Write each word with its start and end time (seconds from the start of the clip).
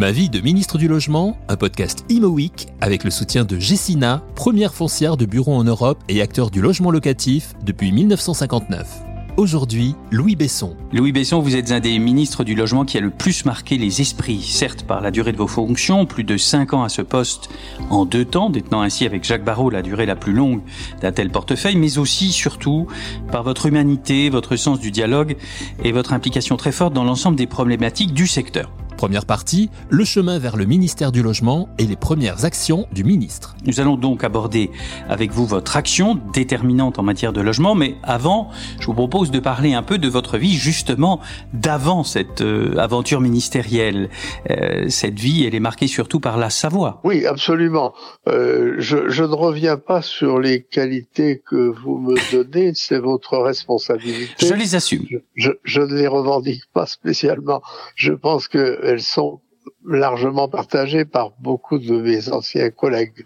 Ma 0.00 0.12
vie 0.12 0.30
de 0.30 0.40
ministre 0.40 0.78
du 0.78 0.88
Logement, 0.88 1.36
un 1.48 1.56
podcast 1.58 2.06
Imo 2.08 2.34
avec 2.80 3.04
le 3.04 3.10
soutien 3.10 3.44
de 3.44 3.58
Gessina, 3.58 4.22
première 4.34 4.72
foncière 4.72 5.18
de 5.18 5.26
bureau 5.26 5.52
en 5.52 5.62
Europe 5.62 6.02
et 6.08 6.22
acteur 6.22 6.50
du 6.50 6.62
logement 6.62 6.90
locatif 6.90 7.52
depuis 7.66 7.92
1959. 7.92 8.88
Aujourd'hui, 9.36 9.94
Louis 10.10 10.36
Besson. 10.36 10.74
Louis 10.94 11.12
Besson, 11.12 11.40
vous 11.40 11.54
êtes 11.54 11.70
un 11.70 11.80
des 11.80 11.98
ministres 11.98 12.44
du 12.44 12.54
logement 12.54 12.86
qui 12.86 12.96
a 12.96 13.02
le 13.02 13.10
plus 13.10 13.44
marqué 13.44 13.76
les 13.76 14.00
esprits, 14.00 14.40
certes 14.40 14.84
par 14.84 15.02
la 15.02 15.10
durée 15.10 15.32
de 15.32 15.36
vos 15.36 15.46
fonctions, 15.46 16.06
plus 16.06 16.24
de 16.24 16.38
cinq 16.38 16.72
ans 16.72 16.82
à 16.82 16.88
ce 16.88 17.02
poste 17.02 17.50
en 17.90 18.06
deux 18.06 18.24
temps, 18.24 18.48
détenant 18.48 18.80
ainsi 18.80 19.04
avec 19.04 19.22
Jacques 19.22 19.44
Barrault 19.44 19.68
la 19.68 19.82
durée 19.82 20.06
la 20.06 20.16
plus 20.16 20.32
longue 20.32 20.62
d'un 21.02 21.12
tel 21.12 21.28
portefeuille, 21.28 21.76
mais 21.76 21.98
aussi, 21.98 22.32
surtout, 22.32 22.86
par 23.30 23.42
votre 23.42 23.66
humanité, 23.66 24.30
votre 24.30 24.56
sens 24.56 24.80
du 24.80 24.92
dialogue 24.92 25.36
et 25.84 25.92
votre 25.92 26.14
implication 26.14 26.56
très 26.56 26.72
forte 26.72 26.94
dans 26.94 27.04
l'ensemble 27.04 27.36
des 27.36 27.46
problématiques 27.46 28.14
du 28.14 28.26
secteur. 28.26 28.70
Première 29.00 29.24
partie, 29.24 29.70
le 29.88 30.04
chemin 30.04 30.38
vers 30.38 30.58
le 30.58 30.66
ministère 30.66 31.10
du 31.10 31.22
Logement 31.22 31.70
et 31.78 31.84
les 31.84 31.96
premières 31.96 32.44
actions 32.44 32.86
du 32.92 33.02
ministre. 33.02 33.56
Nous 33.64 33.80
allons 33.80 33.96
donc 33.96 34.24
aborder 34.24 34.70
avec 35.08 35.30
vous 35.30 35.46
votre 35.46 35.78
action 35.78 36.18
déterminante 36.34 36.98
en 36.98 37.02
matière 37.02 37.32
de 37.32 37.40
logement, 37.40 37.74
mais 37.74 37.94
avant, 38.02 38.50
je 38.78 38.84
vous 38.84 38.92
propose 38.92 39.30
de 39.30 39.38
parler 39.38 39.72
un 39.72 39.82
peu 39.82 39.96
de 39.96 40.06
votre 40.06 40.36
vie 40.36 40.52
justement 40.52 41.18
d'avant 41.54 42.04
cette 42.04 42.42
euh, 42.42 42.76
aventure 42.76 43.22
ministérielle. 43.22 44.10
Euh, 44.50 44.90
cette 44.90 45.18
vie, 45.18 45.46
elle 45.46 45.54
est 45.54 45.60
marquée 45.60 45.86
surtout 45.86 46.20
par 46.20 46.36
la 46.36 46.50
Savoie. 46.50 47.00
Oui, 47.02 47.24
absolument. 47.24 47.94
Euh, 48.28 48.74
je, 48.80 49.08
je, 49.08 49.24
ne 49.24 49.34
reviens 49.34 49.78
pas 49.78 50.02
sur 50.02 50.38
les 50.38 50.62
qualités 50.62 51.42
que 51.48 51.72
vous 51.82 51.96
me 51.96 52.16
donnez, 52.32 52.72
c'est 52.74 52.98
votre 52.98 53.38
responsabilité. 53.38 54.46
Je 54.46 54.52
les 54.52 54.74
assume. 54.74 55.06
Je, 55.08 55.16
je, 55.36 55.50
je 55.64 55.80
ne 55.80 55.94
les 55.94 56.06
revendique 56.06 56.64
pas 56.74 56.84
spécialement. 56.84 57.62
Je 57.94 58.12
pense 58.12 58.46
que 58.46 58.89
elles 58.90 59.02
sont 59.02 59.40
largement 59.86 60.48
partagées 60.48 61.04
par 61.04 61.32
beaucoup 61.40 61.78
de 61.78 62.00
mes 62.00 62.30
anciens 62.30 62.70
collègues. 62.70 63.24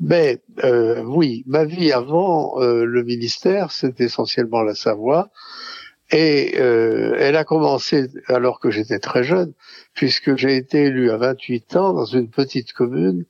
Mais 0.00 0.40
euh, 0.64 1.02
oui, 1.04 1.44
ma 1.46 1.64
vie 1.64 1.92
avant 1.92 2.60
euh, 2.60 2.84
le 2.84 3.04
ministère, 3.04 3.70
c'est 3.70 4.00
essentiellement 4.00 4.62
la 4.62 4.74
Savoie. 4.74 5.30
Et 6.10 6.54
euh, 6.58 7.16
elle 7.18 7.36
a 7.36 7.44
commencé 7.44 8.08
alors 8.28 8.60
que 8.60 8.70
j'étais 8.70 8.98
très 8.98 9.24
jeune, 9.24 9.52
puisque 9.94 10.36
j'ai 10.36 10.56
été 10.56 10.84
élu 10.84 11.10
à 11.10 11.18
28 11.18 11.76
ans 11.76 11.92
dans 11.92 12.06
une 12.06 12.28
petite 12.30 12.72
commune 12.72 13.24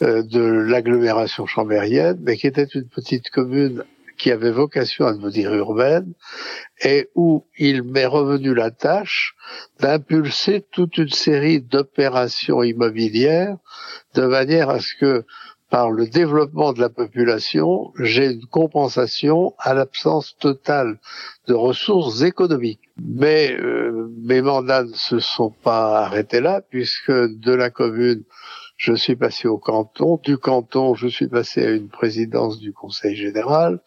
de 0.00 0.40
l'agglomération 0.40 1.46
chambérienne, 1.46 2.18
mais 2.22 2.36
qui 2.36 2.48
était 2.48 2.64
une 2.64 2.88
petite 2.88 3.30
commune 3.30 3.84
qui 4.16 4.30
avait 4.30 4.50
vocation 4.50 5.06
à 5.06 5.12
devenir 5.12 5.52
urbaine 5.54 6.12
et 6.82 7.08
où 7.14 7.46
il 7.58 7.82
m'est 7.82 8.06
revenu 8.06 8.54
la 8.54 8.70
tâche 8.70 9.34
d'impulser 9.80 10.64
toute 10.70 10.98
une 10.98 11.08
série 11.08 11.60
d'opérations 11.60 12.62
immobilières 12.62 13.56
de 14.14 14.26
manière 14.26 14.70
à 14.70 14.80
ce 14.80 14.94
que 14.98 15.24
par 15.72 15.90
le 15.90 16.06
développement 16.06 16.74
de 16.74 16.80
la 16.80 16.90
population, 16.90 17.94
j'ai 17.98 18.32
une 18.32 18.44
compensation 18.44 19.54
à 19.58 19.72
l'absence 19.72 20.36
totale 20.38 20.98
de 21.48 21.54
ressources 21.54 22.20
économiques. 22.20 22.90
Mais 23.02 23.56
euh, 23.58 24.12
mes 24.22 24.42
mandats 24.42 24.84
ne 24.84 24.92
se 24.92 25.18
sont 25.18 25.48
pas 25.48 26.04
arrêtés 26.04 26.42
là, 26.42 26.60
puisque 26.60 27.10
de 27.10 27.52
la 27.52 27.70
commune, 27.70 28.22
je 28.82 28.94
suis 28.94 29.14
passé 29.14 29.46
au 29.46 29.58
canton, 29.58 30.20
du 30.24 30.38
canton, 30.38 30.96
je 30.96 31.06
suis 31.06 31.28
passé 31.28 31.64
à 31.64 31.70
une 31.70 31.88
présidence 31.88 32.58
du 32.58 32.72
Conseil 32.72 33.14
général, 33.14 33.78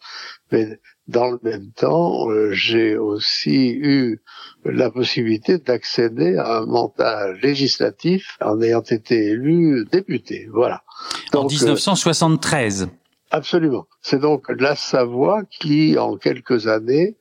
mais 0.50 0.80
dans 1.06 1.30
le 1.30 1.38
même 1.42 1.70
temps, 1.72 2.30
euh, 2.30 2.50
j'ai 2.52 2.96
aussi 2.96 3.72
eu 3.72 4.22
la 4.64 4.90
possibilité 4.90 5.58
d'accéder 5.58 6.38
à 6.38 6.60
un 6.60 6.64
mandat 6.64 7.30
législatif 7.42 8.38
en 8.40 8.62
ayant 8.62 8.80
été 8.80 9.32
élu 9.32 9.84
député. 9.84 10.48
Voilà. 10.50 10.82
Donc, 11.30 11.44
en 11.44 11.48
1973. 11.48 12.84
Euh, 12.84 12.86
absolument. 13.30 13.86
C'est 14.00 14.18
donc 14.18 14.46
la 14.48 14.76
Savoie 14.76 15.42
qui, 15.44 15.98
en 15.98 16.16
quelques 16.16 16.68
années, 16.68 17.18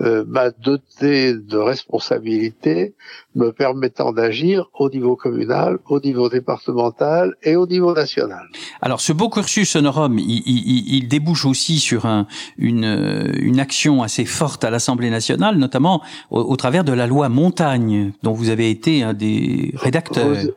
euh, 0.00 0.24
m'a 0.26 0.50
doté 0.50 1.34
de 1.34 1.56
responsabilités 1.56 2.94
me 3.34 3.50
permettant 3.50 4.12
d'agir 4.12 4.68
au 4.78 4.88
niveau 4.90 5.16
communal, 5.16 5.78
au 5.88 6.00
niveau 6.00 6.28
départemental 6.28 7.34
et 7.42 7.56
au 7.56 7.66
niveau 7.66 7.92
national. 7.94 8.44
Alors 8.80 9.00
ce 9.00 9.12
beau 9.12 9.28
cursus 9.28 9.76
honorum, 9.76 10.18
il, 10.18 10.42
il, 10.46 10.96
il 10.96 11.08
débouche 11.08 11.44
aussi 11.44 11.78
sur 11.78 12.06
un, 12.06 12.26
une, 12.58 13.32
une 13.40 13.60
action 13.60 14.02
assez 14.02 14.24
forte 14.24 14.64
à 14.64 14.70
l'Assemblée 14.70 15.10
nationale, 15.10 15.56
notamment 15.56 16.02
au, 16.30 16.40
au, 16.40 16.56
travers 16.56 16.84
de 16.84 16.92
la 16.92 17.06
loi 17.06 17.28
Montagne, 17.28 18.12
dont 18.22 18.32
vous 18.32 18.50
avez 18.50 18.70
été 18.70 19.02
un 19.02 19.14
des 19.14 19.72
rédacteurs. 19.76 20.34
Vous 20.34 20.50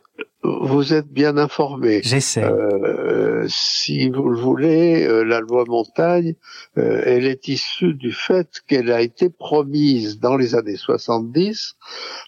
vous 0.43 0.93
êtes 0.93 1.07
bien 1.07 1.37
informé. 1.37 2.01
J'essaie. 2.03 2.43
Euh, 2.43 3.45
si 3.47 4.09
vous 4.09 4.29
le 4.29 4.37
voulez, 4.37 5.05
euh, 5.05 5.23
la 5.23 5.39
loi 5.39 5.65
Montagne, 5.67 6.35
euh, 6.77 7.01
elle 7.05 7.25
est 7.25 7.47
issue 7.47 7.93
du 7.93 8.11
fait 8.11 8.61
qu'elle 8.67 8.91
a 8.91 9.01
été 9.01 9.29
promise 9.29 10.19
dans 10.19 10.37
les 10.37 10.55
années 10.55 10.77
70 10.77 11.75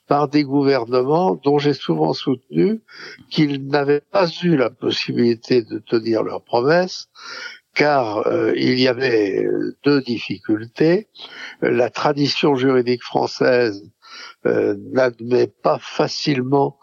par 0.07 0.27
des 0.27 0.43
gouvernements 0.43 1.39
dont 1.43 1.57
j'ai 1.57 1.73
souvent 1.73 2.13
soutenu 2.13 2.81
qu'ils 3.29 3.67
n'avaient 3.67 4.01
pas 4.11 4.27
eu 4.43 4.57
la 4.57 4.69
possibilité 4.69 5.63
de 5.63 5.79
tenir 5.79 6.23
leurs 6.23 6.43
promesses 6.43 7.09
car 7.73 8.27
euh, 8.27 8.53
il 8.55 8.79
y 8.79 8.87
avait 8.87 9.47
deux 9.83 10.01
difficultés. 10.01 11.07
La 11.61 11.89
tradition 11.89 12.55
juridique 12.55 13.03
française 13.03 13.89
euh, 14.45 14.75
n'admet 14.91 15.47
pas 15.47 15.79
facilement 15.79 16.77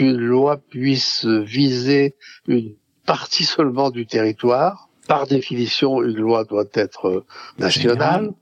qu'une 0.00 0.16
loi 0.16 0.56
puisse 0.56 1.26
viser 1.26 2.14
une 2.48 2.74
partie 3.04 3.44
seulement 3.44 3.90
du 3.90 4.06
territoire. 4.06 4.88
Par 5.06 5.26
définition, 5.26 6.02
une 6.02 6.16
loi 6.16 6.44
doit 6.44 6.70
être 6.72 7.26
nationale. 7.58 8.32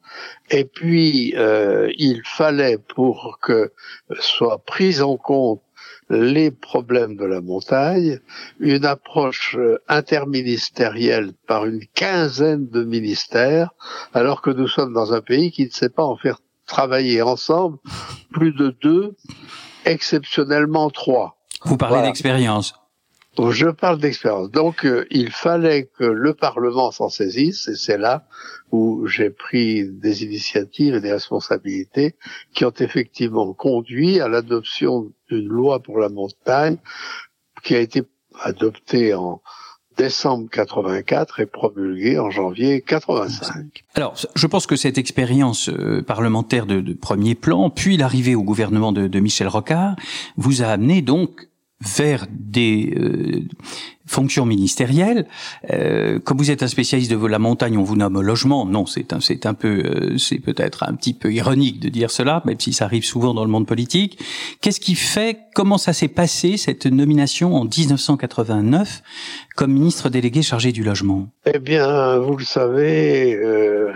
Et 0.50 0.64
puis, 0.64 1.34
euh, 1.36 1.90
il 1.98 2.22
fallait, 2.24 2.78
pour 2.78 3.40
que 3.42 3.72
soient 4.20 4.62
prises 4.64 5.02
en 5.02 5.16
compte 5.16 5.60
les 6.10 6.52
problèmes 6.52 7.16
de 7.16 7.24
la 7.24 7.40
montagne, 7.40 8.20
une 8.60 8.84
approche 8.84 9.56
interministérielle 9.88 11.32
par 11.48 11.66
une 11.66 11.84
quinzaine 11.92 12.68
de 12.68 12.84
ministères, 12.84 13.70
alors 14.14 14.42
que 14.42 14.50
nous 14.50 14.68
sommes 14.68 14.92
dans 14.92 15.12
un 15.12 15.22
pays 15.22 15.50
qui 15.50 15.64
ne 15.64 15.70
sait 15.70 15.90
pas 15.90 16.04
en 16.04 16.16
faire 16.16 16.38
travailler 16.66 17.20
ensemble 17.20 17.78
plus 18.30 18.52
de 18.52 18.76
deux, 18.80 19.16
exceptionnellement 19.84 20.90
trois. 20.90 21.37
Vous 21.64 21.76
parlez 21.76 21.96
voilà. 21.96 22.08
d'expérience. 22.08 22.74
Je 23.38 23.68
parle 23.68 24.00
d'expérience. 24.00 24.50
Donc, 24.50 24.84
euh, 24.84 25.06
il 25.10 25.30
fallait 25.30 25.88
que 25.96 26.04
le 26.04 26.34
Parlement 26.34 26.90
s'en 26.90 27.08
saisisse, 27.08 27.68
et 27.68 27.76
c'est 27.76 27.98
là 27.98 28.26
où 28.72 29.06
j'ai 29.06 29.30
pris 29.30 29.88
des 29.88 30.24
initiatives 30.24 30.96
et 30.96 31.00
des 31.00 31.12
responsabilités 31.12 32.16
qui 32.52 32.64
ont 32.64 32.74
effectivement 32.78 33.52
conduit 33.52 34.20
à 34.20 34.28
l'adoption 34.28 35.12
d'une 35.30 35.46
loi 35.46 35.80
pour 35.80 35.98
la 35.98 36.08
montagne 36.08 36.78
qui 37.62 37.76
a 37.76 37.80
été 37.80 38.02
adoptée 38.42 39.14
en 39.14 39.40
décembre 39.96 40.48
84 40.50 41.40
et 41.40 41.46
promulguée 41.46 42.18
en 42.18 42.30
janvier 42.30 42.82
85. 42.82 43.84
Alors, 43.94 44.14
je 44.34 44.46
pense 44.46 44.66
que 44.66 44.76
cette 44.76 44.96
expérience 44.96 45.68
euh, 45.68 46.02
parlementaire 46.02 46.66
de, 46.66 46.80
de, 46.80 46.94
premier 46.94 47.34
plan, 47.34 47.68
puis 47.68 47.96
l'arrivée 47.96 48.36
au 48.36 48.44
gouvernement 48.44 48.92
de, 48.92 49.08
de 49.08 49.20
Michel 49.20 49.48
Rocard, 49.48 49.96
vous 50.36 50.62
a 50.62 50.66
amené 50.66 51.02
donc 51.02 51.47
vers 51.80 52.26
des 52.30 52.92
euh, 52.96 53.42
fonctions 54.06 54.44
ministérielles. 54.44 55.26
Euh, 55.70 56.18
comme 56.18 56.38
vous 56.38 56.50
êtes 56.50 56.62
un 56.62 56.68
spécialiste 56.68 57.12
de 57.12 57.26
la 57.26 57.38
montagne, 57.38 57.78
on 57.78 57.84
vous 57.84 57.96
nomme 57.96 58.20
logement. 58.20 58.66
Non, 58.66 58.84
c'est 58.86 59.12
un, 59.12 59.20
c'est 59.20 59.46
un 59.46 59.54
peu, 59.54 59.82
euh, 59.84 60.18
c'est 60.18 60.40
peut-être 60.40 60.82
un 60.82 60.94
petit 60.94 61.14
peu 61.14 61.32
ironique 61.32 61.78
de 61.78 61.88
dire 61.88 62.10
cela, 62.10 62.42
même 62.44 62.58
si 62.58 62.72
ça 62.72 62.86
arrive 62.86 63.04
souvent 63.04 63.32
dans 63.32 63.44
le 63.44 63.50
monde 63.50 63.66
politique. 63.66 64.18
Qu'est-ce 64.60 64.80
qui 64.80 64.96
fait, 64.96 65.38
comment 65.54 65.78
ça 65.78 65.92
s'est 65.92 66.08
passé 66.08 66.56
cette 66.56 66.86
nomination 66.86 67.54
en 67.54 67.64
1989 67.64 69.02
comme 69.54 69.72
ministre 69.72 70.08
délégué 70.08 70.42
chargé 70.42 70.72
du 70.72 70.82
logement? 70.82 71.28
Eh 71.46 71.60
bien, 71.60 72.18
vous 72.18 72.36
le 72.36 72.44
savez. 72.44 73.34
Euh 73.36 73.92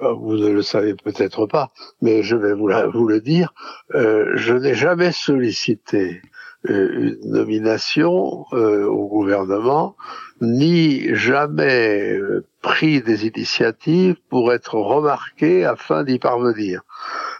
vous 0.00 0.36
ne 0.36 0.50
le 0.50 0.62
savez 0.62 0.94
peut-être 0.94 1.46
pas, 1.46 1.70
mais 2.00 2.22
je 2.22 2.36
vais 2.36 2.54
vous, 2.54 2.68
la, 2.68 2.86
vous 2.86 3.06
le 3.06 3.20
dire, 3.20 3.52
euh, 3.94 4.30
je 4.36 4.54
n'ai 4.54 4.74
jamais 4.74 5.12
sollicité 5.12 6.22
une 6.64 7.18
nomination 7.24 8.44
euh, 8.52 8.86
au 8.86 9.06
gouvernement, 9.06 9.96
ni 10.40 11.14
jamais 11.14 12.18
euh, 12.18 12.44
pris 12.62 13.00
des 13.00 13.26
initiatives 13.26 14.16
pour 14.28 14.52
être 14.52 14.74
remarqué 14.74 15.64
afin 15.64 16.04
d'y 16.04 16.18
parvenir. 16.18 16.82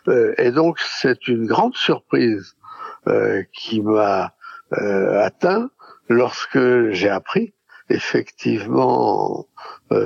Euh, 0.07 0.35
et 0.39 0.53
donc 0.53 0.79
c'est 0.79 1.29
une 1.29 1.47
grande 1.47 1.75
surprise 1.75 2.55
qui 3.55 3.81
m'a 3.81 4.35
atteint 4.71 5.71
lorsque 6.11 6.91
j'ai 6.91 7.09
appris 7.09 7.55
effectivement 7.89 9.47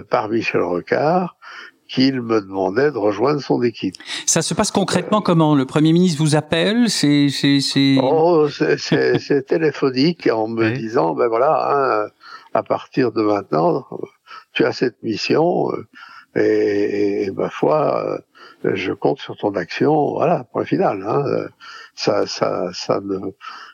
par 0.08 0.28
Michel 0.28 0.62
Rocard 0.62 1.36
qu'il 1.92 2.22
me 2.22 2.40
demandait 2.40 2.90
de 2.90 2.96
rejoindre 2.96 3.40
son 3.40 3.62
équipe. 3.62 3.94
Ça 4.26 4.40
se 4.40 4.54
passe 4.54 4.70
concrètement 4.70 5.20
comment? 5.20 5.54
Le 5.54 5.66
Premier 5.66 5.92
ministre 5.92 6.22
vous 6.22 6.34
appelle 6.34 6.88
C'est 6.88 7.28
oh, 8.02 8.48
téléphonique 9.46 10.26
en 10.32 10.48
me 10.48 10.70
disant 10.70 11.14
ben 11.14 11.28
voilà, 11.28 12.04
hein, 12.04 12.10
à 12.54 12.62
partir 12.62 13.12
de 13.12 13.22
maintenant, 13.22 13.86
tu 14.54 14.64
as 14.64 14.72
cette 14.72 15.02
mission 15.02 15.70
euh, 15.72 15.86
et, 16.34 17.24
et, 17.24 17.30
ma 17.30 17.50
foi, 17.50 18.22
euh, 18.64 18.74
je 18.74 18.92
compte 18.92 19.20
sur 19.20 19.36
ton 19.36 19.54
action. 19.54 20.12
Voilà, 20.12 20.44
point 20.50 20.64
final. 20.64 21.04
Hein. 21.06 21.48
Ça, 21.94 22.26
ça, 22.26 22.70
ça 22.72 23.00
ne 23.00 23.18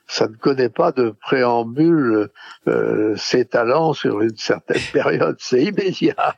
ça 0.09 0.27
ne 0.27 0.35
connaît 0.35 0.71
pas 0.71 0.91
de 0.91 1.11
préambule 1.11 2.31
euh, 2.67 3.15
ses 3.17 3.45
talents 3.45 3.93
sur 3.93 4.23
une 4.23 4.37
certaine 4.37 4.81
période, 4.93 5.37
c'est 5.39 5.63
immédiat. 5.63 6.35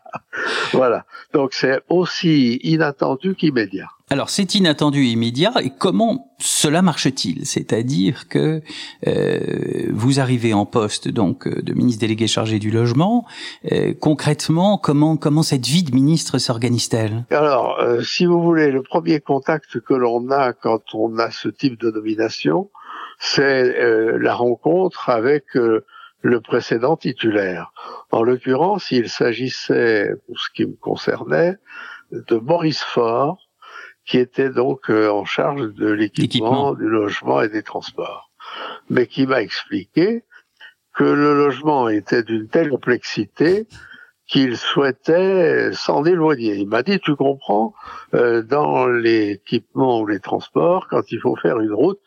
voilà. 0.72 1.06
Donc 1.32 1.54
c'est 1.54 1.80
aussi 1.88 2.56
inattendu 2.62 3.34
qu'immédiat. 3.36 3.88
Alors 4.12 4.28
c'est 4.28 4.56
inattendu 4.56 5.04
immédiat. 5.04 5.52
Et 5.62 5.70
comment 5.70 6.34
cela 6.40 6.82
marche-t-il? 6.82 7.46
C'est-à-dire 7.46 8.26
que 8.28 8.60
euh, 9.06 9.86
vous 9.92 10.18
arrivez 10.18 10.52
en 10.52 10.66
poste 10.66 11.06
donc 11.06 11.46
euh, 11.46 11.62
de 11.62 11.72
ministre 11.74 12.00
délégué 12.00 12.26
chargé 12.26 12.58
du 12.58 12.72
logement. 12.72 13.24
Euh, 13.70 13.94
concrètement, 13.94 14.78
comment 14.78 15.16
comment 15.16 15.44
cette 15.44 15.66
vie 15.66 15.84
de 15.84 15.94
ministre 15.94 16.38
s'organise-t-elle? 16.38 17.24
Alors, 17.30 17.78
euh, 17.78 18.02
si 18.02 18.26
vous 18.26 18.42
voulez, 18.42 18.72
le 18.72 18.82
premier 18.82 19.20
contact 19.20 19.78
que 19.78 19.94
l'on 19.94 20.28
a 20.32 20.54
quand 20.54 20.92
on 20.92 21.16
a 21.18 21.30
ce 21.30 21.48
type 21.48 21.78
de 21.78 21.92
nomination, 21.92 22.68
c'est 23.20 23.76
la 24.18 24.34
rencontre 24.34 25.10
avec 25.10 25.44
le 25.54 26.40
précédent 26.40 26.96
titulaire. 26.96 27.72
En 28.10 28.22
l'occurrence, 28.22 28.90
il 28.90 29.10
s'agissait, 29.10 30.10
pour 30.26 30.38
ce 30.40 30.48
qui 30.54 30.64
me 30.64 30.74
concernait, 30.80 31.58
de 32.12 32.36
Maurice 32.36 32.82
Faure, 32.82 33.49
qui 34.06 34.18
était 34.18 34.50
donc 34.50 34.90
euh, 34.90 35.08
en 35.10 35.24
charge 35.24 35.72
de 35.74 35.90
l'équipement, 35.90 36.74
du 36.74 36.88
logement 36.88 37.42
et 37.42 37.48
des 37.48 37.62
transports, 37.62 38.30
mais 38.88 39.06
qui 39.06 39.26
m'a 39.26 39.42
expliqué 39.42 40.24
que 40.94 41.04
le 41.04 41.36
logement 41.36 41.88
était 41.88 42.22
d'une 42.22 42.48
telle 42.48 42.70
complexité 42.70 43.66
qu'il 44.26 44.56
souhaitait 44.56 45.72
s'en 45.72 46.04
éloigner. 46.04 46.54
Il 46.54 46.68
m'a 46.68 46.82
dit, 46.82 47.00
tu 47.00 47.16
comprends, 47.16 47.74
euh, 48.14 48.42
dans 48.42 48.86
l'équipement 48.86 50.00
ou 50.00 50.06
les 50.06 50.20
transports, 50.20 50.86
quand 50.88 51.10
il 51.10 51.20
faut 51.20 51.36
faire 51.36 51.58
une 51.58 51.72
route, 51.72 52.04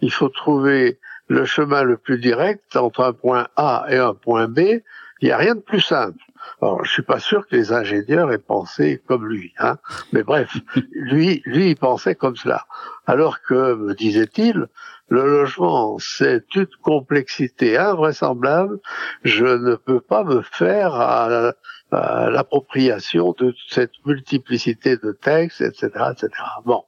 il 0.00 0.10
faut 0.10 0.30
trouver 0.30 0.98
le 1.28 1.44
chemin 1.44 1.82
le 1.82 1.98
plus 1.98 2.18
direct 2.18 2.76
entre 2.76 3.04
un 3.04 3.12
point 3.12 3.48
A 3.56 3.86
et 3.90 3.96
un 3.96 4.14
point 4.14 4.48
B. 4.48 4.80
Il 5.20 5.28
n'y 5.28 5.32
a 5.32 5.38
rien 5.38 5.54
de 5.54 5.60
plus 5.60 5.80
simple. 5.80 6.18
Alors, 6.60 6.84
je 6.84 6.90
suis 6.92 7.02
pas 7.02 7.18
sûr 7.18 7.46
que 7.46 7.56
les 7.56 7.72
ingénieurs 7.72 8.32
aient 8.32 8.38
pensé 8.38 9.02
comme 9.06 9.26
lui, 9.26 9.52
hein. 9.58 9.78
Mais 10.12 10.22
bref, 10.22 10.56
lui, 10.92 11.42
lui, 11.44 11.70
il 11.70 11.76
pensait 11.76 12.14
comme 12.14 12.36
cela. 12.36 12.66
Alors 13.06 13.40
que, 13.42 13.74
me 13.74 13.94
disait-il, 13.94 14.68
le 15.08 15.24
logement, 15.24 15.98
c'est 15.98 16.54
une 16.54 16.66
complexité 16.82 17.76
invraisemblable. 17.76 18.80
Je 19.22 19.44
ne 19.44 19.76
peux 19.76 20.00
pas 20.00 20.24
me 20.24 20.42
faire 20.42 20.94
à, 20.94 21.52
l'appropriation 21.92 23.34
de 23.38 23.54
cette 23.68 23.92
multiplicité 24.04 24.96
de 24.96 25.12
textes, 25.12 25.60
etc., 25.60 25.88
etc. 26.10 26.30
Bon. 26.64 26.84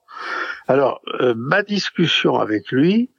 Alors, 0.66 1.00
euh, 1.20 1.34
ma 1.36 1.62
discussion 1.62 2.40
avec 2.40 2.72
lui 2.72 3.10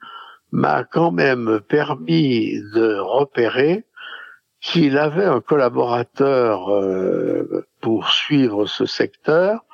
m'a 0.52 0.84
quand 0.84 1.10
même 1.10 1.60
permis 1.68 2.60
de 2.74 2.98
repérer 2.98 3.86
qu'il 4.60 4.98
avait 4.98 5.24
un 5.24 5.40
collaborateur 5.40 6.70
euh, 6.70 7.66
pour 7.80 8.10
suivre 8.10 8.66
ce 8.66 8.86
secteur 8.86 9.64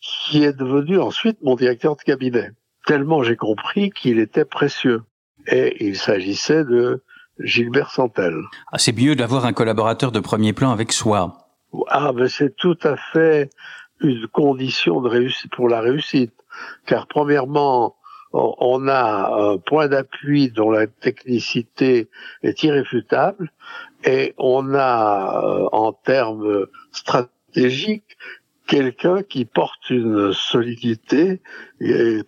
qui 0.00 0.44
est 0.44 0.56
devenu 0.56 0.98
ensuite 0.98 1.38
mon 1.42 1.54
directeur 1.54 1.96
de 1.96 2.02
cabinet. 2.02 2.50
Tellement 2.86 3.22
j'ai 3.22 3.36
compris 3.36 3.90
qu'il 3.90 4.18
était 4.18 4.44
précieux. 4.44 5.02
Et 5.48 5.84
il 5.84 5.96
s'agissait 5.96 6.64
de 6.64 7.02
Gilbert 7.38 7.90
Santel. 7.90 8.34
Ah, 8.72 8.78
c'est 8.78 8.96
mieux 8.96 9.14
d'avoir 9.14 9.44
un 9.44 9.52
collaborateur 9.52 10.10
de 10.10 10.20
premier 10.20 10.52
plan 10.52 10.70
avec 10.70 10.92
soi. 10.92 11.48
Ah, 11.88 12.12
mais 12.14 12.28
c'est 12.28 12.56
tout 12.56 12.78
à 12.82 12.96
fait 12.96 13.50
une 14.00 14.26
condition 14.26 15.00
de 15.00 15.08
réussite 15.08 15.52
pour 15.52 15.68
la 15.68 15.80
réussite. 15.80 16.32
Car 16.86 17.06
premièrement, 17.06 17.96
on 18.32 18.88
a 18.88 19.52
un 19.52 19.58
point 19.58 19.88
d'appui 19.88 20.50
dont 20.50 20.70
la 20.70 20.86
technicité 20.86 22.08
est 22.42 22.62
irréfutable 22.62 23.50
et 24.04 24.34
on 24.38 24.74
a 24.74 25.42
euh, 25.44 25.68
en 25.72 25.92
termes 25.92 26.66
stratégiques 26.92 28.16
quelqu'un 28.66 29.22
qui 29.22 29.44
porte 29.44 29.90
une 29.90 30.32
solidité 30.32 31.40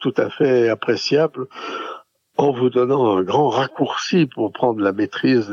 tout 0.01 0.15
à 0.17 0.31
fait 0.31 0.69
appréciable 0.69 1.49
en 2.39 2.53
vous 2.53 2.71
donnant 2.71 3.17
un 3.17 3.23
grand 3.23 3.49
raccourci 3.49 4.27
pour 4.27 4.53
prendre 4.53 4.81
la 4.81 4.93
maîtrise 4.93 5.49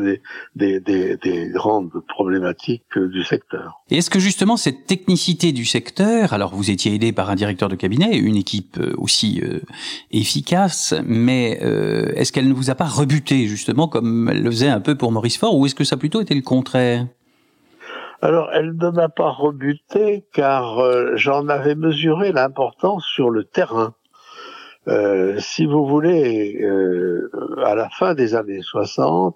des, 0.55 0.79
des, 0.79 1.17
des, 1.17 1.49
grandes 1.49 1.91
problématiques 2.07 2.83
du 2.95 3.23
secteur. 3.23 3.81
Et 3.89 3.97
est-ce 3.97 4.11
que 4.11 4.19
justement 4.19 4.55
cette 4.55 4.85
technicité 4.85 5.51
du 5.51 5.65
secteur, 5.65 6.31
alors 6.31 6.53
vous 6.53 6.69
étiez 6.69 6.93
aidé 6.93 7.11
par 7.11 7.31
un 7.31 7.35
directeur 7.35 7.69
de 7.69 7.75
cabinet, 7.75 8.15
une 8.15 8.35
équipe 8.35 8.77
euh, 8.77 8.93
aussi 8.99 9.41
euh, 9.43 9.61
efficace, 10.11 10.93
mais 11.03 11.59
euh, 11.63 12.11
est-ce 12.15 12.31
qu'elle 12.31 12.47
ne 12.47 12.53
vous 12.53 12.69
a 12.69 12.75
pas 12.75 12.85
rebuté 12.85 13.47
justement 13.47 13.87
comme 13.87 14.29
elle 14.29 14.43
le 14.43 14.51
faisait 14.51 14.69
un 14.69 14.79
peu 14.79 14.95
pour 14.95 15.11
Maurice 15.11 15.39
Faure, 15.39 15.57
ou 15.57 15.65
est-ce 15.65 15.75
que 15.75 15.83
ça 15.83 15.97
plutôt 15.97 16.21
était 16.21 16.35
le 16.35 16.41
contraire? 16.41 17.07
Alors, 18.21 18.49
elle 18.53 18.75
ne 18.77 18.89
m'a 18.91 19.09
pas 19.09 19.31
rebuté 19.31 20.25
car 20.33 20.79
j'en 21.15 21.47
avais 21.47 21.75
mesuré 21.75 22.31
l'importance 22.31 23.05
sur 23.05 23.29
le 23.29 23.43
terrain. 23.43 23.93
Euh, 24.87 25.39
si 25.39 25.65
vous 25.65 25.85
voulez, 25.85 26.59
euh, 26.61 27.29
à 27.65 27.75
la 27.75 27.89
fin 27.89 28.13
des 28.13 28.35
années 28.35 28.61
60, 28.61 29.35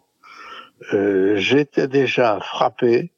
euh, 0.93 1.35
j'étais 1.37 1.87
déjà 1.87 2.39
frappé 2.39 3.11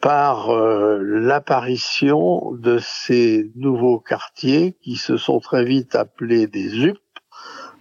par 0.00 0.50
l'apparition 0.50 2.52
de 2.52 2.78
ces 2.78 3.50
nouveaux 3.54 4.00
quartiers 4.00 4.74
qui 4.80 4.96
se 4.96 5.18
sont 5.18 5.40
très 5.40 5.62
vite 5.62 5.94
appelés 5.94 6.46
des 6.46 6.86
UP, 6.86 6.96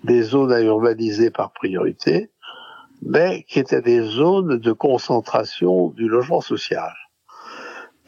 des 0.03 0.23
zones 0.23 0.51
à 0.51 0.61
urbaniser 0.61 1.31
par 1.31 1.53
priorité, 1.53 2.29
mais 3.01 3.43
qui 3.43 3.59
étaient 3.59 3.81
des 3.81 4.01
zones 4.01 4.57
de 4.57 4.71
concentration 4.73 5.91
du 5.91 6.09
logement 6.09 6.41
social. 6.41 6.93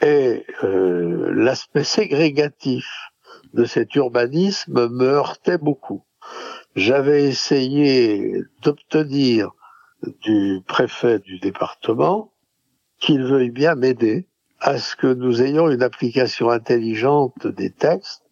Et 0.02 0.44
l'aspect 0.62 1.84
ségrégatif 1.84 3.11
de 3.54 3.64
cet 3.64 3.94
urbanisme 3.94 4.88
me 4.88 5.06
heurtait 5.06 5.58
beaucoup. 5.58 6.04
J'avais 6.74 7.24
essayé 7.24 8.42
d'obtenir 8.62 9.50
du 10.22 10.60
préfet 10.66 11.18
du 11.18 11.38
département 11.38 12.32
qu'il 12.98 13.24
veuille 13.24 13.50
bien 13.50 13.74
m'aider 13.74 14.28
à 14.60 14.78
ce 14.78 14.94
que 14.96 15.12
nous 15.12 15.42
ayons 15.42 15.68
une 15.70 15.82
application 15.82 16.48
intelligente 16.48 17.46
des 17.46 17.70
textes, 17.70 18.22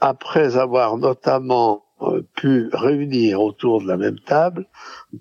après 0.00 0.56
avoir 0.56 0.98
notamment 0.98 1.84
euh, 2.02 2.22
pu 2.36 2.68
réunir 2.72 3.42
autour 3.42 3.82
de 3.82 3.88
la 3.88 3.96
même 3.96 4.20
table 4.20 4.66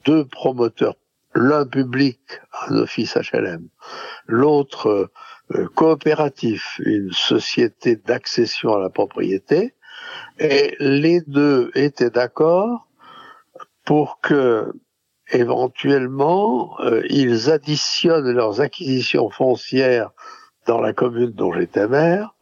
deux 0.06 0.26
promoteurs, 0.26 0.96
l'un 1.34 1.66
public, 1.66 2.20
un 2.68 2.76
office 2.76 3.18
HLM, 3.18 3.70
l'autre 4.28 4.88
euh, 4.88 5.12
coopératif, 5.76 6.80
une 6.84 7.12
société 7.12 7.96
d'accession 7.96 8.74
à 8.76 8.80
la 8.80 8.90
propriété, 8.90 9.74
et 10.40 10.76
les 10.80 11.22
deux 11.22 11.72
étaient 11.76 12.10
d'accord 12.10 12.88
pour 13.86 14.20
que 14.22 14.72
éventuellement 15.32 16.80
euh, 16.80 17.02
ils 17.10 17.50
additionnent 17.50 18.32
leurs 18.32 18.62
acquisitions 18.62 19.30
foncières 19.30 20.12
dans 20.66 20.82
la 20.82 20.94
commune 20.94 21.32
dont 21.32 21.54
j'étais 21.54 21.88
maire, 21.88 22.36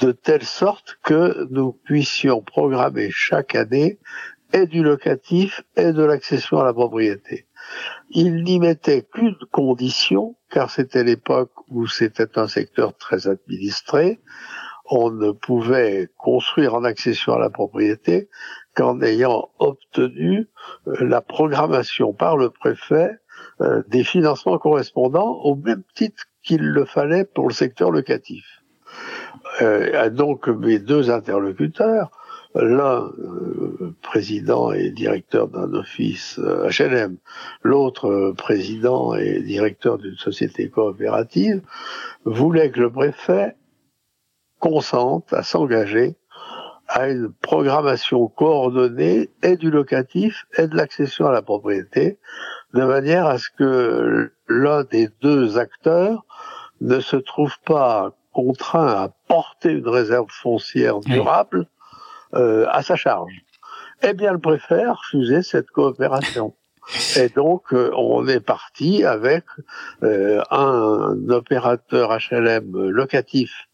de 0.00 0.12
telle 0.12 0.44
sorte 0.44 0.98
que 1.02 1.46
nous 1.50 1.72
puissions 1.72 2.42
programmer 2.42 3.10
chaque 3.10 3.54
année 3.54 3.98
et 4.52 4.66
du 4.66 4.82
locatif 4.82 5.62
et 5.76 5.92
de 5.92 6.02
l'accession 6.02 6.60
à 6.60 6.64
la 6.64 6.72
propriété. 6.72 7.46
Il 8.10 8.42
n'y 8.44 8.58
mettait 8.58 9.02
qu'une 9.02 9.36
condition, 9.52 10.36
car 10.50 10.70
c'était 10.70 11.04
l'époque 11.04 11.52
où 11.68 11.86
c'était 11.86 12.38
un 12.38 12.48
secteur 12.48 12.96
très 12.96 13.28
administré. 13.28 14.20
On 14.90 15.10
ne 15.10 15.32
pouvait 15.32 16.08
construire 16.16 16.74
en 16.74 16.84
accession 16.84 17.34
à 17.34 17.38
la 17.38 17.50
propriété 17.50 18.30
qu'en 18.74 19.02
ayant 19.02 19.50
obtenu 19.58 20.48
euh, 20.86 21.04
la 21.04 21.20
programmation 21.20 22.14
par 22.14 22.38
le 22.38 22.48
préfet 22.48 23.10
euh, 23.60 23.82
des 23.88 24.04
financements 24.04 24.58
correspondants 24.58 25.40
au 25.42 25.54
même 25.56 25.82
titre 25.94 26.24
qu'il 26.42 26.62
le 26.62 26.86
fallait 26.86 27.24
pour 27.24 27.48
le 27.48 27.54
secteur 27.54 27.90
locatif. 27.90 28.44
Euh, 29.60 30.08
donc 30.08 30.48
mes 30.48 30.78
deux 30.78 31.10
interlocuteurs 31.10 32.10
l'un 32.58 33.12
euh, 33.18 33.94
président 34.02 34.72
et 34.72 34.90
directeur 34.90 35.48
d'un 35.48 35.72
office 35.74 36.38
HLM, 36.38 37.12
euh, 37.12 37.16
l'autre 37.62 38.08
euh, 38.08 38.34
président 38.34 39.14
et 39.14 39.40
directeur 39.40 39.98
d'une 39.98 40.16
société 40.16 40.68
coopérative, 40.68 41.62
voulait 42.24 42.70
que 42.70 42.80
le 42.80 42.90
préfet 42.90 43.56
consentent 44.58 45.32
à 45.32 45.42
s'engager 45.42 46.16
à 46.88 47.08
une 47.08 47.32
programmation 47.32 48.28
coordonnée 48.28 49.30
et 49.42 49.56
du 49.56 49.70
locatif 49.70 50.46
et 50.56 50.66
de 50.66 50.76
l'accession 50.76 51.26
à 51.26 51.32
la 51.32 51.42
propriété, 51.42 52.18
de 52.72 52.82
manière 52.82 53.26
à 53.26 53.38
ce 53.38 53.50
que 53.50 54.32
l'un 54.48 54.84
des 54.84 55.08
deux 55.20 55.58
acteurs 55.58 56.24
ne 56.80 56.98
se 57.00 57.16
trouve 57.16 57.54
pas 57.66 58.12
contraint 58.32 58.86
à 58.86 59.10
porter 59.28 59.72
une 59.72 59.88
réserve 59.88 60.30
foncière 60.30 61.00
durable 61.00 61.68
à 62.32 62.82
sa 62.82 62.96
charge. 62.96 63.32
Eh 64.02 64.12
bien, 64.12 64.32
le 64.32 64.38
préfet 64.38 64.84
a 64.84 64.92
refusé 64.92 65.42
cette 65.42 65.70
coopération. 65.70 66.54
Et 67.16 67.28
donc, 67.28 67.72
euh, 67.72 67.90
on 67.96 68.26
est 68.28 68.40
parti 68.40 69.04
avec 69.04 69.44
euh, 70.02 70.42
un 70.50 71.16
opérateur 71.28 72.16
HLM 72.30 72.88
locatif 72.88 73.68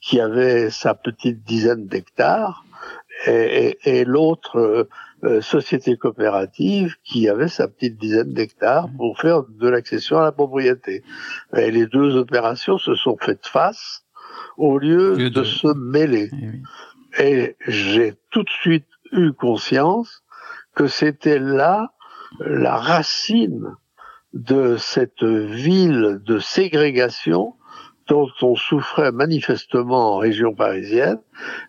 qui 0.00 0.20
avait 0.20 0.70
sa 0.70 0.94
petite 0.94 1.42
dizaine 1.42 1.86
d'hectares 1.86 2.64
et, 3.26 3.76
et, 3.84 4.04
l'autre 4.06 4.88
euh, 5.24 5.40
société 5.42 5.98
coopérative 5.98 6.94
qui 7.04 7.28
avait 7.28 7.48
sa 7.48 7.68
petite 7.68 7.98
dizaine 7.98 8.32
d'hectares 8.32 8.88
pour 8.96 9.18
faire 9.18 9.42
de 9.42 9.68
l'accession 9.68 10.18
à 10.18 10.22
la 10.22 10.32
propriété. 10.32 11.02
Et 11.54 11.70
les 11.70 11.86
deux 11.86 12.16
opérations 12.16 12.78
se 12.78 12.94
sont 12.94 13.18
faites 13.20 13.46
face 13.46 14.04
au 14.56 14.78
lieu 14.78 15.30
de... 15.30 15.44
se 15.44 15.68
mêler. 15.74 16.30
Eh 16.32 16.62
et 17.18 17.56
j'ai 17.66 18.14
tout 18.30 18.42
de 18.42 18.50
suite 18.50 18.86
eu 19.12 19.32
conscience 19.32 20.22
que 20.74 20.86
c'était 20.86 21.38
là 21.38 21.92
la 22.40 22.76
racine 22.76 23.74
de 24.32 24.76
cette 24.76 25.24
ville 25.24 26.20
de 26.24 26.38
ségrégation 26.38 27.54
dont 28.10 28.28
on 28.42 28.56
souffrait 28.56 29.12
manifestement 29.12 30.16
en 30.16 30.18
région 30.18 30.52
parisienne 30.52 31.18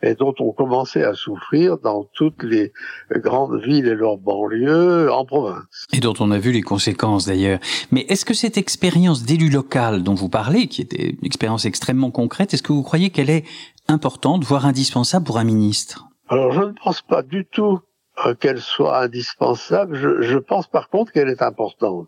et 0.02 0.16
dont 0.16 0.34
on 0.40 0.52
commençait 0.52 1.04
à 1.04 1.14
souffrir 1.14 1.78
dans 1.78 2.04
toutes 2.16 2.42
les 2.42 2.74
grandes 3.18 3.62
villes 3.62 3.86
et 3.86 3.94
leurs 3.94 4.18
banlieues 4.18 5.12
en 5.12 5.24
province. 5.24 5.86
Et 5.94 6.00
dont 6.00 6.16
on 6.20 6.32
a 6.32 6.40
vu 6.40 6.52
les 6.52 6.64
conséquences 6.64 7.28
d'ailleurs. 7.28 7.60
Mais 7.92 8.02
est-ce 8.10 8.26
que 8.26 8.34
cette 8.34 8.58
expérience 8.58 9.24
d'élu 9.24 9.50
local 9.50 10.02
dont 10.02 10.16
vous 10.16 10.30
parlez, 10.30 10.66
qui 10.66 10.82
était 10.82 11.12
une 11.12 11.26
expérience 11.26 11.66
extrêmement 11.66 12.10
concrète, 12.10 12.56
est-ce 12.56 12.64
que 12.64 12.74
vous 12.74 12.84
croyez 12.84 13.12
qu'elle 13.12 13.30
est 13.30 13.46
importante, 13.92 14.44
voire 14.44 14.66
indispensable 14.66 15.26
pour 15.26 15.38
un 15.38 15.44
ministre? 15.44 16.08
Alors 16.30 16.52
je 16.52 16.62
ne 16.62 16.72
pense 16.72 17.02
pas 17.02 17.22
du 17.22 17.46
tout 17.46 17.80
euh, 18.26 18.34
qu'elle 18.34 18.62
soit 18.62 19.00
indispensable. 19.00 19.96
Je, 19.96 20.22
je 20.22 20.38
pense 20.38 20.68
par 20.68 20.90
contre 20.90 21.12
qu'elle 21.12 21.30
est 21.30 21.42
importante. 21.42 22.08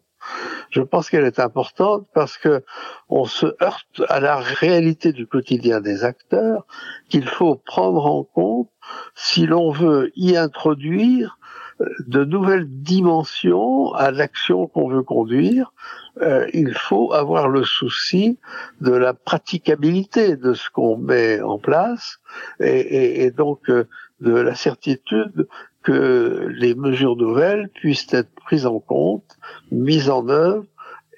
Je 0.70 0.82
pense 0.82 1.10
qu'elle 1.10 1.26
est 1.26 1.40
importante 1.40 2.08
parce 2.14 2.38
que 2.38 2.64
on 3.10 3.26
se 3.26 3.48
heurte 3.62 4.02
à 4.10 4.20
la 4.20 4.38
réalité 4.38 5.12
du 5.14 5.28
quotidien 5.28 5.82
des 5.82 6.04
acteurs 6.04 6.66
qu'il 7.10 7.28
faut 7.28 7.56
prendre 7.56 8.06
en 8.06 8.24
compte 8.24 8.70
si 9.16 9.46
l'on 9.46 9.72
veut 9.72 10.12
y 10.16 10.36
introduire 10.36 11.38
de 12.08 12.24
nouvelles 12.24 12.68
dimensions 12.68 13.94
à 13.94 14.12
l'action 14.12 14.68
qu'on 14.68 14.90
veut 14.90 15.04
conduire. 15.04 15.74
Euh, 16.22 16.48
il 16.54 16.74
faut 16.74 17.14
avoir 17.14 17.48
le 17.48 17.64
souci 17.64 18.38
de 18.82 18.92
la 18.92 19.14
praticabilité 19.14 20.36
de 20.36 20.54
ce 20.54 20.70
qu'on 20.70 20.98
met 20.98 21.42
en 21.42 21.58
place 21.58 22.20
et, 22.60 23.32
donc 23.32 23.70
euh, 23.70 23.88
de 24.22 24.34
la 24.34 24.54
certitude 24.54 25.48
que 25.82 26.48
les 26.50 26.76
mesures 26.76 27.16
nouvelles 27.16 27.70
puissent 27.70 28.14
être 28.14 28.30
prises 28.36 28.66
en 28.66 28.80
compte, 28.80 29.38
mises 29.72 30.10
en 30.10 30.30
œuvre 30.30 30.66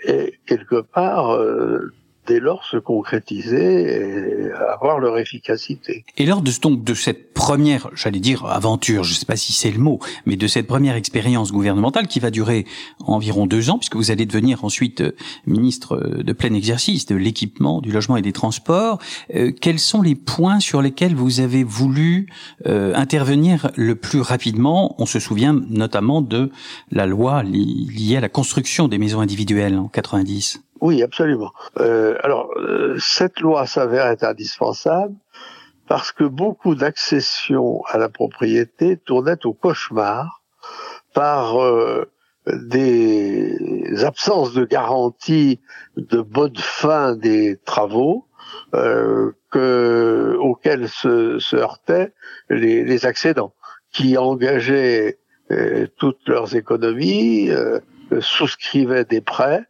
et 0.08 0.40
quelque 0.46 0.82
part 0.82 1.36
euh, 1.36 1.92
dès 2.26 2.40
lors 2.40 2.64
se 2.64 2.78
concrétiser 2.78 4.48
et 4.48 4.52
avoir 4.52 5.00
leur 5.00 5.18
efficacité. 5.18 6.06
Et 6.18 6.26
lors 6.26 6.42
de, 6.42 6.52
donc, 6.62 6.84
de 6.84 6.94
cette 6.94 7.34
première, 7.46 7.92
j'allais 7.94 8.20
dire 8.20 8.44
aventure, 8.48 9.04
je 9.04 9.12
ne 9.12 9.18
sais 9.18 9.26
pas 9.28 9.36
si 9.36 9.54
c'est 9.54 9.70
le 9.70 9.78
mot, 9.78 10.00
mais 10.26 10.36
de 10.36 10.48
cette 10.48 10.66
première 10.66 10.96
expérience 10.96 11.52
gouvernementale 11.52 12.08
qui 12.08 12.20
va 12.20 12.32
durer 12.32 12.66
environ 13.06 13.46
deux 13.46 13.70
ans, 13.70 13.78
puisque 13.78 13.98
vous 13.98 14.10
allez 14.10 14.26
devenir 14.26 14.66
ensuite 14.66 15.02
euh, 15.02 15.12
ministre 15.46 15.96
euh, 15.96 16.24
de 16.24 16.34
plein 16.34 16.56
exercice 16.56 17.06
de 17.06 17.16
l'équipement, 17.16 17.82
du 17.82 17.92
logement 17.92 18.18
et 18.18 18.24
des 18.24 18.32
transports, 18.32 18.98
euh, 19.36 19.52
quels 19.52 19.78
sont 19.78 20.02
les 20.02 20.16
points 20.16 20.60
sur 20.60 20.82
lesquels 20.82 21.14
vous 21.14 21.40
avez 21.40 21.64
voulu 21.64 22.30
euh, 22.66 22.96
intervenir 22.96 23.70
le 23.76 23.94
plus 23.94 24.22
rapidement? 24.22 24.96
On 24.98 25.06
se 25.06 25.20
souvient 25.20 25.54
notamment 25.54 26.24
de 26.24 26.50
la 26.92 27.06
loi 27.06 27.44
liée 27.44 28.18
à 28.18 28.22
la 28.22 28.30
construction 28.30 28.88
des 28.88 28.98
maisons 28.98 29.20
individuelles 29.20 29.78
en 29.78 29.88
90. 29.88 30.66
Oui, 30.82 31.02
absolument. 31.02 31.52
Euh, 31.80 32.16
alors, 32.22 32.52
euh, 32.58 32.96
cette 33.00 33.40
loi 33.40 33.66
s'avère 33.66 34.08
être 34.08 34.24
indispensable 34.24 35.16
parce 35.88 36.12
que 36.12 36.24
beaucoup 36.24 36.76
d'accessions 36.76 37.84
à 37.86 37.98
la 37.98 38.10
propriété 38.10 38.98
tournaient 38.98 39.46
au 39.46 39.54
cauchemar 39.54 40.42
par 41.14 41.62
euh, 41.62 42.10
des 42.48 44.04
absences 44.04 44.54
de 44.54 44.66
garantie 44.66 45.60
de 45.98 46.22
bonne 46.22 46.58
fin 46.58 47.16
des 47.16 47.58
travaux 47.66 48.28
euh, 48.74 49.32
que, 49.52 50.38
auxquels 50.40 50.90
se, 50.90 51.40
se 51.40 51.56
heurtaient 51.56 52.14
les, 52.50 52.84
les, 52.84 53.06
accédants, 53.06 53.54
qui 53.92 54.18
engageaient 54.18 55.18
euh, 55.52 55.88
toutes 55.98 56.28
leurs 56.28 56.56
économies, 56.56 57.50
souscrivaient 58.20 59.06
des 59.06 59.22
prêts 59.22 59.66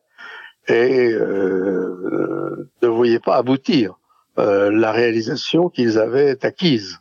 et 0.68 1.12
euh, 1.14 2.70
ne 2.82 2.88
voyaient 2.88 3.20
pas 3.20 3.38
aboutir 3.38 3.96
euh, 4.38 4.72
la 4.72 4.92
réalisation 4.92 5.70
qu'ils 5.70 5.98
avaient 5.98 6.44
acquise. 6.46 7.00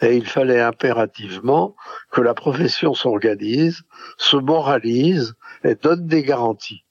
Et 0.00 0.16
il 0.16 0.26
fallait 0.26 0.60
impérativement 0.60 1.76
que 2.10 2.20
la 2.20 2.34
profession 2.34 2.94
s'organise, 2.94 3.82
se 4.18 4.36
moralise 4.36 5.34
et 5.62 5.76
donne 5.76 6.06
des 6.06 6.22
garanties. 6.22 6.84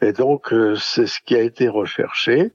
Et 0.00 0.12
donc, 0.12 0.52
euh, 0.52 0.76
c'est 0.76 1.06
ce 1.06 1.20
qui 1.24 1.34
a 1.34 1.42
été 1.42 1.68
recherché 1.68 2.52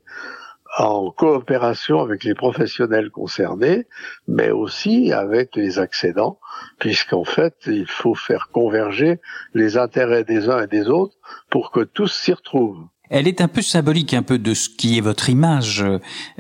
en 0.78 1.12
coopération 1.12 2.00
avec 2.00 2.24
les 2.24 2.34
professionnels 2.34 3.12
concernés, 3.12 3.88
mais 4.28 4.52
aussi 4.52 5.12
avec 5.12 5.56
les 5.56 5.80
accédants, 5.80 6.40
puisqu'en 6.80 7.26
fait, 7.26 7.56
il 7.66 7.88
faut 7.88 8.16
faire 8.16 8.50
converger 8.54 9.20
les 9.54 9.78
intérêts 9.78 10.24
des 10.24 10.50
uns 10.50 10.64
et 10.64 10.68
des 10.68 10.88
autres 10.88 11.16
pour 11.50 11.72
que 11.72 11.82
tous 11.82 12.08
s'y 12.08 12.34
retrouvent. 12.34 12.88
Elle 13.14 13.28
est 13.28 13.42
un 13.42 13.50
peu 13.50 13.62
symbolique, 13.62 14.14
un 14.14 14.24
peu 14.24 14.40
de 14.40 14.54
ce 14.54 14.70
qui 14.70 14.98
est 14.98 15.02
votre 15.02 15.30
image, 15.30 15.84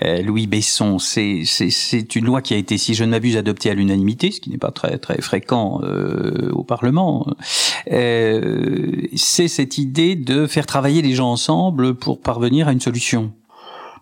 euh, 0.01 0.21
Louis 0.21 0.47
Besson. 0.47 0.99
C'est, 0.99 1.43
une 2.15 2.25
loi 2.25 2.41
qui 2.41 2.53
a 2.53 2.57
été, 2.57 2.77
si 2.77 2.93
je 2.93 3.03
ne 3.03 3.09
m'abuse, 3.09 3.35
adoptée 3.35 3.69
à 3.69 3.73
l'unanimité, 3.73 4.31
ce 4.31 4.39
qui 4.39 4.49
n'est 4.49 4.57
pas 4.57 4.71
très 4.71 4.97
très 4.97 5.21
fréquent 5.21 5.81
euh, 5.83 6.49
au 6.53 6.63
Parlement. 6.63 7.27
Euh, 7.91 9.01
c'est 9.17 9.49
cette 9.49 9.77
idée 9.77 10.15
de 10.15 10.47
faire 10.47 10.65
travailler 10.65 11.01
les 11.01 11.13
gens 11.13 11.31
ensemble 11.31 11.93
pour 11.93 12.21
parvenir 12.21 12.69
à 12.69 12.71
une 12.71 12.79
solution. 12.79 13.33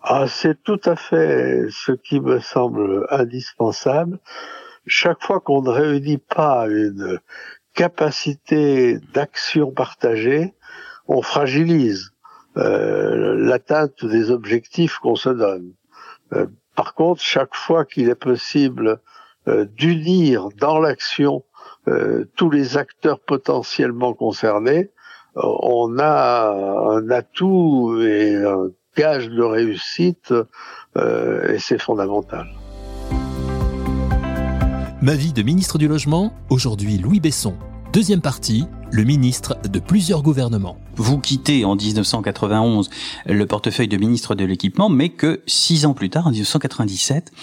Ah, 0.03 0.27
c'est 0.27 0.61
tout 0.61 0.79
à 0.85 0.95
fait 0.95 1.65
ce 1.71 1.91
qui 1.91 2.19
me 2.19 2.39
semble 2.39 3.07
indispensable. 3.09 4.19
Chaque 4.85 5.23
fois 5.23 5.39
qu'on 5.39 5.63
ne 5.63 5.71
réunit 5.71 6.19
pas 6.19 6.67
une 6.67 7.19
capacité 7.73 8.99
d'action 9.15 9.71
partagée, 9.71 10.53
on 11.07 11.23
fragilise 11.23 12.11
l'atteinte 12.55 14.05
des 14.05 14.31
objectifs 14.31 14.97
qu'on 14.97 15.15
se 15.15 15.29
donne. 15.29 15.71
Euh, 16.33 16.47
par 16.75 16.93
contre, 16.93 17.21
chaque 17.21 17.55
fois 17.55 17.85
qu'il 17.85 18.09
est 18.09 18.15
possible 18.15 18.99
euh, 19.47 19.65
d'unir 19.65 20.49
dans 20.59 20.79
l'action 20.79 21.43
tous 22.35 22.51
les 22.51 22.77
acteurs 22.77 23.19
potentiellement 23.19 24.13
concernés, 24.13 24.91
on 25.33 25.97
a 25.97 26.51
un 26.51 27.09
atout 27.09 27.99
et 27.99 28.35
un 28.35 28.69
gage 28.95 29.27
de 29.27 29.41
réussite 29.41 30.31
et 30.95 31.57
c'est 31.57 31.81
fondamental. 31.81 32.47
Ma 35.01 35.15
vie 35.15 35.31
de 35.31 35.41
ministre 35.41 35.77
du 35.77 35.87
Logement, 35.87 36.33
aujourd'hui 36.49 36.97
Louis 36.97 37.21
Besson. 37.21 37.55
Deuxième 37.99 38.21
partie, 38.21 38.63
le 38.93 39.03
ministre 39.03 39.57
de 39.67 39.77
plusieurs 39.77 40.23
gouvernements. 40.23 40.77
Vous 40.95 41.19
quittez 41.19 41.65
en 41.65 41.75
1991 41.75 42.89
le 43.25 43.45
portefeuille 43.45 43.89
de 43.89 43.97
ministre 43.97 44.35
de 44.35 44.45
l'équipement, 44.45 44.87
mais 44.87 45.09
que 45.09 45.41
six 45.47 45.85
ans 45.85 45.93
plus 45.93 46.09
tard, 46.09 46.25
en 46.27 46.31
1997, 46.31 47.33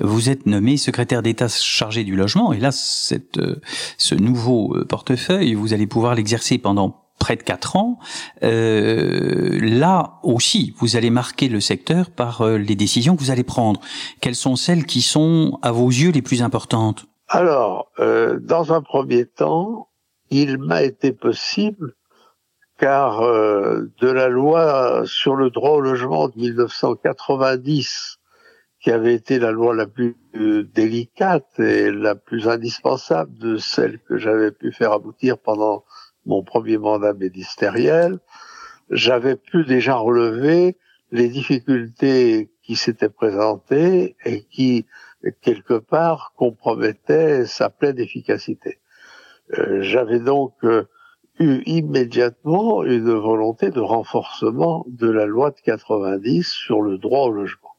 vous 0.00 0.30
êtes 0.30 0.46
nommé 0.46 0.78
secrétaire 0.78 1.20
d'État 1.20 1.48
chargé 1.48 2.02
du 2.02 2.16
logement. 2.16 2.54
Et 2.54 2.60
là, 2.60 2.72
cette, 2.72 3.36
euh, 3.36 3.60
ce 3.98 4.14
nouveau 4.14 4.74
euh, 4.74 4.86
portefeuille, 4.86 5.52
vous 5.52 5.74
allez 5.74 5.86
pouvoir 5.86 6.14
l'exercer 6.14 6.56
pendant 6.56 7.04
près 7.18 7.36
de 7.36 7.42
quatre 7.42 7.76
ans. 7.76 7.98
Euh, 8.42 9.58
là 9.60 10.14
aussi, 10.22 10.72
vous 10.78 10.96
allez 10.96 11.10
marquer 11.10 11.50
le 11.50 11.60
secteur 11.60 12.08
par 12.08 12.40
euh, 12.40 12.56
les 12.56 12.74
décisions 12.74 13.16
que 13.16 13.20
vous 13.20 13.30
allez 13.30 13.44
prendre. 13.44 13.82
Quelles 14.22 14.34
sont 14.34 14.56
celles 14.56 14.86
qui 14.86 15.02
sont, 15.02 15.58
à 15.60 15.72
vos 15.72 15.88
yeux, 15.90 16.10
les 16.10 16.22
plus 16.22 16.40
importantes? 16.40 17.04
Alors, 17.28 17.90
euh, 17.98 18.38
dans 18.40 18.72
un 18.72 18.80
premier 18.80 19.26
temps, 19.26 19.88
il 20.30 20.58
m'a 20.58 20.82
été 20.82 21.12
possible, 21.12 21.94
car 22.78 23.22
euh, 23.22 23.90
de 24.00 24.08
la 24.08 24.28
loi 24.28 25.02
sur 25.06 25.36
le 25.36 25.50
droit 25.50 25.70
au 25.70 25.80
logement 25.80 26.28
de 26.28 26.36
1990, 26.36 28.18
qui 28.80 28.90
avait 28.90 29.14
été 29.14 29.38
la 29.38 29.50
loi 29.50 29.74
la 29.74 29.86
plus 29.86 30.16
délicate 30.74 31.58
et 31.58 31.90
la 31.90 32.14
plus 32.14 32.48
indispensable 32.48 33.36
de 33.38 33.56
celle 33.56 33.98
que 34.00 34.18
j'avais 34.18 34.52
pu 34.52 34.70
faire 34.70 34.92
aboutir 34.92 35.38
pendant 35.38 35.84
mon 36.24 36.42
premier 36.42 36.76
mandat 36.76 37.14
ministériel, 37.14 38.18
j'avais 38.90 39.36
pu 39.36 39.64
déjà 39.64 39.96
relever 39.96 40.76
les 41.10 41.28
difficultés 41.28 42.50
qui 42.62 42.76
s'étaient 42.76 43.08
présentées 43.08 44.16
et 44.24 44.42
qui, 44.44 44.86
quelque 45.40 45.78
part, 45.78 46.32
compromettaient 46.36 47.46
sa 47.46 47.70
pleine 47.70 47.98
efficacité. 47.98 48.78
Euh, 49.54 49.80
j'avais 49.82 50.18
donc 50.18 50.54
euh, 50.64 50.88
eu 51.38 51.62
immédiatement 51.66 52.82
une 52.82 53.12
volonté 53.12 53.70
de 53.70 53.80
renforcement 53.80 54.84
de 54.88 55.08
la 55.08 55.26
loi 55.26 55.50
de 55.50 55.60
90 55.62 56.48
sur 56.48 56.82
le 56.82 56.98
droit 56.98 57.26
au 57.26 57.30
logement. 57.30 57.74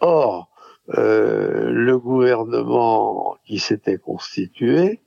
Or, 0.00 0.50
euh, 0.98 1.70
le 1.70 1.98
gouvernement 1.98 3.36
qui 3.44 3.58
s'était 3.58 3.98
constitué 3.98 5.00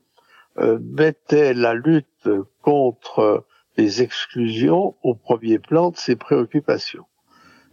euh, 0.58 0.80
mettait 0.82 1.54
la 1.54 1.74
lutte 1.74 2.30
contre 2.62 3.46
les 3.76 4.02
exclusions 4.02 4.96
au 5.04 5.16
premier 5.16 5.60
plan 5.60 5.90
de 5.90 5.98
ses 5.98 6.16
préoccupations. 6.16 7.06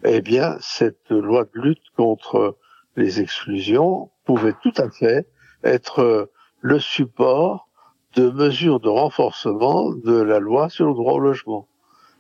Eh 0.03 0.23
bien, 0.23 0.57
cette 0.61 1.11
loi 1.11 1.45
de 1.45 1.61
lutte 1.61 1.91
contre 1.95 2.57
les 2.97 3.21
exclusions 3.21 4.11
pouvait 4.25 4.55
tout 4.63 4.73
à 4.79 4.91
fait 4.91 5.29
être 5.63 6.31
le 6.63 6.79
support 6.79 7.70
de 8.17 8.31
mesures 8.31 8.81
de 8.81 8.89
renforcement 8.89 9.93
de 9.93 10.21
la 10.21 10.39
loi 10.39 10.69
sur 10.69 10.87
le 10.87 10.95
droit 10.95 11.15
au 11.15 11.19
logement. 11.21 11.69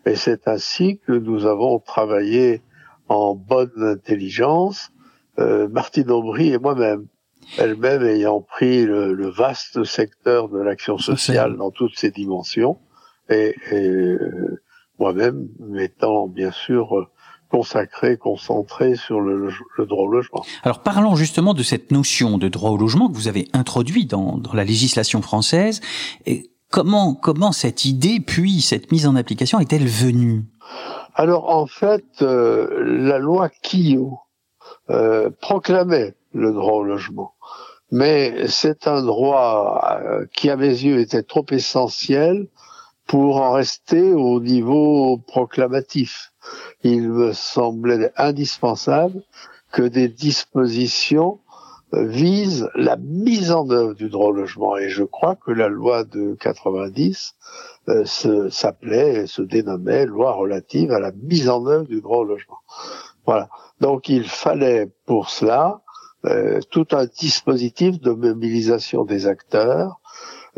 Et 0.06 0.14
c'est 0.14 0.48
ainsi 0.48 0.98
que 0.98 1.12
nous 1.12 1.46
avons 1.46 1.78
travaillé 1.78 2.62
en 3.08 3.34
bonne 3.34 3.82
intelligence, 3.82 4.92
euh, 5.38 5.68
Martine 5.68 6.10
Aubry 6.10 6.52
et 6.52 6.58
moi-même, 6.58 7.06
elle-même 7.58 8.04
ayant 8.04 8.40
pris 8.40 8.84
le, 8.84 9.28
vaste 9.28 9.84
secteur 9.84 10.48
de 10.48 10.58
l'action 10.58 10.96
sociale 10.98 11.56
dans 11.56 11.70
toutes 11.70 11.98
ses 11.98 12.10
dimensions, 12.10 12.78
et, 13.28 13.54
euh, 13.72 14.62
moi-même 14.98 15.48
m'étant 15.58 16.28
bien 16.28 16.52
sûr 16.52 17.10
consacré, 17.50 18.16
concentré 18.16 18.94
sur 18.94 19.20
le, 19.20 19.50
droit 19.78 20.04
au 20.04 20.08
logement. 20.10 20.44
Alors 20.62 20.80
parlons 20.80 21.16
justement 21.16 21.52
de 21.52 21.62
cette 21.62 21.90
notion 21.90 22.38
de 22.38 22.48
droit 22.48 22.70
au 22.70 22.76
logement 22.76 23.08
que 23.08 23.14
vous 23.14 23.28
avez 23.28 23.48
introduit 23.52 24.06
dans, 24.06 24.38
dans 24.38 24.54
la 24.54 24.64
législation 24.64 25.20
française. 25.20 25.80
Et 26.26 26.50
comment, 26.70 27.14
comment 27.14 27.52
cette 27.52 27.84
idée, 27.84 28.20
puis 28.20 28.60
cette 28.60 28.92
mise 28.92 29.06
en 29.06 29.16
application 29.16 29.58
est-elle 29.58 29.86
venue? 29.86 30.44
Alors 31.14 31.50
en 31.50 31.66
fait, 31.66 32.22
euh, 32.22 32.68
la 32.82 33.18
loi 33.18 33.50
Quillot 33.62 34.20
euh, 34.88 35.30
proclamait 35.40 36.14
le 36.32 36.52
droit 36.52 36.74
au 36.74 36.84
logement. 36.84 37.34
Mais 37.90 38.46
c'est 38.46 38.86
un 38.86 39.02
droit 39.02 39.82
euh, 40.00 40.24
qui, 40.32 40.48
à 40.48 40.56
mes 40.56 40.68
yeux, 40.68 41.00
était 41.00 41.24
trop 41.24 41.44
essentiel 41.50 42.46
pour 43.06 43.38
en 43.38 43.52
rester 43.52 44.12
au 44.12 44.40
niveau 44.40 45.18
proclamatif. 45.26 46.29
Il 46.82 47.10
me 47.10 47.32
semblait 47.32 48.12
indispensable 48.16 49.22
que 49.72 49.82
des 49.82 50.08
dispositions 50.08 51.40
euh, 51.94 52.06
visent 52.06 52.68
la 52.74 52.96
mise 52.96 53.52
en 53.52 53.68
œuvre 53.70 53.94
du 53.94 54.08
droit 54.08 54.28
au 54.28 54.32
logement. 54.32 54.76
Et 54.76 54.88
je 54.88 55.04
crois 55.04 55.36
que 55.36 55.50
la 55.50 55.68
loi 55.68 56.04
de 56.04 56.36
90 56.40 57.34
euh, 57.88 58.04
s'appelait 58.50 59.26
se 59.26 59.42
dénommait 59.42 60.06
loi 60.06 60.32
relative 60.32 60.92
à 60.92 61.00
la 61.00 61.12
mise 61.12 61.48
en 61.48 61.66
œuvre 61.66 61.86
du 61.86 62.00
droit 62.00 62.18
au 62.18 62.24
logement. 62.24 62.58
Voilà. 63.26 63.48
Donc 63.80 64.08
il 64.08 64.28
fallait 64.28 64.90
pour 65.06 65.30
cela 65.30 65.82
euh, 66.26 66.60
tout 66.70 66.86
un 66.92 67.06
dispositif 67.06 67.98
de 67.98 68.10
mobilisation 68.10 69.04
des 69.04 69.26
acteurs, 69.26 70.00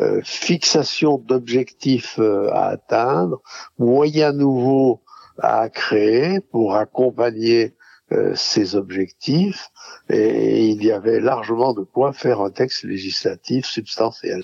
euh, 0.01 0.21
fixation 0.25 1.19
d'objectifs 1.19 2.19
euh, 2.19 2.51
à 2.53 2.67
atteindre, 2.67 3.41
moyens 3.79 4.35
nouveaux 4.35 5.02
à 5.39 5.69
créer 5.69 6.41
pour 6.41 6.77
accompagner 6.77 7.75
euh, 8.13 8.33
ces 8.35 8.77
objectifs 8.77 9.71
et 10.11 10.67
il 10.69 10.85
y 10.85 10.93
avait 10.93 11.21
largement 11.21 11.73
de 11.73 11.83
quoi 11.83 12.13
faire 12.13 12.41
un 12.41 12.51
texte 12.51 12.85
législatif 12.85 13.67
substantiel. 13.67 14.43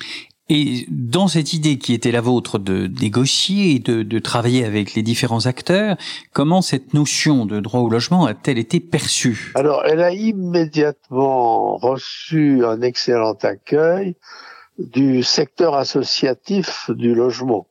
Et 0.50 0.86
dans 0.88 1.28
cette 1.28 1.52
idée 1.52 1.76
qui 1.76 1.92
était 1.92 2.10
la 2.10 2.22
vôtre 2.22 2.58
de 2.58 2.86
négocier, 3.02 3.80
de, 3.80 4.02
de 4.02 4.18
travailler 4.18 4.64
avec 4.64 4.94
les 4.94 5.02
différents 5.02 5.44
acteurs, 5.44 5.98
comment 6.32 6.62
cette 6.62 6.94
notion 6.94 7.44
de 7.44 7.60
droit 7.60 7.80
au 7.80 7.90
logement 7.90 8.24
a-t-elle 8.24 8.56
été 8.56 8.80
perçue? 8.80 9.52
Alors, 9.56 9.82
elle 9.84 10.00
a 10.00 10.10
immédiatement 10.10 11.76
reçu 11.76 12.64
un 12.64 12.80
excellent 12.80 13.36
accueil 13.42 14.16
du 14.78 15.22
secteur 15.22 15.74
associatif 15.74 16.88
du 16.90 17.14
logement. 17.14 17.66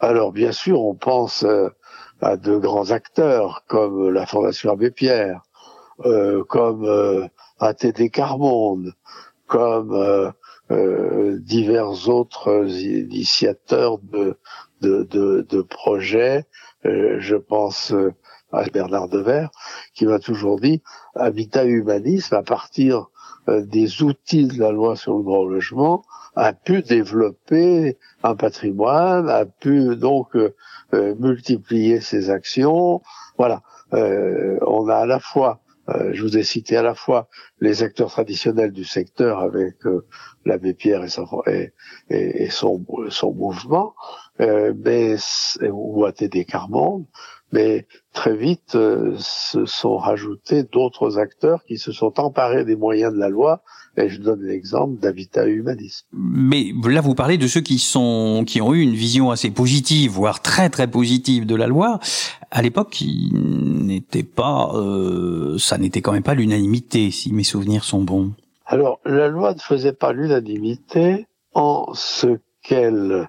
Alors 0.00 0.32
bien 0.32 0.52
sûr, 0.52 0.82
on 0.82 0.94
pense 0.94 1.44
euh, 1.44 1.68
à 2.24 2.38
de 2.38 2.56
grands 2.56 2.90
acteurs 2.90 3.64
comme 3.68 4.08
la 4.08 4.24
Fondation 4.24 4.72
Abbé 4.72 4.90
Pierre, 4.90 5.42
euh, 6.06 6.42
comme 6.44 6.84
euh, 6.84 7.28
ATD 7.60 8.10
Carmonde, 8.10 8.94
comme 9.46 9.92
euh, 9.92 10.30
euh, 10.70 11.38
divers 11.40 12.08
autres 12.08 12.66
initiateurs 12.66 13.98
de, 13.98 14.38
de, 14.80 15.02
de, 15.02 15.46
de 15.48 15.62
projets. 15.62 16.46
je 16.84 17.36
pense 17.36 17.92
à 18.52 18.64
Bernard 18.72 19.08
Devers, 19.08 19.50
qui 19.94 20.06
m'a 20.06 20.18
toujours 20.18 20.58
dit, 20.58 20.82
Habitat 21.14 21.64
Humanisme, 21.64 22.34
à 22.34 22.42
partir 22.42 23.08
des 23.48 24.02
outils 24.02 24.46
de 24.46 24.58
la 24.58 24.70
loi 24.70 24.96
sur 24.96 25.18
le 25.18 25.24
droit 25.24 25.40
au 25.40 25.48
logement, 25.48 26.04
a 26.36 26.52
pu 26.52 26.82
développer 26.82 27.98
un 28.22 28.34
patrimoine, 28.34 29.28
a 29.28 29.44
pu 29.44 29.96
donc 29.96 30.34
euh, 30.36 30.40
euh, 30.40 30.54
multiplier 31.18 32.00
ses 32.00 32.30
actions. 32.30 33.02
Voilà, 33.38 33.62
euh, 33.92 34.58
on 34.66 34.88
a 34.88 34.96
à 34.96 35.06
la 35.06 35.20
fois, 35.20 35.60
je 36.12 36.22
vous 36.22 36.38
ai 36.38 36.44
cité 36.44 36.76
à 36.76 36.82
la 36.82 36.94
fois 36.94 37.28
les 37.60 37.82
acteurs 37.82 38.10
traditionnels 38.10 38.72
du 38.72 38.84
secteur 38.84 39.40
avec 39.40 39.76
l'abbé 40.46 40.72
Pierre 40.72 41.04
et 41.04 41.08
son, 41.08 41.26
et, 41.46 41.74
et 42.08 42.48
son, 42.48 42.84
son 43.10 43.34
mouvement, 43.34 43.94
mais 44.38 45.16
ou 45.70 46.04
ATD 46.06 46.46
Carmonde, 46.46 47.04
mais 47.54 47.86
très 48.12 48.36
vite 48.36 48.72
se 48.72 49.64
sont 49.64 49.96
rajoutés 49.96 50.64
d'autres 50.64 51.18
acteurs 51.18 51.62
qui 51.64 51.78
se 51.78 51.92
sont 51.92 52.18
emparés 52.18 52.64
des 52.64 52.74
moyens 52.74 53.14
de 53.14 53.18
la 53.18 53.28
loi 53.28 53.62
et 53.96 54.08
je 54.08 54.20
donne 54.20 54.42
l'exemple 54.42 55.00
d'Habitat 55.00 55.46
Humanisme. 55.46 56.06
Mais 56.12 56.72
là, 56.84 57.00
vous 57.00 57.14
parlez 57.14 57.38
de 57.38 57.46
ceux 57.46 57.60
qui 57.60 57.78
sont, 57.78 58.44
qui 58.44 58.60
ont 58.60 58.74
eu 58.74 58.80
une 58.80 58.94
vision 58.94 59.30
assez 59.30 59.50
positive, 59.50 60.10
voire 60.10 60.42
très 60.42 60.68
très 60.68 60.88
positive 60.88 61.46
de 61.46 61.54
la 61.54 61.68
loi. 61.68 62.00
À 62.50 62.60
l'époque, 62.60 63.00
il 63.00 63.86
n'était 63.86 64.24
pas, 64.24 64.72
euh, 64.74 65.56
ça 65.58 65.78
n'était 65.78 66.00
quand 66.00 66.12
même 66.12 66.24
pas 66.24 66.34
l'unanimité, 66.34 67.12
si 67.12 67.32
mes 67.32 67.44
souvenirs 67.44 67.84
sont 67.84 68.02
bons. 68.02 68.32
Alors, 68.66 68.98
la 69.04 69.28
loi 69.28 69.54
ne 69.54 69.60
faisait 69.60 69.92
pas 69.92 70.12
l'unanimité 70.12 71.26
en 71.52 71.92
ce 71.94 72.38
qu'elle 72.62 73.28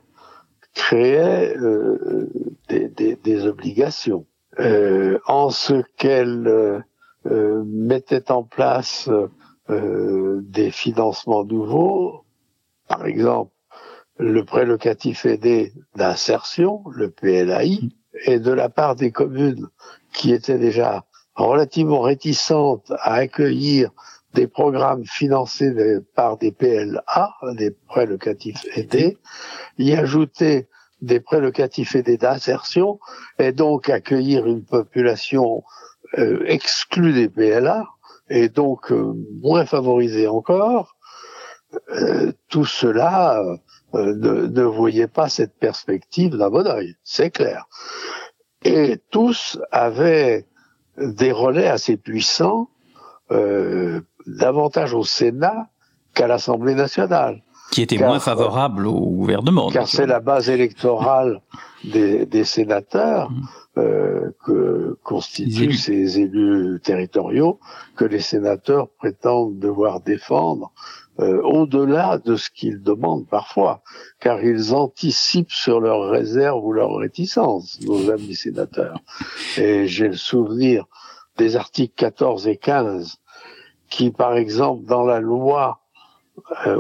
créait 0.76 1.56
euh, 1.58 2.30
des, 2.70 2.88
des, 2.90 3.16
des, 3.16 3.48
obligations, 3.48 4.28
euh, 4.60 5.18
en 5.26 5.50
ce 5.50 5.82
qu'elle 5.98 6.84
euh, 7.26 7.64
mettait 7.66 8.32
en 8.32 8.44
place 8.44 9.10
euh, 9.70 10.42
des 10.44 10.70
financements 10.70 11.44
nouveaux, 11.44 12.26
par 12.88 13.08
exemple 13.08 13.52
le 14.18 14.46
prêt 14.46 14.66
locatif 14.66 15.26
aidé 15.26 15.74
d'insertion, 15.96 16.84
le 16.92 17.10
PLAI, 17.10 17.90
et 18.26 18.40
de 18.40 18.52
la 18.52 18.70
part 18.70 18.96
des 18.96 19.12
communes 19.12 19.68
qui 20.14 20.32
étaient 20.32 20.58
déjà 20.58 21.06
relativement 21.36 22.00
réticentes 22.00 22.92
à 23.00 23.16
accueillir 23.16 23.92
des 24.36 24.48
programmes 24.48 25.06
financés 25.06 25.74
par 26.14 26.38
des 26.38 26.52
PLA, 26.52 27.34
des 27.54 27.72
prêts 27.72 28.06
locatifs 28.06 28.64
aidés, 28.76 29.18
y 29.78 29.94
ajouter 29.94 30.68
des 31.02 31.20
prêts 31.20 31.40
locatifs 31.40 31.96
aidés 31.96 32.18
d'insertion 32.18 33.00
et 33.40 33.52
donc 33.52 33.90
accueillir 33.90 34.46
une 34.46 34.64
population 34.64 35.64
euh, 36.18 36.44
exclue 36.46 37.14
des 37.14 37.30
PLA, 37.30 37.86
et 38.30 38.50
donc 38.50 38.92
euh, 38.92 39.14
moins 39.42 39.66
favorisés 39.66 40.28
encore, 40.28 40.96
euh, 41.92 42.32
tout 42.50 42.66
cela 42.66 43.42
euh, 43.94 44.14
ne, 44.16 44.48
ne, 44.48 44.64
voyait 44.64 45.08
pas 45.08 45.30
cette 45.30 45.58
perspective 45.58 46.36
d'un 46.38 46.50
bon 46.50 46.68
oeil, 46.68 46.96
c'est 47.04 47.32
clair. 47.32 47.68
Et 48.64 49.00
tous 49.12 49.60
avaient 49.72 50.46
des 50.98 51.32
relais 51.32 51.68
assez 51.68 51.98
puissants, 51.98 52.70
davantage 54.28 54.94
au 54.94 55.04
Sénat 55.04 55.68
qu'à 56.14 56.28
l'Assemblée 56.28 56.76
nationale. 56.76 57.42
Qui 57.72 57.82
était 57.82 57.98
moins 57.98 58.20
favorable 58.20 58.88
au 58.88 59.10
gouvernement. 59.10 59.70
Car 59.70 59.88
c'est 59.88 60.06
la 60.06 60.20
base 60.20 60.50
électorale 60.50 61.42
des, 61.84 62.26
des 62.26 62.44
sénateurs 62.44 63.32
mmh. 63.32 63.48
euh, 63.78 64.32
que 64.46 64.98
constituent 65.04 65.74
ces 65.74 66.20
élus 66.20 66.80
territoriaux 66.82 67.60
que 67.96 68.06
les 68.06 68.22
sénateurs 68.22 68.88
prétendent 69.00 69.60
devoir 69.60 70.00
défendre 70.00 70.72
euh, 71.20 71.42
au-delà 71.44 72.18
de 72.18 72.36
ce 72.36 72.50
qu'ils 72.50 72.84
demandent 72.84 73.28
parfois, 73.28 73.82
car 74.20 74.44
ils 74.44 74.74
anticipent 74.74 75.52
sur 75.52 75.80
leurs 75.80 76.10
réserves 76.10 76.64
ou 76.64 76.74
leurs 76.74 76.96
réticences, 76.96 77.80
nos 77.82 78.10
amis 78.12 78.36
sénateurs. 78.36 79.00
Et 79.58 79.88
j'ai 79.88 80.10
le 80.10 80.18
souvenir 80.18 80.86
des 81.38 81.56
articles 81.56 81.94
14 81.96 82.48
et 82.48 82.58
15 82.58 83.18
qui, 83.90 84.12
par 84.12 84.36
exemple, 84.36 84.86
dans 84.86 85.04
la 85.04 85.20
loi 85.20 85.82
euh, 86.68 86.80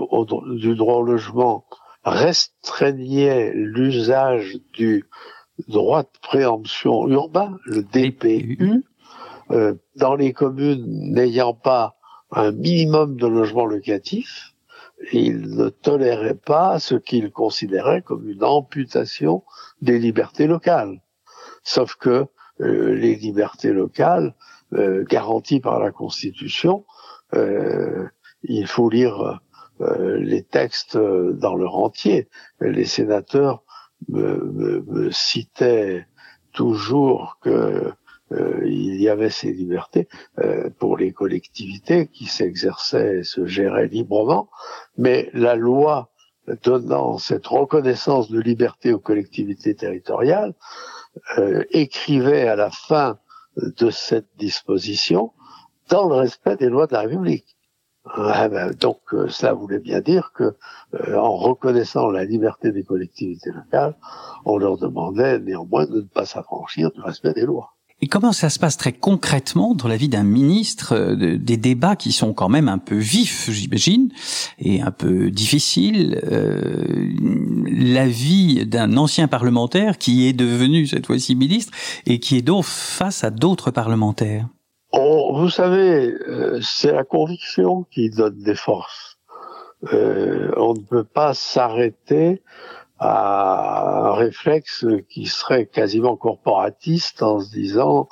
du 0.55 0.75
droit 0.75 0.95
au 0.95 1.03
logement, 1.03 1.65
restreignaient 2.03 3.51
l'usage 3.53 4.57
du 4.73 5.05
droit 5.67 6.03
de 6.03 6.19
préemption 6.21 7.07
urbain, 7.07 7.57
le 7.65 7.81
DPU, 7.83 8.83
euh, 9.51 9.75
dans 9.95 10.15
les 10.15 10.33
communes 10.33 10.85
n'ayant 11.13 11.53
pas 11.53 11.95
un 12.31 12.51
minimum 12.51 13.17
de 13.17 13.27
logements 13.27 13.65
locatifs, 13.65 14.53
ils 15.11 15.55
ne 15.55 15.69
toléraient 15.69 16.35
pas 16.35 16.79
ce 16.79 16.95
qu'ils 16.95 17.31
considéraient 17.31 18.01
comme 18.01 18.27
une 18.29 18.43
amputation 18.43 19.43
des 19.81 19.99
libertés 19.99 20.47
locales. 20.47 21.01
Sauf 21.63 21.95
que 21.95 22.25
euh, 22.61 22.95
les 22.95 23.15
libertés 23.15 23.71
locales, 23.71 24.33
euh, 24.73 25.03
garanties 25.07 25.59
par 25.59 25.79
la 25.79 25.91
Constitution, 25.91 26.85
il 27.33 28.67
faut 28.67 28.89
lire 28.89 29.41
les 29.79 30.43
textes 30.43 30.97
dans 30.97 31.55
leur 31.55 31.75
entier. 31.75 32.29
Les 32.61 32.85
sénateurs 32.85 33.63
me, 34.07 34.83
me 34.87 35.11
citaient 35.11 36.07
toujours 36.53 37.37
que 37.41 37.93
euh, 38.31 38.61
il 38.65 38.99
y 38.99 39.07
avait 39.07 39.29
ces 39.29 39.51
libertés 39.53 40.07
euh, 40.39 40.69
pour 40.79 40.97
les 40.97 41.11
collectivités 41.11 42.07
qui 42.07 42.25
s'exerçaient, 42.25 43.23
se 43.23 43.45
géraient 43.45 43.87
librement, 43.87 44.49
mais 44.97 45.29
la 45.33 45.55
loi 45.55 46.09
donnant 46.63 47.17
cette 47.17 47.45
reconnaissance 47.45 48.31
de 48.31 48.39
liberté 48.39 48.93
aux 48.93 48.99
collectivités 48.99 49.75
territoriales 49.75 50.53
euh, 51.37 51.63
écrivait 51.71 52.47
à 52.47 52.55
la 52.55 52.71
fin 52.71 53.19
de 53.57 53.89
cette 53.89 54.27
disposition 54.37 55.31
dans 55.89 56.07
le 56.07 56.15
respect 56.15 56.55
des 56.55 56.69
lois 56.69 56.87
de 56.87 56.93
la 56.93 57.01
République. 57.01 57.57
Ben, 58.17 58.71
donc 58.79 58.99
cela 59.29 59.53
voulait 59.53 59.79
bien 59.79 59.99
dire 59.99 60.31
que 60.35 60.55
en 61.11 61.35
reconnaissant 61.37 62.11
la 62.11 62.23
liberté 62.23 62.71
des 62.71 62.83
collectivités 62.83 63.51
locales, 63.51 63.95
on 64.45 64.57
leur 64.57 64.77
demandait 64.77 65.39
néanmoins 65.39 65.87
de 65.87 66.01
ne 66.01 66.07
pas 66.07 66.27
s'affranchir 66.27 66.91
du 66.91 67.01
respect 67.01 67.33
des 67.33 67.45
lois. 67.45 67.75
Et 68.01 68.07
comment 68.07 68.33
ça 68.33 68.49
se 68.49 68.59
passe 68.59 68.75
très 68.75 68.91
concrètement 68.91 69.73
dans 69.73 69.87
la 69.87 69.95
vie 69.95 70.09
d'un 70.09 70.23
ministre, 70.23 70.93
euh, 70.93 71.37
des 71.37 71.57
débats 71.57 71.95
qui 71.95 72.11
sont 72.11 72.33
quand 72.33 72.49
même 72.49 72.67
un 72.67 72.77
peu 72.77 72.97
vifs, 72.97 73.49
j'imagine, 73.49 74.11
et 74.59 74.81
un 74.81 74.91
peu 74.91 75.31
difficiles, 75.31 76.21
euh, 76.25 76.83
la 77.65 78.05
vie 78.05 78.65
d'un 78.65 78.97
ancien 78.97 79.29
parlementaire 79.29 79.97
qui 79.97 80.27
est 80.27 80.33
devenu 80.33 80.87
cette 80.87 81.05
fois-ci 81.05 81.35
ministre 81.35 81.71
et 82.05 82.19
qui 82.19 82.35
est 82.35 82.41
donc 82.41 82.65
face 82.65 83.23
à 83.23 83.29
d'autres 83.29 83.71
parlementaires? 83.71 84.47
Vous 84.97 85.49
savez, 85.49 86.13
euh, 86.27 86.59
c'est 86.61 86.91
la 86.91 87.03
conviction 87.03 87.83
qui 87.91 88.09
donne 88.09 88.37
des 88.37 88.55
forces. 88.55 89.17
Euh, 89.93 90.51
on 90.57 90.73
ne 90.73 90.79
peut 90.79 91.03
pas 91.03 91.33
s'arrêter 91.33 92.41
à 92.97 94.09
un 94.09 94.13
réflexe 94.13 94.85
qui 95.09 95.25
serait 95.25 95.65
quasiment 95.65 96.15
corporatiste 96.15 97.21
en 97.21 97.39
se 97.41 97.51
disant 97.51 98.07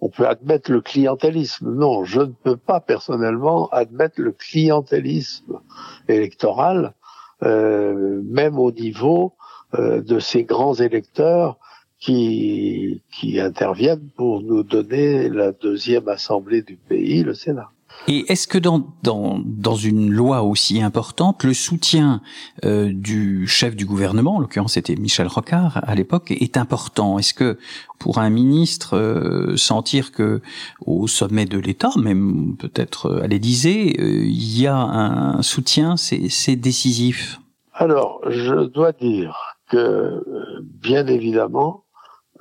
on 0.00 0.08
peut 0.08 0.26
admettre 0.26 0.70
le 0.70 0.80
clientélisme. 0.80 1.74
Non, 1.74 2.04
je 2.04 2.20
ne 2.20 2.32
peux 2.32 2.56
pas 2.56 2.80
personnellement 2.80 3.68
admettre 3.68 4.20
le 4.20 4.32
clientélisme 4.32 5.60
électoral, 6.08 6.94
euh, 7.42 8.20
même 8.24 8.58
au 8.58 8.72
niveau 8.72 9.34
euh, 9.78 10.02
de 10.02 10.18
ces 10.18 10.44
grands 10.44 10.74
électeurs 10.74 11.58
qui, 12.02 13.00
qui 13.12 13.38
interviennent 13.38 14.08
pour 14.16 14.42
nous 14.42 14.64
donner 14.64 15.28
la 15.28 15.52
deuxième 15.52 16.08
assemblée 16.08 16.62
du 16.62 16.76
pays, 16.76 17.22
le 17.22 17.32
Sénat. 17.32 17.70
Et 18.08 18.24
est-ce 18.32 18.48
que 18.48 18.58
dans, 18.58 18.92
dans, 19.04 19.40
dans 19.44 19.76
une 19.76 20.10
loi 20.10 20.42
aussi 20.42 20.82
importante, 20.82 21.44
le 21.44 21.54
soutien 21.54 22.20
euh, 22.64 22.90
du 22.92 23.46
chef 23.46 23.76
du 23.76 23.86
gouvernement, 23.86 24.36
en 24.36 24.40
l'occurrence 24.40 24.72
c'était 24.72 24.96
Michel 24.96 25.28
Rocard 25.28 25.80
à 25.86 25.94
l'époque, 25.94 26.32
est 26.32 26.56
important? 26.56 27.20
Est-ce 27.20 27.34
que 27.34 27.58
pour 28.00 28.18
un 28.18 28.30
ministre 28.30 28.96
euh, 28.96 29.56
sentir 29.56 30.10
que 30.10 30.40
au 30.84 31.06
sommet 31.06 31.44
de 31.44 31.58
l'État, 31.58 31.90
même 31.96 32.56
peut-être 32.58 33.20
à 33.22 33.28
l'Élysée, 33.28 33.94
euh, 34.00 34.24
il 34.24 34.60
y 34.60 34.66
a 34.66 34.76
un 34.76 35.42
soutien, 35.42 35.96
c'est 35.96 36.56
décisif? 36.56 37.38
Alors, 37.74 38.20
je 38.28 38.66
dois 38.66 38.90
dire 38.90 39.36
que 39.70 40.24
bien 40.64 41.06
évidemment, 41.06 41.84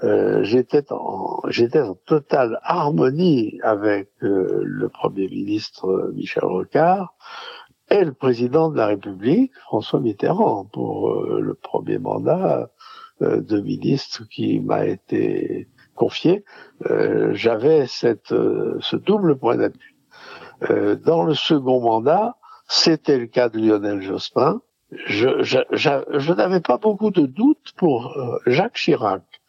euh, 0.04 0.44
j'étais 0.44 0.92
en 0.92 1.42
j'étais 1.50 1.82
en 1.82 1.94
totale 1.94 2.60
harmonie 2.64 3.60
avec 3.62 4.10
euh, 4.24 4.62
le 4.64 4.90
premier 4.90 5.28
ministre 5.28 5.86
euh, 5.86 6.12
Michel 6.14 6.44
Rocard 6.44 7.14
et 7.92 8.04
le 8.04 8.14
président 8.14 8.70
de 8.70 8.78
la 8.78 8.88
République 8.88 9.54
François 9.60 10.00
Mitterrand 10.00 10.66
pour 10.66 11.14
le 11.14 11.54
premier 11.54 12.00
mandat 12.00 12.70
de 13.20 13.60
ministre 13.60 14.24
qui 14.30 14.62
m'a 14.62 14.86
été 14.86 15.68
confié. 15.94 16.46
J'avais 17.34 17.86
cette 17.88 18.30
ce 18.30 18.96
double 18.96 19.38
point 19.38 19.58
d'appui. 19.58 19.94
dans 21.04 21.24
le 21.24 21.34
second 21.34 21.82
mandat, 21.82 22.38
c'était 22.70 23.18
le 23.18 23.28
cas 23.28 23.50
de 23.50 23.60
Lionel 23.60 24.02
Jospin. 24.02 24.62
Je, 25.08 25.44
je, 25.44 25.60
je 25.74 26.34
n'avais 26.34 26.62
pas 26.62 26.78
beaucoup 26.78 27.12
de 27.12 27.26
doutes 27.26 27.74
pour 27.76 28.18
Jacques 28.46 28.76
Chirac 28.78 29.41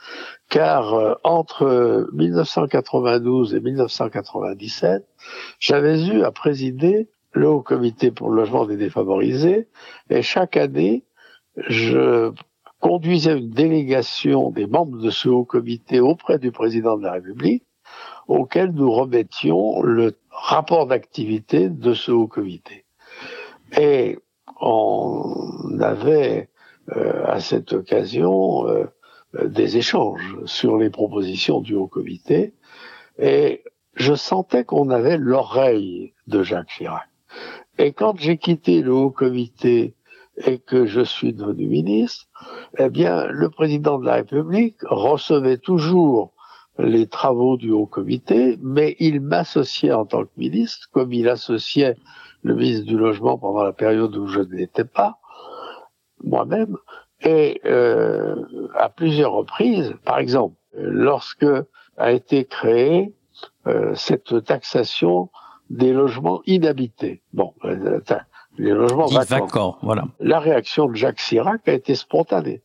car 0.48 0.94
euh, 0.94 1.14
entre 1.24 2.08
1992 2.12 3.54
et 3.54 3.60
1997, 3.60 5.06
j'avais 5.58 6.06
eu 6.06 6.22
à 6.22 6.30
présider 6.30 7.08
le 7.32 7.48
Haut 7.48 7.62
Comité 7.62 8.10
pour 8.10 8.30
le 8.30 8.36
logement 8.36 8.66
des 8.66 8.76
défavorisés, 8.76 9.68
et 10.10 10.22
chaque 10.22 10.56
année, 10.56 11.04
je 11.56 12.32
conduisais 12.80 13.38
une 13.38 13.50
délégation 13.50 14.50
des 14.50 14.66
membres 14.66 14.98
de 14.98 15.10
ce 15.10 15.28
Haut 15.28 15.44
Comité 15.44 16.00
auprès 16.00 16.38
du 16.38 16.50
Président 16.50 16.98
de 16.98 17.04
la 17.04 17.12
République, 17.12 17.64
auquel 18.28 18.72
nous 18.72 18.90
remettions 18.90 19.82
le 19.82 20.16
rapport 20.30 20.86
d'activité 20.86 21.68
de 21.68 21.94
ce 21.94 22.10
Haut 22.10 22.26
Comité. 22.26 22.84
Et 23.78 24.18
on 24.60 25.78
avait 25.80 26.50
euh, 26.96 27.24
à 27.26 27.40
cette 27.40 27.72
occasion 27.72 28.66
euh, 28.68 28.86
des 29.40 29.76
échanges 29.76 30.38
sur 30.44 30.76
les 30.76 30.90
propositions 30.90 31.60
du 31.60 31.74
Haut 31.74 31.86
Comité 31.86 32.54
et 33.18 33.62
je 33.94 34.14
sentais 34.14 34.64
qu'on 34.64 34.90
avait 34.90 35.18
l'oreille 35.18 36.14
de 36.26 36.42
Jacques 36.42 36.68
Chirac. 36.68 37.08
Et 37.78 37.92
quand 37.92 38.18
j'ai 38.18 38.36
quitté 38.36 38.82
le 38.82 38.92
Haut 38.92 39.10
Comité 39.10 39.94
et 40.46 40.58
que 40.58 40.86
je 40.86 41.00
suis 41.02 41.32
devenu 41.32 41.66
ministre, 41.66 42.26
eh 42.78 42.88
bien, 42.88 43.26
le 43.26 43.50
président 43.50 43.98
de 43.98 44.06
la 44.06 44.14
République 44.14 44.76
recevait 44.82 45.58
toujours 45.58 46.32
les 46.78 47.06
travaux 47.06 47.56
du 47.56 47.70
Haut 47.70 47.86
Comité, 47.86 48.58
mais 48.62 48.96
il 48.98 49.20
m'associait 49.20 49.92
en 49.92 50.06
tant 50.06 50.24
que 50.24 50.30
ministre, 50.36 50.88
comme 50.90 51.12
il 51.12 51.28
associait 51.28 51.96
le 52.42 52.54
ministre 52.54 52.86
du 52.86 52.96
Logement 52.96 53.38
pendant 53.38 53.62
la 53.62 53.72
période 53.72 54.16
où 54.16 54.26
je 54.26 54.40
n'étais 54.40 54.84
pas, 54.84 55.18
moi-même, 56.24 56.76
et 57.24 57.60
euh, 57.64 58.36
à 58.74 58.88
plusieurs 58.88 59.32
reprises, 59.32 59.94
par 60.04 60.18
exemple, 60.18 60.56
lorsque 60.74 61.46
a 61.96 62.12
été 62.12 62.44
créée 62.44 63.14
euh, 63.66 63.94
cette 63.94 64.44
taxation 64.44 65.30
des 65.70 65.92
logements 65.92 66.42
inhabités. 66.46 67.22
Bon, 67.32 67.54
euh, 67.64 68.00
les 68.58 68.72
logements 68.72 69.06
vacants. 69.06 69.78
Voilà. 69.82 70.04
La 70.20 70.38
réaction 70.38 70.86
de 70.86 70.94
Jacques 70.94 71.18
Chirac 71.18 71.66
a 71.68 71.72
été 71.72 71.94
spontanée. 71.94 72.62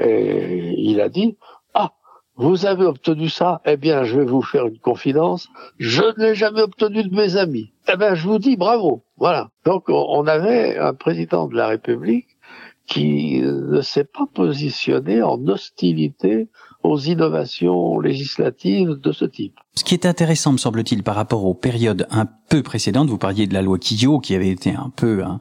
Et 0.00 0.74
il 0.76 1.00
a 1.00 1.08
dit 1.08 1.36
Ah, 1.74 1.92
vous 2.36 2.66
avez 2.66 2.84
obtenu 2.86 3.28
ça 3.28 3.60
Eh 3.64 3.76
bien, 3.76 4.04
je 4.04 4.18
vais 4.18 4.24
vous 4.24 4.42
faire 4.42 4.66
une 4.66 4.78
confidence. 4.78 5.48
Je 5.78 6.02
ne 6.02 6.24
l'ai 6.24 6.34
jamais 6.34 6.62
obtenu 6.62 7.04
de 7.04 7.14
mes 7.14 7.36
amis. 7.36 7.72
Eh 7.92 7.96
bien, 7.96 8.14
je 8.14 8.26
vous 8.26 8.38
dis 8.38 8.56
bravo. 8.56 9.04
Voilà. 9.16 9.50
Donc, 9.64 9.84
on 9.88 10.26
avait 10.26 10.78
un 10.78 10.94
président 10.94 11.46
de 11.46 11.56
la 11.56 11.68
République 11.68 12.37
qui 12.88 13.40
ne 13.42 13.80
s'est 13.82 14.04
pas 14.04 14.26
positionné 14.32 15.22
en 15.22 15.46
hostilité 15.46 16.48
aux 16.88 16.98
innovations 16.98 18.00
législatives 18.00 18.98
de 19.00 19.12
ce 19.12 19.24
type. 19.24 19.54
Ce 19.74 19.84
qui 19.84 19.94
est 19.94 20.06
intéressant, 20.06 20.52
me 20.52 20.58
semble-t-il, 20.58 21.04
par 21.04 21.14
rapport 21.14 21.44
aux 21.44 21.54
périodes 21.54 22.08
un 22.10 22.26
peu 22.48 22.62
précédentes, 22.62 23.08
vous 23.08 23.18
parliez 23.18 23.46
de 23.46 23.54
la 23.54 23.62
loi 23.62 23.78
Quillot, 23.78 24.18
qui 24.18 24.34
avait 24.34 24.48
été 24.48 24.70
un 24.70 24.90
peu 24.96 25.22
un, 25.22 25.38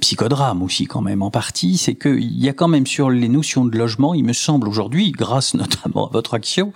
psychodrame 0.00 0.62
aussi 0.62 0.84
quand 0.84 1.00
même 1.00 1.22
en 1.22 1.30
partie, 1.30 1.78
c'est 1.78 1.94
qu'il 1.94 2.38
y 2.38 2.48
a 2.48 2.52
quand 2.52 2.68
même 2.68 2.86
sur 2.86 3.08
les 3.08 3.28
notions 3.28 3.64
de 3.64 3.78
logement, 3.78 4.12
il 4.12 4.24
me 4.24 4.34
semble 4.34 4.68
aujourd'hui, 4.68 5.12
grâce 5.12 5.54
notamment 5.54 6.08
à 6.08 6.10
votre 6.12 6.34
action, 6.34 6.74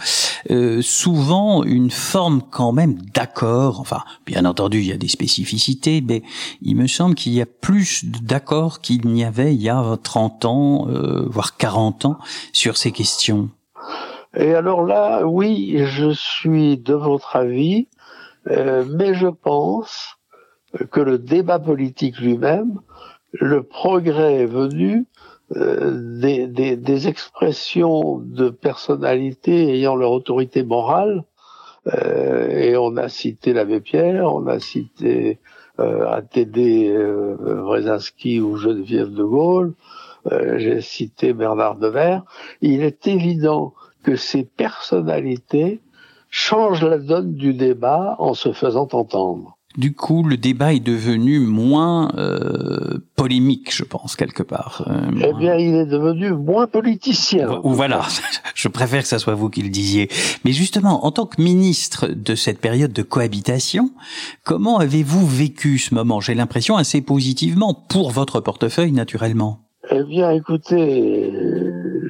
euh, 0.51 0.81
souvent 0.81 1.63
une 1.65 1.91
forme 1.91 2.41
quand 2.51 2.73
même 2.73 2.97
d'accord. 3.13 3.81
Enfin, 3.81 4.03
bien 4.25 4.45
entendu, 4.47 4.79
il 4.79 4.87
y 4.87 4.93
a 4.93 4.97
des 4.97 5.09
spécificités, 5.09 6.01
mais 6.01 6.23
il 6.63 6.77
me 6.77 6.87
semble 6.87 7.17
qu'il 7.17 7.35
y 7.35 7.43
a 7.43 7.47
plus 7.47 8.05
d'accords 8.05 8.81
qu'il 8.81 9.07
n'y 9.09 9.25
avait 9.25 9.55
il 9.55 9.61
y 9.61 9.69
a 9.69 9.99
30 10.03 10.45
ans, 10.47 10.89
euh, 10.89 11.27
voire 11.29 11.57
40 11.59 12.07
ans, 12.07 12.19
sur 12.53 12.79
ces 12.79 12.93
questions. 12.93 13.51
Et 14.37 14.55
alors 14.55 14.85
là, 14.85 15.25
oui, 15.27 15.77
je 15.85 16.11
suis 16.11 16.79
de 16.79 16.95
votre 16.95 17.37
avis, 17.37 17.89
euh, 18.49 18.85
mais 18.89 19.15
je 19.15 19.29
pense 19.29 20.19
que 20.91 21.01
le 21.01 21.19
débat 21.19 21.59
politique 21.59 22.19
lui-même, 22.19 22.81
le 23.33 23.63
progrès 23.63 24.41
est 24.41 24.47
venu 24.47 25.07
euh, 25.57 26.17
des, 26.17 27.09
expressions 27.09 28.19
de 28.19 28.49
personnalités 28.49 29.75
ayant 29.75 29.95
leur 29.95 30.11
autorité 30.11 30.63
morale, 30.65 31.25
euh, 31.93 32.49
et 32.49 32.77
on 32.77 32.97
a 32.97 33.09
cité 33.09 33.53
l'abbé 33.53 33.81
Pierre, 33.81 34.33
on 34.35 34.47
a 34.47 34.59
cité 34.59 35.39
ATD 35.79 36.89
euh, 36.89 37.37
ou 38.41 38.57
Geneviève 38.57 39.13
de 39.13 39.25
Gaulle, 39.25 39.75
j'ai 40.57 40.81
cité 40.81 41.35
Bernard 41.35 41.77
Devers. 41.77 42.23
Il 42.63 42.83
est 42.83 43.07
évident 43.07 43.75
que 44.05 44.17
ces 44.17 44.45
personnalités 44.45 45.81
changent 46.31 46.85
la 46.85 46.99
donne 46.99 47.35
du 47.35 47.55
débat 47.55 48.17
en 48.19 48.35
se 48.35 48.53
faisant 48.53 48.89
entendre. 48.93 49.57
Du 49.77 49.93
coup, 49.93 50.23
le 50.23 50.37
débat 50.37 50.73
est 50.73 50.81
devenu 50.81 51.41
moins 51.41 52.13
euh, 52.17 52.99
polémique, 53.17 53.75
je 53.75 53.83
pense, 53.83 54.15
quelque 54.15 54.45
part. 54.45 54.85
Euh, 54.87 55.11
eh 55.21 55.33
bien, 55.33 55.57
il 55.57 55.75
est 55.75 55.87
devenu 55.87 56.31
moins 56.31 56.69
politicien. 56.69 57.61
Ou 57.65 57.71
voilà, 57.71 58.03
je 58.55 58.69
préfère 58.69 59.03
que 59.03 59.09
ça 59.09 59.19
soit 59.19 59.35
vous 59.35 59.51
qui 59.51 59.63
le 59.63 59.71
disiez. 59.71 60.09
Mais 60.45 60.53
justement, 60.53 61.05
en 61.05 61.11
tant 61.11 61.27
que 61.27 61.43
ministre 61.43 62.07
de 62.07 62.37
cette 62.37 62.61
période 62.61 62.93
de 62.93 63.03
cohabitation, 63.03 63.91
comment 64.45 64.79
avez-vous 64.79 65.27
vécu 65.27 65.79
ce 65.79 65.93
moment 65.93 66.21
J'ai 66.21 66.35
l'impression 66.35 66.77
assez 66.77 67.01
positivement, 67.01 67.75
pour 67.75 68.13
votre 68.13 68.39
portefeuille, 68.39 68.93
naturellement? 68.93 69.59
Eh 69.91 70.05
bien, 70.05 70.31
écoutez, 70.31 71.33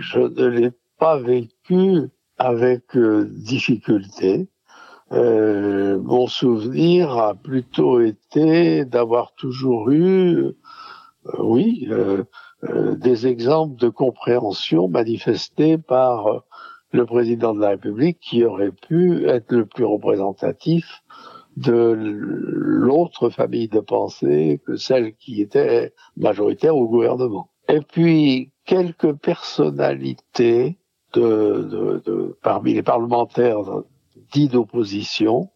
je 0.00 0.18
ne 0.18 0.46
l'ai 0.48 0.70
pas 0.98 1.18
vécu 1.18 2.08
avec 2.38 2.96
euh, 2.96 3.28
difficulté. 3.30 4.48
Euh, 5.12 6.00
mon 6.00 6.26
souvenir 6.26 7.18
a 7.18 7.34
plutôt 7.34 8.00
été 8.00 8.84
d'avoir 8.84 9.34
toujours 9.34 9.90
eu, 9.90 10.36
euh, 10.38 10.52
oui, 11.38 11.88
euh, 11.90 12.24
des 12.96 13.26
exemples 13.26 13.78
de 13.78 13.88
compréhension 13.88 14.88
manifestés 14.88 15.76
par 15.76 16.44
le 16.92 17.04
président 17.04 17.54
de 17.54 17.60
la 17.60 17.70
République 17.70 18.18
qui 18.20 18.44
aurait 18.44 18.72
pu 18.72 19.26
être 19.26 19.52
le 19.52 19.66
plus 19.66 19.84
représentatif 19.84 21.02
de 21.56 21.94
l'autre 21.96 23.28
famille 23.28 23.68
de 23.68 23.80
pensée 23.80 24.60
que 24.66 24.76
celle 24.76 25.14
qui 25.14 25.42
était 25.42 25.92
majoritaire 26.16 26.76
au 26.76 26.88
gouvernement. 26.88 27.50
Et 27.68 27.80
puis, 27.80 28.52
quelques 28.64 29.12
personnalités 29.14 30.78
de, 31.14 32.02
de, 32.04 32.36
parmi 32.42 32.74
les 32.74 32.82
parlementaires 32.82 33.62
dits 34.32 34.48
d'opposition 34.48 35.50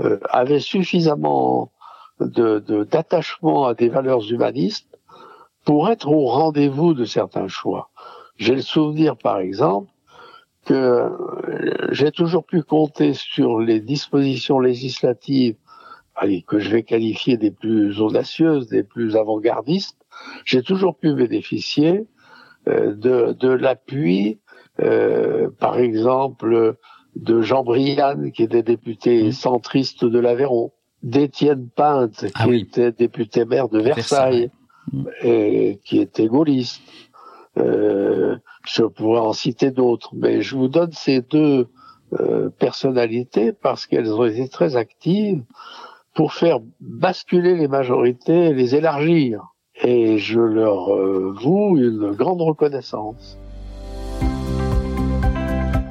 euh, 0.00 0.18
avaient 0.30 0.60
suffisamment 0.60 1.72
d'attachement 2.18 3.66
à 3.66 3.74
des 3.74 3.88
valeurs 3.88 4.30
humanistes 4.30 4.98
pour 5.64 5.90
être 5.90 6.08
au 6.08 6.26
rendez-vous 6.26 6.94
de 6.94 7.04
certains 7.04 7.48
choix. 7.48 7.90
J'ai 8.36 8.54
le 8.54 8.62
souvenir, 8.62 9.16
par 9.16 9.38
exemple, 9.38 9.90
que 10.64 11.10
j'ai 11.90 12.10
toujours 12.10 12.44
pu 12.44 12.62
compter 12.62 13.12
sur 13.12 13.60
les 13.60 13.80
dispositions 13.80 14.58
législatives 14.58 15.56
allez, 16.16 16.42
que 16.42 16.58
je 16.58 16.70
vais 16.70 16.82
qualifier 16.82 17.36
des 17.36 17.50
plus 17.50 18.00
audacieuses, 18.00 18.68
des 18.68 18.82
plus 18.82 19.16
avant-gardistes, 19.16 19.98
j'ai 20.44 20.62
toujours 20.62 20.96
pu 20.96 21.14
bénéficier 21.14 22.06
euh, 22.68 22.94
de, 22.94 23.32
de 23.32 23.48
l'appui, 23.48 24.40
par 24.78 25.78
exemple, 25.78 26.76
de 27.16 27.40
Jean 27.40 27.64
Briand, 27.64 28.30
qui 28.30 28.42
était 28.42 28.62
député 28.62 29.32
centriste 29.32 30.04
de 30.04 30.18
l'Aveyron, 30.18 30.72
d'Étienne 31.02 31.68
Pinte, 31.74 32.26
ah 32.34 32.44
qui 32.44 32.56
était 32.56 32.92
député 32.92 33.44
maire 33.44 33.68
de 33.68 33.80
Versailles, 33.80 34.50
mmh. 34.92 35.04
et 35.22 35.80
qui 35.84 35.98
était 35.98 36.26
gaulliste. 36.26 36.82
Euh, 37.58 38.36
je 38.66 38.82
pourrais 38.82 39.20
en 39.20 39.32
citer 39.32 39.70
d'autres, 39.70 40.10
mais 40.14 40.42
je 40.42 40.56
vous 40.56 40.68
donne 40.68 40.92
ces 40.92 41.22
deux 41.22 41.68
euh, 42.20 42.50
personnalités 42.50 43.52
parce 43.52 43.86
qu'elles 43.86 44.12
ont 44.12 44.24
été 44.24 44.48
très 44.48 44.76
actives 44.76 45.42
pour 46.14 46.34
faire 46.34 46.58
basculer 46.80 47.54
les 47.56 47.68
majorités 47.68 48.46
et 48.46 48.54
les 48.54 48.74
élargir 48.74 49.54
et 49.82 50.18
je 50.18 50.40
leur 50.40 50.94
euh, 50.94 51.34
voue 51.40 51.76
une 51.76 52.12
grande 52.12 52.42
reconnaissance. 52.42 53.38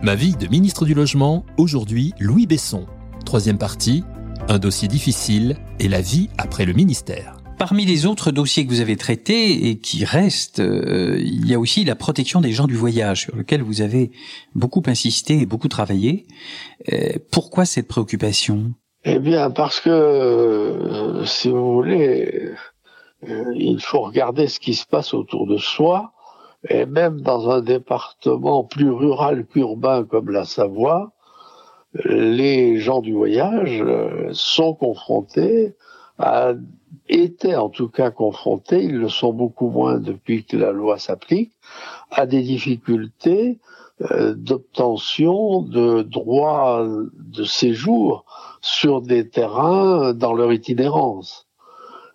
Ma 0.05 0.13
vie 0.13 0.35
de 0.35 0.47
ministre 0.47 0.85
du 0.85 0.93
Logement, 0.93 1.47
aujourd'hui 1.57 2.13
Louis 2.19 2.45
Besson. 2.45 2.85
Troisième 3.25 3.57
partie, 3.57 4.03
un 4.47 4.59
dossier 4.59 4.87
difficile 4.87 5.57
et 5.79 5.87
la 5.87 5.99
vie 5.99 6.29
après 6.37 6.65
le 6.65 6.73
ministère. 6.73 7.37
Parmi 7.57 7.85
les 7.85 8.05
autres 8.05 8.29
dossiers 8.29 8.67
que 8.67 8.69
vous 8.69 8.81
avez 8.81 8.97
traités 8.97 9.67
et 9.67 9.79
qui 9.79 10.05
restent, 10.05 10.59
euh, 10.59 11.17
il 11.19 11.47
y 11.47 11.55
a 11.55 11.59
aussi 11.59 11.83
la 11.85 11.95
protection 11.95 12.39
des 12.39 12.51
gens 12.51 12.67
du 12.67 12.75
voyage, 12.75 13.21
sur 13.21 13.35
lequel 13.35 13.63
vous 13.63 13.81
avez 13.81 14.11
beaucoup 14.53 14.83
insisté 14.85 15.41
et 15.41 15.47
beaucoup 15.47 15.69
travaillé. 15.69 16.27
Euh, 16.93 17.13
pourquoi 17.31 17.65
cette 17.65 17.87
préoccupation? 17.87 18.75
Eh 19.05 19.17
bien, 19.17 19.49
parce 19.49 19.79
que, 19.79 21.23
si 21.25 21.49
vous 21.49 21.73
voulez, 21.73 22.51
euh, 23.27 23.43
il 23.55 23.81
faut 23.81 24.01
regarder 24.01 24.49
ce 24.49 24.59
qui 24.59 24.75
se 24.75 24.85
passe 24.85 25.15
autour 25.15 25.47
de 25.47 25.57
soi, 25.57 26.13
et 26.69 26.85
même 26.85 27.21
dans 27.21 27.49
un 27.49 27.61
département 27.61 28.63
plus 28.63 28.91
rural 28.91 29.45
qu'urbain 29.45 30.03
comme 30.03 30.29
la 30.29 30.45
Savoie, 30.45 31.11
les 32.03 32.77
gens 32.79 33.01
du 33.01 33.13
voyage 33.13 33.81
euh, 33.81 34.29
sont 34.33 34.73
confrontés 34.73 35.75
à, 36.17 36.53
étaient 37.07 37.55
en 37.55 37.69
tout 37.69 37.89
cas 37.89 38.11
confrontés, 38.11 38.83
ils 38.83 38.97
le 38.97 39.09
sont 39.09 39.33
beaucoup 39.33 39.69
moins 39.69 39.97
depuis 39.97 40.45
que 40.45 40.57
la 40.57 40.71
loi 40.71 40.97
s'applique, 40.97 41.53
à 42.11 42.25
des 42.25 42.41
difficultés 42.41 43.59
euh, 44.11 44.33
d'obtention 44.35 45.61
de 45.61 46.01
droits 46.01 46.85
de 47.13 47.43
séjour 47.43 48.25
sur 48.61 49.01
des 49.01 49.29
terrains 49.29 50.13
dans 50.13 50.33
leur 50.33 50.51
itinérance. 50.51 51.47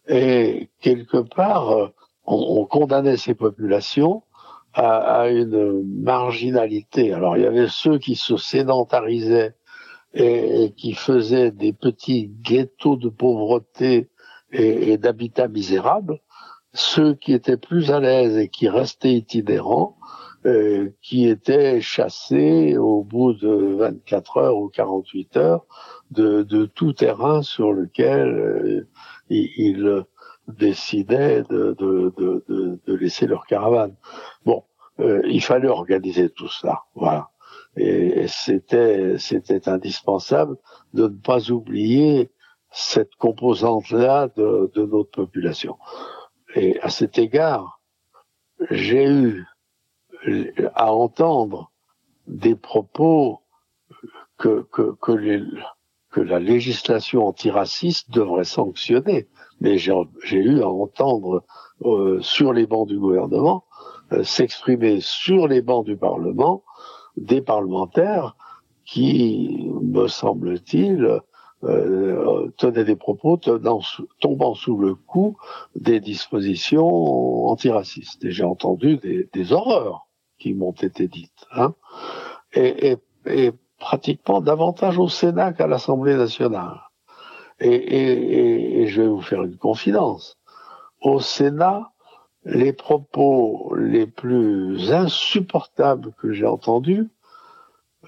Et 0.08 0.68
quelque 0.80 1.18
part, 1.18 1.70
euh, 1.70 1.88
on, 2.26 2.64
condamnait 2.66 3.16
ces 3.16 3.34
populations 3.34 4.22
à, 4.74 5.28
une 5.28 5.82
marginalité. 6.02 7.12
Alors 7.12 7.36
il 7.36 7.42
y 7.42 7.46
avait 7.46 7.68
ceux 7.68 7.98
qui 7.98 8.14
se 8.14 8.36
sédentarisaient 8.36 9.54
et, 10.14 10.72
qui 10.76 10.94
faisaient 10.94 11.50
des 11.50 11.72
petits 11.72 12.30
ghettos 12.42 12.96
de 12.96 13.08
pauvreté 13.08 14.08
et, 14.52 14.98
d'habitat 14.98 15.48
misérable, 15.48 16.20
ceux 16.72 17.14
qui 17.14 17.32
étaient 17.32 17.56
plus 17.56 17.90
à 17.90 18.00
l'aise 18.00 18.36
et 18.36 18.48
qui 18.48 18.68
restaient 18.68 19.14
itinérants, 19.14 19.96
euh, 20.46 20.90
qui 21.02 21.28
étaient 21.28 21.80
chassés 21.80 22.76
au 22.76 23.04
bout 23.04 23.34
de 23.34 23.76
24 23.76 24.36
heures 24.38 24.56
ou 24.56 24.68
48 24.68 25.36
heures 25.36 25.66
de, 26.10 26.64
tout 26.74 26.92
terrain 26.92 27.42
sur 27.42 27.72
lequel 27.72 28.28
euh, 28.28 28.88
ils 29.28 30.04
décidaient 30.56 31.42
de, 31.42 31.74
de, 31.78 32.12
de, 32.16 32.80
de, 32.86 32.94
laisser 32.94 33.26
leur 33.26 33.46
caravane. 33.46 33.94
Bon, 34.44 34.64
euh, 35.00 35.22
il 35.26 35.42
fallait 35.42 35.68
organiser 35.68 36.30
tout 36.30 36.48
ça, 36.48 36.82
voilà. 36.94 37.30
Et 37.76 38.26
c'était 38.26 39.16
c'était 39.18 39.68
indispensable 39.68 40.56
de 40.92 41.04
ne 41.04 41.16
pas 41.16 41.50
oublier 41.50 42.30
cette 42.72 43.14
composante-là 43.16 44.28
de, 44.36 44.70
de 44.74 44.84
notre 44.86 45.10
population. 45.10 45.76
Et 46.54 46.80
à 46.80 46.90
cet 46.90 47.18
égard, 47.18 47.80
j'ai 48.70 49.06
eu 49.06 49.46
à 50.74 50.92
entendre 50.92 51.70
des 52.26 52.54
propos 52.54 53.40
que, 54.36 54.66
que, 54.72 54.94
que 55.00 55.12
les, 55.12 55.42
que 56.10 56.20
la 56.20 56.38
législation 56.38 57.26
antiraciste 57.26 58.10
devrait 58.10 58.44
sanctionner. 58.44 59.28
Mais 59.60 59.78
j'ai 59.78 59.92
eu 60.36 60.62
à 60.62 60.68
entendre 60.68 61.44
euh, 61.84 62.20
sur 62.20 62.52
les 62.52 62.66
bancs 62.66 62.88
du 62.88 62.98
gouvernement 62.98 63.64
euh, 64.12 64.24
s'exprimer 64.24 65.00
sur 65.00 65.46
les 65.46 65.62
bancs 65.62 65.86
du 65.86 65.96
Parlement 65.96 66.64
des 67.16 67.40
parlementaires 67.40 68.36
qui, 68.84 69.70
me 69.82 70.08
semble-t-il, 70.08 71.20
euh, 71.62 72.50
tenaient 72.56 72.84
des 72.84 72.96
propos 72.96 73.36
tombant 73.36 74.54
sous 74.54 74.78
le 74.78 74.94
coup 74.94 75.36
des 75.76 76.00
dispositions 76.00 77.46
antiracistes. 77.46 78.24
Et 78.24 78.30
j'ai 78.30 78.44
entendu 78.44 78.96
des, 78.96 79.28
des, 79.32 79.52
horreurs 79.52 80.08
qui 80.38 80.54
m'ont 80.54 80.72
été 80.72 81.06
dites. 81.06 81.46
Hein. 81.52 81.74
Et, 82.54 82.92
et, 82.92 82.96
et, 83.26 83.52
pratiquement 83.78 84.40
davantage 84.40 84.98
au 84.98 85.08
Sénat 85.08 85.52
qu'à 85.52 85.66
l'Assemblée 85.66 86.16
nationale. 86.16 86.80
Et, 87.60 88.82
et, 88.82 88.86
je 88.86 89.02
vais 89.02 89.08
vous 89.08 89.20
faire 89.20 89.42
une 89.42 89.56
confidence. 89.56 90.38
Au 91.02 91.20
Sénat, 91.20 91.92
les 92.44 92.72
propos 92.72 93.74
les 93.76 94.06
plus 94.06 94.92
insupportables 94.92 96.12
que 96.18 96.32
j'ai 96.32 96.46
entendus 96.46 97.08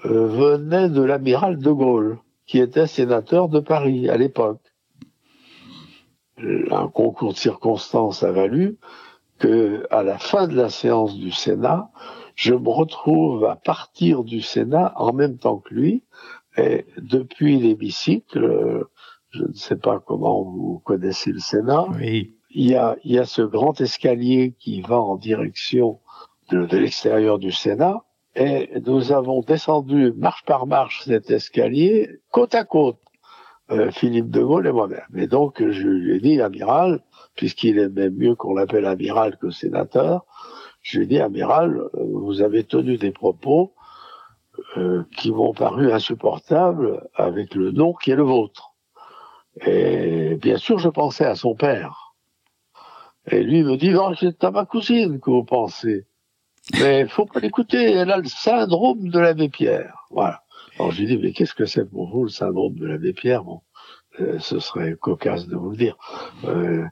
euh, 0.05 0.27
venaient 0.27 0.89
de 0.89 1.03
l'amiral 1.03 1.59
de 1.59 1.71
Gaulle, 1.71 2.17
qui 2.47 2.59
était 2.59 2.87
sénateur 2.87 3.47
de 3.47 3.59
Paris 3.59 4.09
à 4.09 4.17
l'époque. 4.17 4.61
Un 6.37 6.87
concours 6.87 7.33
de 7.33 7.37
circonstances 7.37 8.23
a 8.23 8.31
valu 8.31 8.77
que, 9.37 9.85
à 9.91 10.01
la 10.01 10.17
fin 10.17 10.47
de 10.47 10.55
la 10.55 10.69
séance 10.69 11.15
du 11.15 11.31
Sénat, 11.31 11.91
je 12.35 12.55
me 12.55 12.69
retrouve 12.69 13.45
à 13.45 13.55
partir 13.55 14.23
du 14.23 14.41
Sénat 14.41 14.93
en 14.95 15.13
même 15.13 15.37
temps 15.37 15.57
que 15.57 15.73
lui, 15.73 16.03
et 16.57 16.85
depuis 16.97 17.59
l'hémicycle, 17.59 18.85
je 19.33 19.43
ne 19.43 19.53
sais 19.53 19.75
pas 19.75 19.99
comment 19.99 20.43
vous 20.43 20.81
connaissez 20.85 21.31
le 21.31 21.39
Sénat, 21.39 21.85
oui 21.99 22.33
il 22.53 22.69
y 22.69 22.75
a, 22.75 22.95
il 23.03 23.11
y 23.13 23.19
a 23.19 23.25
ce 23.25 23.41
grand 23.41 23.79
escalier 23.81 24.53
qui 24.59 24.81
va 24.81 24.99
en 24.99 25.15
direction 25.15 25.99
de, 26.51 26.65
de 26.65 26.77
l'extérieur 26.77 27.39
du 27.39 27.51
Sénat, 27.51 28.03
et 28.35 28.69
nous 28.85 29.11
avons 29.11 29.41
descendu 29.41 30.13
marche 30.13 30.43
par 30.45 30.65
marche 30.67 31.03
cet 31.05 31.29
escalier 31.31 32.19
côte 32.31 32.55
à 32.55 32.63
côte, 32.63 32.99
euh, 33.71 33.91
Philippe 33.91 34.29
de 34.29 34.43
Gaulle 34.43 34.67
et 34.67 34.71
moi-même. 34.71 35.01
Et 35.15 35.27
donc 35.27 35.63
je 35.67 35.87
lui 35.87 36.15
ai 36.15 36.19
dit, 36.19 36.41
amiral, 36.41 37.01
puisqu'il 37.35 37.79
est 37.79 37.89
même 37.89 38.15
mieux 38.15 38.35
qu'on 38.35 38.53
l'appelle 38.53 38.85
amiral 38.85 39.37
que 39.37 39.49
sénateur, 39.49 40.25
je 40.81 40.97
lui 40.97 41.05
ai 41.05 41.07
dit, 41.07 41.19
amiral, 41.19 41.81
vous 41.93 42.41
avez 42.41 42.63
tenu 42.63 42.97
des 42.97 43.11
propos 43.11 43.73
euh, 44.77 45.03
qui 45.17 45.31
m'ont 45.31 45.53
paru 45.53 45.91
insupportables 45.91 47.07
avec 47.15 47.55
le 47.55 47.71
nom 47.71 47.93
qui 47.93 48.11
est 48.11 48.15
le 48.15 48.23
vôtre. 48.23 48.72
Et 49.61 50.35
bien 50.35 50.57
sûr, 50.57 50.79
je 50.79 50.89
pensais 50.89 51.25
à 51.25 51.35
son 51.35 51.55
père 51.55 52.15
et 53.27 53.43
lui 53.43 53.63
me 53.63 53.77
dit, 53.77 53.91
non, 53.91 54.13
c'est 54.15 54.43
à 54.43 54.51
ma 54.51 54.65
cousine 54.65 55.19
que 55.19 55.29
vous 55.29 55.43
pensez. 55.43 56.07
Mais 56.79 57.07
faut 57.07 57.25
pas 57.25 57.39
l'écouter, 57.39 57.91
elle 57.91 58.11
a 58.11 58.17
le 58.17 58.25
syndrome 58.25 59.09
de 59.09 59.19
l'abbé 59.19 59.49
Pierre. 59.49 60.07
Voilà. 60.09 60.43
Alors 60.77 60.91
je 60.91 61.01
lui 61.01 61.07
dis, 61.07 61.17
mais 61.17 61.33
qu'est-ce 61.33 61.53
que 61.53 61.65
c'est 61.65 61.89
pour 61.89 62.09
vous 62.09 62.23
le 62.23 62.29
syndrome 62.29 62.75
de 62.75 62.85
l'abbé 62.85 63.13
Pierre? 63.13 63.43
Bon, 63.43 63.61
euh, 64.19 64.39
ce 64.39 64.59
serait 64.59 64.95
cocasse 64.95 65.47
de 65.47 65.55
vous 65.55 65.69
le 65.69 65.77
dire. 65.77 65.97
Euh, 66.45 66.85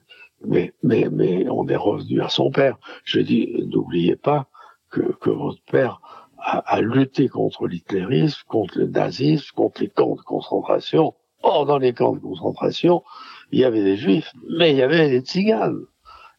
mais, 0.46 0.74
mais, 0.84 1.08
mais 1.12 1.50
on 1.50 1.68
est 1.68 1.76
revenu 1.76 2.22
à 2.22 2.30
son 2.30 2.52
père. 2.52 2.78
Je 3.04 3.18
lui 3.18 3.26
dis, 3.26 3.66
n'oubliez 3.68 4.16
pas 4.16 4.48
que, 4.90 5.02
que 5.20 5.30
votre 5.30 5.64
père 5.64 6.02
a, 6.38 6.60
a 6.60 6.82
lutté 6.82 7.28
contre 7.28 7.68
l'hitlérisme, 7.68 8.42
contre 8.48 8.78
le 8.78 8.88
nazisme, 8.88 9.52
contre 9.56 9.82
les 9.82 9.90
camps 9.90 10.16
de 10.16 10.22
concentration. 10.22 11.16
Or, 11.44 11.66
dans 11.66 11.78
les 11.78 11.94
camps 11.94 12.14
de 12.14 12.20
concentration, 12.20 13.04
il 13.52 13.60
y 13.60 13.66
avait 13.66 13.84
des 13.84 13.98
juifs, 13.98 14.32
mais 14.58 14.72
il 14.72 14.78
y 14.78 14.82
avait 14.82 15.10
des 15.10 15.22
tziganes 15.22 15.86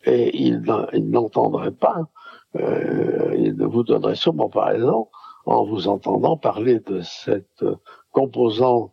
et 0.05 0.37
il, 0.37 0.63
n'entendrait 1.11 1.73
pas, 1.73 2.09
euh, 2.57 3.35
il 3.39 3.57
ne 3.57 3.67
vous 3.67 3.85
donnerait 3.85 4.17
sûrement 4.17 4.49
pas 4.49 4.67
raison 4.67 5.09
en 5.45 5.65
vous 5.65 5.89
entendant 5.89 6.37
parler 6.37 6.81
de 6.81 7.01
cette 7.01 7.65
composante 8.13 8.93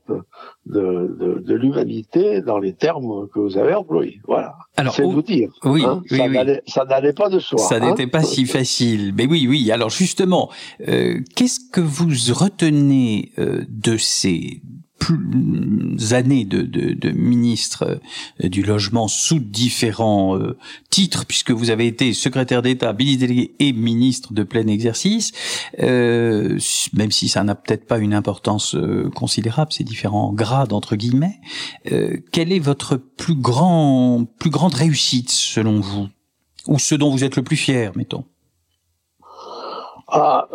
de, 0.66 1.16
de, 1.20 1.44
de 1.46 1.54
l'humanité 1.54 2.42
dans 2.42 2.58
les 2.58 2.74
termes 2.74 3.28
que 3.34 3.40
vous 3.40 3.58
avez 3.58 3.74
employés. 3.74 4.22
Voilà. 4.26 4.56
Alors, 4.78 4.94
c'est 4.94 5.04
vous 5.04 5.22
dire. 5.22 5.50
Oui, 5.64 5.84
hein, 5.86 6.02
oui, 6.10 6.18
ça 6.66 6.86
n'allait 6.86 7.14
pas 7.14 7.30
de 7.30 7.40
soi. 7.40 7.60
Ça 7.60 7.76
hein. 7.76 7.90
n'était 7.90 8.08
pas 8.08 8.24
si 8.24 8.46
facile. 8.46 9.14
Mais 9.16 9.28
oui, 9.28 9.46
oui. 9.48 9.72
Alors 9.72 9.90
justement, 9.90 10.50
euh, 10.88 11.20
qu'est-ce 11.36 11.60
que 11.72 11.82
vous 11.82 12.08
retenez 12.34 13.34
euh, 13.38 13.66
de 13.68 13.98
ces 13.98 14.62
plus 15.00 16.14
années 16.14 16.46
de, 16.46 16.62
de, 16.62 16.94
de 16.94 17.10
ministre 17.10 18.00
euh, 18.44 18.50
du 18.50 18.64
logement 18.64 19.08
sous 19.08 19.40
différents 19.40 20.38
euh, 20.38 20.58
titres, 20.90 21.26
puisque 21.26 21.52
vous 21.52 21.70
avez 21.70 21.88
été 21.88 22.14
secrétaire 22.14 22.62
d'État, 22.62 22.94
ministre 22.94 23.22
délégué 23.22 23.56
et 23.60 23.74
ministre 23.74 24.34
de 24.34 24.44
plein 24.44 24.68
exercice, 24.68 25.32
euh, 25.80 26.58
même 26.94 27.12
si 27.12 27.30
ça 27.30 27.44
n'a 27.44 27.56
peut-être 27.56 27.86
pas 27.88 27.98
une 28.00 28.14
importance 28.14 28.76
euh, 28.76 29.10
considérable, 29.16 29.72
ces 29.72 29.84
différents 29.84 30.34
grades 30.34 30.74
entre 30.74 30.96
guillemets. 30.96 31.40
Euh, 31.92 32.18
quelle 32.32 32.52
est 32.52 32.60
votre 32.60 32.98
plus 32.98 33.36
grand, 33.36 34.26
plus 34.38 34.50
grande 34.50 34.74
réussite 34.74 35.32
selon 35.32 35.80
vous, 35.80 36.08
ou 36.68 36.78
ce 36.80 36.96
dont 36.96 37.10
vous 37.10 37.24
êtes 37.24 37.36
le 37.36 37.44
plus 37.44 37.58
fier, 37.58 37.92
mettons? 37.96 38.26
Ah, 40.12 40.48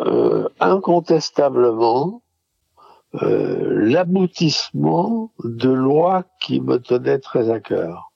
incontestablement, 0.59 2.07
euh, 2.07 2.24
l'aboutissement 3.21 5.31
de 5.43 5.69
lois 5.69 6.23
qui 6.41 6.59
me 6.59 6.77
tenaient 6.77 7.19
très 7.19 7.49
à 7.49 7.59
cœur. 7.59 8.11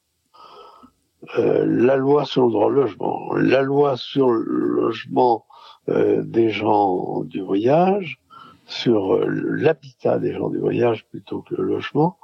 Euh, 1.38 1.66
la 1.68 1.96
loi 1.96 2.26
sur 2.26 2.46
le 2.46 2.52
droit 2.52 2.68
au 2.68 2.70
logement, 2.70 3.34
la 3.36 3.62
loi 3.62 3.98
sur 3.98 4.32
le 4.32 4.42
logement 4.42 5.46
euh, 5.90 6.24
des 6.24 6.50
gens 6.50 7.24
du 7.24 7.42
voyage, 7.42 8.20
sur 8.66 9.20
l'habitat 9.26 10.20
des 10.20 10.34
gens 10.34 10.50
du 10.50 10.60
voyage 10.60 11.06
plutôt 11.08 11.42
que 11.42 11.56
le 11.56 11.64
logement, 11.64 12.18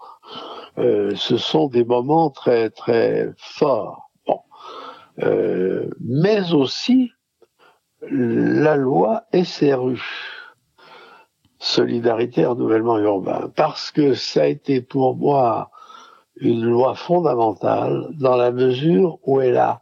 ce 0.78 1.38
sont 1.38 1.68
des 1.68 1.84
moments 1.84 2.30
très 2.30 2.70
très 2.70 3.32
forts. 3.38 4.12
Bon. 4.28 4.40
mais 6.00 6.54
aussi 6.54 7.12
la 8.02 8.76
loi 8.76 9.24
SRU 9.34 10.35
solidarité 11.66 12.46
renouvellement 12.46 13.00
urbain, 13.00 13.52
parce 13.56 13.90
que 13.90 14.14
ça 14.14 14.44
a 14.44 14.46
été 14.46 14.82
pour 14.82 15.16
moi 15.16 15.72
une 16.36 16.64
loi 16.64 16.94
fondamentale 16.94 18.08
dans 18.20 18.36
la 18.36 18.52
mesure 18.52 19.18
où 19.24 19.42
elle 19.42 19.58
a 19.58 19.82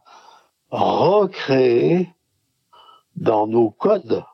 recréé 0.70 2.08
dans 3.16 3.46
nos 3.46 3.70
codes 3.70 4.24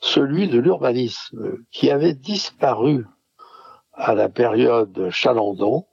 celui 0.00 0.48
de 0.48 0.58
l'urbanisme 0.58 1.58
qui 1.70 1.90
avait 1.90 2.14
disparu 2.14 3.06
à 3.92 4.14
la 4.14 4.28
période 4.28 5.08
Chalandon, 5.10 5.86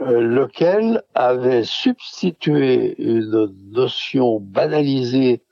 euh, 0.00 0.20
lequel 0.20 1.02
avait 1.14 1.64
substitué 1.64 2.94
une 2.98 3.54
notion 3.72 4.40
banalisée 4.40 5.44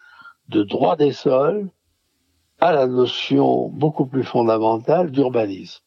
de 0.48 0.62
droit 0.62 0.96
des 0.96 1.12
sols 1.12 1.70
à 2.61 2.73
la 2.73 2.87
notion 2.87 3.68
beaucoup 3.68 4.07
plus 4.07 4.25
fondamentale 4.25 5.11
d'urbanisme. 5.11 5.83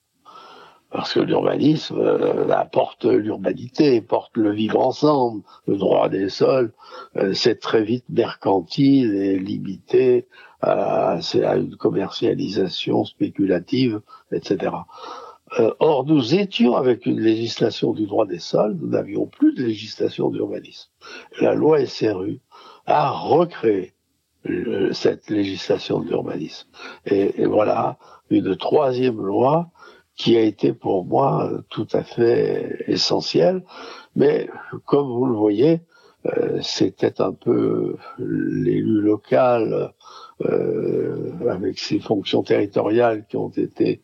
Parce 0.92 1.14
que 1.14 1.20
l'urbanisme 1.20 1.98
euh, 1.98 2.50
apporte 2.52 3.06
l'urbanité, 3.06 4.00
porte 4.00 4.38
le 4.38 4.52
vivre 4.52 4.80
ensemble, 4.80 5.42
le 5.68 5.76
droit 5.76 6.08
des 6.08 6.30
sols, 6.30 6.72
euh, 7.16 7.34
c'est 7.34 7.60
très 7.60 7.84
vite 7.84 8.06
mercantile 8.10 9.16
et 9.16 9.40
limité 9.40 10.28
à, 10.62 11.18
à 11.44 11.58
une 11.58 11.76
commercialisation 11.78 13.06
spéculative, 13.06 14.02
etc. 14.32 14.72
Euh, 15.60 15.74
or, 15.80 16.06
nous 16.06 16.36
étions 16.36 16.76
avec 16.76 17.08
une 17.08 17.20
législation 17.20 17.94
du 17.94 18.06
droit 18.06 18.28
des 18.28 18.40
sols, 18.40 18.78
nous 18.80 18.88
n'avions 18.88 19.26
plus 19.26 19.54
de 19.54 19.64
législation 19.64 20.30
d'urbanisme. 20.30 20.90
La 21.42 21.56
loi 21.56 21.86
SRU 21.86 22.40
a 22.86 23.10
recréé 23.10 23.94
cette 24.92 25.30
législation 25.30 26.00
d'urbanisme. 26.00 26.68
Et, 27.06 27.42
et, 27.42 27.46
voilà 27.46 27.98
une 28.30 28.56
troisième 28.56 29.22
loi 29.22 29.70
qui 30.16 30.38
a 30.38 30.42
été 30.42 30.74
pour 30.74 31.06
moi 31.06 31.50
tout 31.70 31.88
à 31.94 32.04
fait 32.04 32.84
essentielle. 32.88 33.64
Mais 34.16 34.50
comme 34.86 35.08
vous 35.08 35.26
le 35.26 35.36
voyez, 35.36 35.82
euh, 36.26 36.60
c'était 36.62 37.22
un 37.22 37.34
peu 37.34 37.98
l'élu 38.18 39.02
local 39.02 39.92
euh, 40.46 41.32
avec 41.50 41.80
ses 41.80 42.00
fonctions 42.00 42.44
territoriales 42.44 43.26
qui 43.28 43.36
ont 43.38 43.50
été 43.50 44.02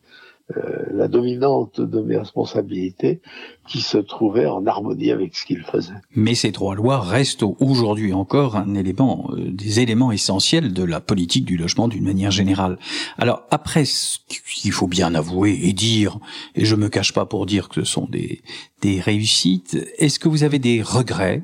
la 1.00 1.08
dominante 1.08 1.80
de 1.80 2.00
mes 2.00 2.16
responsabilités 2.16 3.20
qui 3.66 3.80
se 3.80 3.98
trouvait 3.98 4.46
en 4.46 4.66
harmonie 4.66 5.10
avec 5.10 5.34
ce 5.34 5.46
qu'il 5.46 5.62
faisait. 5.62 5.94
Mais 6.14 6.34
ces 6.34 6.52
trois 6.52 6.74
lois 6.74 7.00
restent 7.00 7.44
aujourd'hui 7.60 8.12
encore 8.12 8.56
un 8.56 8.74
élément, 8.74 9.30
euh, 9.32 9.50
des 9.50 9.80
éléments 9.80 10.12
essentiels 10.12 10.72
de 10.72 10.84
la 10.84 11.00
politique 11.00 11.44
du 11.44 11.56
logement 11.56 11.88
d'une 11.88 12.04
manière 12.04 12.30
générale. 12.30 12.78
Alors 13.16 13.44
après, 13.50 13.84
ce 13.84 14.18
qu'il 14.28 14.72
faut 14.72 14.88
bien 14.88 15.14
avouer 15.14 15.58
et 15.62 15.72
dire, 15.72 16.18
et 16.54 16.64
je 16.64 16.76
me 16.76 16.88
cache 16.88 17.12
pas 17.12 17.26
pour 17.26 17.46
dire 17.46 17.68
que 17.68 17.82
ce 17.82 17.90
sont 17.90 18.06
des, 18.10 18.42
des 18.82 19.00
réussites, 19.00 19.78
est-ce 19.98 20.18
que 20.18 20.28
vous 20.28 20.42
avez 20.42 20.58
des 20.58 20.82
regrets 20.82 21.42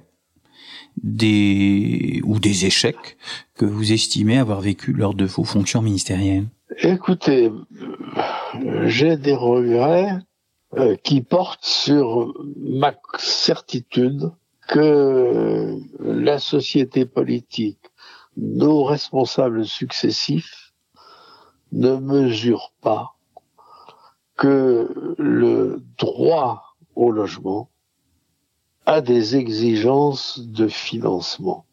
des 1.03 2.23
ou 2.25 2.39
des 2.39 2.65
échecs 2.65 3.19
que 3.55 3.67
vous 3.67 3.93
estimez 3.93 4.39
avoir 4.39 4.61
vécu 4.61 4.93
lors 4.93 5.15
de 5.15 5.27
vos 5.27 5.45
fonctions 5.45 5.83
ministérielles? 5.83 6.47
Écoutez, 6.83 7.51
j'ai 8.85 9.17
des 9.17 9.35
regrets 9.35 10.19
euh, 10.77 10.97
qui 10.97 11.23
portent 11.23 11.65
sur 11.65 12.35
ma 12.57 12.95
certitude 13.19 14.31
que 14.69 15.79
la 16.01 16.39
société 16.39 17.07
politique, 17.07 17.81
nos 18.37 18.85
responsables 18.85 19.65
successifs, 19.65 20.73
ne 21.73 21.97
mesurent 21.97 22.73
pas 22.81 23.15
que 24.37 25.15
le 25.19 25.83
droit 25.99 26.77
au 26.95 27.11
logement 27.11 27.71
a 28.87 29.01
des 29.01 29.37
exigences 29.37 30.41
de 30.41 30.69
financement. 30.69 31.65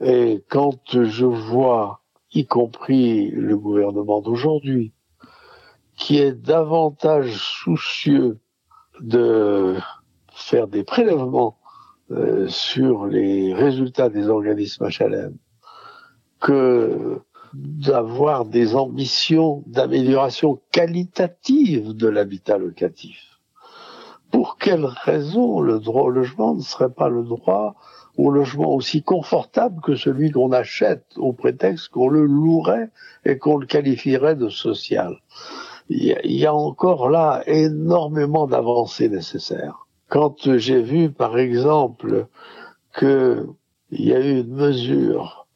Et 0.00 0.44
quand 0.48 1.02
je 1.04 1.24
vois, 1.24 2.02
y 2.32 2.46
compris 2.46 3.30
le 3.30 3.56
gouvernement 3.56 4.20
d'aujourd'hui, 4.20 4.92
qui 5.98 6.18
est 6.18 6.32
davantage 6.32 7.34
soucieux 7.34 8.38
de 9.00 9.76
faire 10.32 10.68
des 10.68 10.84
prélèvements 10.84 11.58
euh, 12.10 12.48
sur 12.48 13.06
les 13.06 13.52
résultats 13.52 14.08
des 14.08 14.28
organismes 14.28 14.88
HLM 14.88 15.36
que 16.40 17.20
d'avoir 17.52 18.44
des 18.44 18.76
ambitions 18.76 19.64
d'amélioration 19.66 20.60
qualitative 20.70 21.94
de 21.94 22.08
l'habitat 22.08 22.58
locatif. 22.58 23.40
Pour 24.30 24.58
quelle 24.58 24.84
raison 24.84 25.60
le 25.60 25.80
droit 25.80 26.02
au 26.02 26.10
logement 26.10 26.54
ne 26.54 26.60
serait 26.60 26.92
pas 26.92 27.08
le 27.08 27.24
droit 27.24 27.74
au 28.16 28.30
logement 28.30 28.74
aussi 28.74 29.02
confortable 29.02 29.80
que 29.80 29.96
celui 29.96 30.30
qu'on 30.30 30.52
achète 30.52 31.06
au 31.16 31.32
prétexte 31.32 31.88
qu'on 31.88 32.08
le 32.08 32.24
louerait 32.24 32.90
et 33.24 33.38
qu'on 33.38 33.56
le 33.56 33.66
qualifierait 33.66 34.36
de 34.36 34.48
social? 34.48 35.16
Il 35.88 36.32
y, 36.32 36.46
a 36.46 36.54
encore 36.54 37.08
là 37.08 37.42
énormément 37.46 38.46
d'avancées 38.46 39.08
nécessaires. 39.08 39.86
Quand 40.08 40.56
j'ai 40.56 40.82
vu, 40.82 41.10
par 41.10 41.38
exemple, 41.38 42.26
qu'il 42.98 43.46
y 43.90 44.12
a 44.12 44.20
eu 44.20 44.40
une 44.40 44.54
mesure 44.54 45.46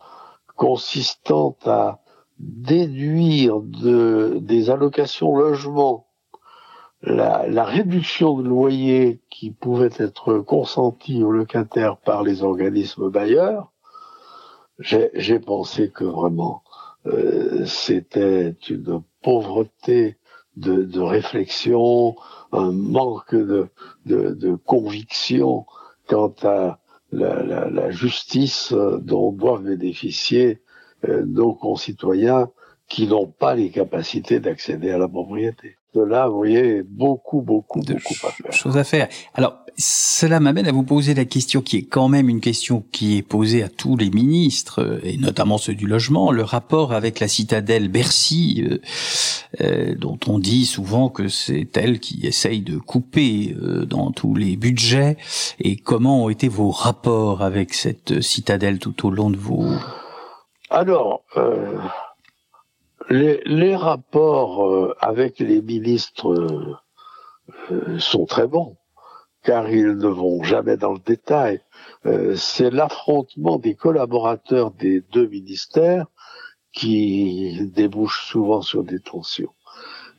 consistant 0.57 1.57
à 1.67 2.01
déduire 2.39 3.61
de, 3.61 4.39
des 4.41 4.71
allocations 4.71 5.37
logement 5.37 6.07
la, 7.03 7.49
la, 7.49 7.65
réduction 7.65 8.39
de 8.39 8.49
loyer 8.49 9.21
qui 9.29 9.51
pouvait 9.51 9.91
être 9.99 10.39
consentie 10.39 11.23
aux 11.23 11.33
locataires 11.33 11.97
par 11.97 12.23
les 12.23 12.45
organismes 12.45 13.11
bailleurs, 13.11 13.73
j'ai 14.79 15.39
pensé 15.41 15.91
que 15.91 16.05
vraiment 16.05 16.63
euh, 17.07 17.65
c'était 17.67 18.55
une 18.69 19.03
pauvreté 19.23 20.17
de, 20.57 21.01
réflexion, 21.01 22.17
un 22.53 22.73
manque 22.73 23.35
de, 23.35 23.69
de, 24.07 24.55
conviction 24.55 25.67
quant 26.07 26.35
à 26.43 26.79
la, 27.13 27.91
justice 27.91 28.73
dont 28.73 29.33
doivent 29.33 29.65
bénéficier 29.65 30.63
euh, 31.09 31.25
nos 31.27 31.55
concitoyens 31.55 32.51
qui 32.89 33.07
n'ont 33.07 33.27
pas 33.27 33.55
les 33.55 33.71
capacités 33.71 34.41
d'accéder 34.41 34.91
à 34.91 34.99
la 34.99 35.09
propriété. 35.09 35.77
De 35.95 36.03
là, 36.03 36.27
vous 36.27 36.37
voyez, 36.37 36.83
beaucoup, 36.83 37.43
beaucoup, 37.43 37.81
de 37.81 37.93
beaucoup 37.93 38.27
à 38.27 38.31
faire. 38.31 38.53
Choses 38.53 38.79
à 38.79 38.85
faire. 38.85 39.09
Alors, 39.35 39.59
cela 39.77 40.41
m'amène 40.41 40.67
à 40.67 40.73
vous 40.73 40.85
poser 40.85 41.13
la 41.13 41.27
question 41.27 41.61
qui 41.61 41.77
est 41.79 41.83
quand 41.85 42.09
même 42.09 42.31
une 42.31 42.41
question 42.41 42.83
qui 42.93 43.19
est 43.19 43.23
posée 43.23 43.63
à 43.63 43.69
tous 43.69 43.97
les 43.99 44.11
ministres, 44.11 44.83
euh, 44.83 45.01
et 45.03 45.19
notamment 45.19 45.59
ceux 45.59 45.75
du 45.75 45.87
logement, 45.87 46.31
le 46.31 46.45
rapport 46.45 46.93
avec 46.93 47.21
la 47.21 47.29
citadelle 47.29 47.89
Bercy, 47.89 48.65
euh, 48.67 48.79
euh, 49.61 49.95
dont 49.95 50.19
on 50.29 50.39
dit 50.39 50.65
souvent 50.65 51.11
que 51.11 51.29
c'est 51.29 51.77
elle 51.77 52.01
qui 52.01 52.27
essaye 52.27 52.63
de 52.63 52.79
couper 52.79 53.55
euh, 53.61 53.85
dans 53.85 54.13
tous 54.13 54.35
les 54.35 54.57
budgets, 54.57 55.19
et 55.61 55.77
comment 55.77 56.25
ont 56.25 56.29
été 56.31 56.49
vos 56.49 56.71
rapports 56.71 57.43
avec 57.43 57.75
cette 57.75 58.23
citadelle 58.23 58.79
tout 58.79 59.07
au 59.07 59.11
long 59.11 59.29
de 59.29 59.37
vos... 59.37 59.73
Alors, 60.71 61.23
euh, 61.37 61.77
les, 63.09 63.41
les, 63.45 63.77
rapports 63.77 64.67
euh, 64.67 64.95
avec 65.01 65.39
les 65.39 65.63
ministres 65.63 66.79
euh, 67.71 67.99
sont 67.99 68.27
très 68.27 68.47
bons, 68.47 68.77
car 69.43 69.69
ils 69.71 69.97
ne 69.97 70.09
vont 70.09 70.43
jamais 70.43 70.77
dans 70.77 70.93
le 70.93 70.99
détail. 70.99 71.61
Euh, 72.07 72.37
c'est 72.37 72.71
l'affrontement 72.71 73.59
des 73.59 73.75
collaborateurs 73.75 74.71
des 74.73 75.01
deux 75.13 75.27
ministères 75.27 76.07
qui 76.73 77.71
débouche 77.75 78.27
souvent 78.27 78.63
sur 78.63 78.83
des 78.83 79.01
tensions. 79.01 79.53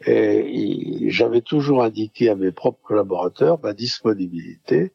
Et 0.05 1.09
j'avais 1.09 1.41
toujours 1.41 1.83
indiqué 1.83 2.29
à 2.29 2.35
mes 2.35 2.51
propres 2.51 2.81
collaborateurs 2.83 3.59
ma 3.63 3.73
disponibilité 3.73 4.91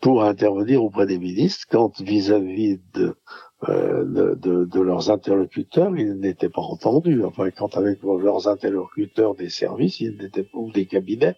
pour 0.00 0.22
intervenir 0.22 0.84
auprès 0.84 1.06
des 1.06 1.18
ministres 1.18 1.66
quand 1.68 2.00
vis-à-vis 2.00 2.78
de 2.94 3.16
euh, 3.70 4.04
de, 4.04 4.34
de, 4.34 4.64
de, 4.66 4.80
leurs 4.80 5.10
interlocuteurs, 5.10 5.96
ils 5.96 6.12
n'étaient 6.12 6.50
pas 6.50 6.60
entendus. 6.60 7.24
Enfin, 7.24 7.50
quand 7.50 7.76
avec 7.78 8.02
leurs 8.02 8.48
interlocuteurs 8.48 9.34
des 9.34 9.48
services, 9.48 9.98
ils 10.00 10.16
n'étaient 10.18 10.46
ou 10.52 10.70
des 10.72 10.86
cabinets, 10.86 11.36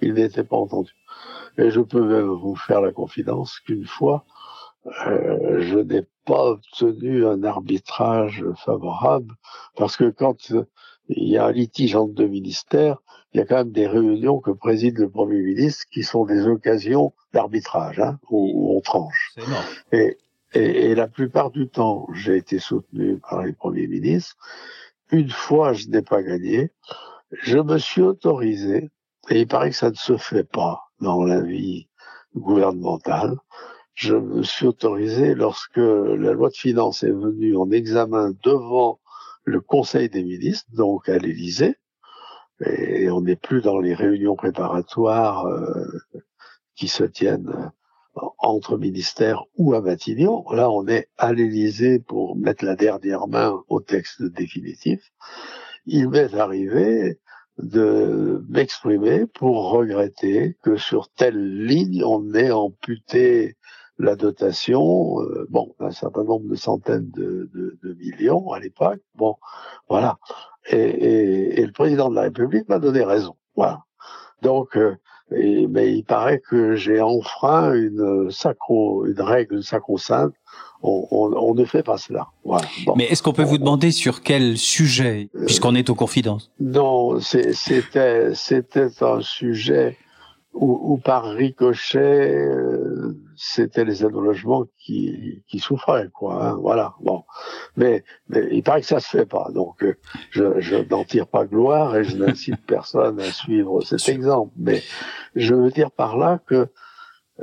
ils 0.00 0.14
n'étaient 0.14 0.42
pas 0.42 0.56
entendus. 0.56 0.96
Et 1.58 1.70
je 1.70 1.80
peux 1.80 2.04
même 2.04 2.26
vous 2.26 2.56
faire 2.56 2.80
la 2.80 2.90
confidence 2.90 3.60
qu'une 3.60 3.86
fois, 3.86 4.24
euh, 5.06 5.60
je 5.60 5.78
n'ai 5.78 6.02
pas 6.24 6.44
obtenu 6.52 7.24
un 7.24 7.44
arbitrage 7.44 8.44
favorable 8.64 9.34
parce 9.76 9.96
que 9.96 10.10
quand 10.10 10.52
il 11.08 11.28
y 11.28 11.36
a 11.36 11.46
un 11.46 11.52
litige 11.52 11.94
entre 11.94 12.14
deux 12.14 12.28
ministères, 12.28 12.98
il 13.32 13.38
y 13.38 13.40
a 13.40 13.46
quand 13.46 13.56
même 13.56 13.70
des 13.70 13.86
réunions 13.86 14.40
que 14.40 14.50
préside 14.50 14.98
le 14.98 15.08
Premier 15.08 15.40
ministre 15.40 15.84
qui 15.92 16.02
sont 16.02 16.24
des 16.24 16.46
occasions 16.46 17.12
d'arbitrage, 17.32 18.00
hein, 18.00 18.18
où, 18.28 18.50
où, 18.54 18.76
on 18.76 18.80
tranche. 18.80 19.36
Et, 19.92 20.18
et, 20.52 20.90
et, 20.90 20.94
la 20.94 21.08
plupart 21.08 21.50
du 21.50 21.68
temps, 21.68 22.06
j'ai 22.12 22.36
été 22.36 22.58
soutenu 22.58 23.18
par 23.18 23.42
les 23.44 23.52
premiers 23.52 23.86
ministres. 23.86 24.36
Une 25.12 25.30
fois, 25.30 25.72
je 25.72 25.88
n'ai 25.88 26.02
pas 26.02 26.22
gagné. 26.22 26.70
Je 27.30 27.58
me 27.58 27.78
suis 27.78 28.02
autorisé, 28.02 28.90
et 29.28 29.40
il 29.40 29.46
paraît 29.46 29.70
que 29.70 29.76
ça 29.76 29.90
ne 29.90 29.94
se 29.96 30.16
fait 30.16 30.44
pas 30.44 30.82
dans 31.00 31.22
la 31.22 31.40
vie 31.40 31.88
gouvernementale. 32.34 33.36
Je 33.94 34.14
me 34.14 34.42
suis 34.42 34.66
autorisé 34.66 35.34
lorsque 35.34 35.76
la 35.76 36.32
loi 36.32 36.48
de 36.48 36.56
finances 36.56 37.02
est 37.02 37.12
venue 37.12 37.56
en 37.56 37.70
examen 37.70 38.32
devant 38.42 39.00
le 39.44 39.60
Conseil 39.60 40.08
des 40.08 40.22
ministres, 40.22 40.68
donc 40.72 41.08
à 41.08 41.18
l'Élysée, 41.18 41.76
et 42.64 43.10
on 43.10 43.22
n'est 43.22 43.36
plus 43.36 43.62
dans 43.62 43.78
les 43.78 43.94
réunions 43.94 44.36
préparatoires 44.36 45.46
euh, 45.46 45.86
qui 46.76 46.88
se 46.88 47.04
tiennent 47.04 47.72
entre 48.38 48.76
ministères 48.76 49.44
ou 49.56 49.74
à 49.74 49.80
Matignon. 49.80 50.44
Là, 50.50 50.70
on 50.70 50.86
est 50.86 51.08
à 51.18 51.32
l'Élysée 51.32 51.98
pour 51.98 52.36
mettre 52.36 52.64
la 52.64 52.76
dernière 52.76 53.28
main 53.28 53.62
au 53.68 53.80
texte 53.80 54.22
définitif. 54.22 55.00
Il 55.86 56.08
m'est 56.08 56.34
arrivé 56.34 57.18
de 57.58 58.44
m'exprimer 58.48 59.26
pour 59.26 59.70
regretter 59.70 60.56
que 60.62 60.76
sur 60.76 61.10
telle 61.10 61.64
ligne, 61.64 62.02
on 62.04 62.34
ait 62.34 62.50
amputé 62.50 63.56
la 63.98 64.16
dotation, 64.16 65.20
euh, 65.20 65.46
bon, 65.50 65.74
un 65.78 65.90
certain 65.90 66.24
nombre 66.24 66.48
de 66.48 66.54
centaines 66.54 67.10
de, 67.10 67.50
millions 67.98 68.50
à 68.50 68.58
l'époque. 68.58 69.00
Bon, 69.14 69.36
voilà. 69.88 70.18
Et, 70.70 71.64
le 71.64 71.72
président 71.72 72.08
de 72.08 72.14
la 72.14 72.22
République 72.22 72.68
m'a 72.68 72.78
donné 72.78 73.04
raison. 73.04 73.36
Voilà. 73.56 73.84
Donc, 74.42 74.76
euh, 74.76 74.96
et, 75.34 75.66
mais 75.66 75.92
il 75.92 76.04
paraît 76.04 76.40
que 76.40 76.74
j'ai 76.76 77.00
enfreint 77.00 77.74
une 77.74 78.30
sacro, 78.30 79.06
une 79.06 79.20
règle 79.20 79.62
sacro-sainte. 79.62 80.34
On, 80.82 81.06
on, 81.10 81.32
on, 81.36 81.54
ne 81.54 81.64
fait 81.66 81.82
pas 81.82 81.98
cela. 81.98 82.28
Voilà. 82.42 82.66
Bon. 82.86 82.94
Mais 82.96 83.04
est-ce 83.04 83.22
qu'on 83.22 83.34
peut 83.34 83.42
vous 83.42 83.58
demander 83.58 83.90
sur 83.90 84.22
quel 84.22 84.56
sujet, 84.56 85.28
puisqu'on 85.44 85.74
est 85.74 85.90
aux 85.90 85.94
confidences? 85.94 86.50
Non, 86.58 87.20
c'était 87.20 88.34
c'était 88.34 88.88
un 89.02 89.20
sujet 89.20 89.98
où, 90.52 90.92
où, 90.92 90.98
par 90.98 91.24
ricochet, 91.24 92.34
euh, 92.34 93.16
c'était 93.36 93.84
les 93.84 94.04
aides 94.04 94.14
au 94.14 94.20
logement 94.20 94.66
qui, 94.78 95.44
qui 95.48 95.58
souffraient, 95.58 96.08
quoi. 96.12 96.44
Hein, 96.44 96.54
voilà. 96.60 96.94
Bon, 97.00 97.24
mais, 97.76 98.04
mais, 98.28 98.48
il 98.50 98.62
paraît 98.62 98.80
que 98.80 98.86
ça 98.86 99.00
se 99.00 99.08
fait 99.08 99.26
pas, 99.26 99.50
donc 99.54 99.82
euh, 99.82 99.96
je, 100.30 100.60
je 100.60 100.76
n'en 100.76 101.04
tire 101.04 101.28
pas 101.28 101.46
gloire 101.46 101.96
et 101.96 102.04
je 102.04 102.16
n'incite 102.16 102.60
personne 102.66 103.20
à 103.20 103.30
suivre 103.30 103.80
cet 103.82 104.08
exemple. 104.08 104.52
Mais 104.56 104.82
je 105.36 105.54
veux 105.54 105.70
dire 105.70 105.90
par 105.90 106.16
là 106.16 106.40
que 106.46 106.68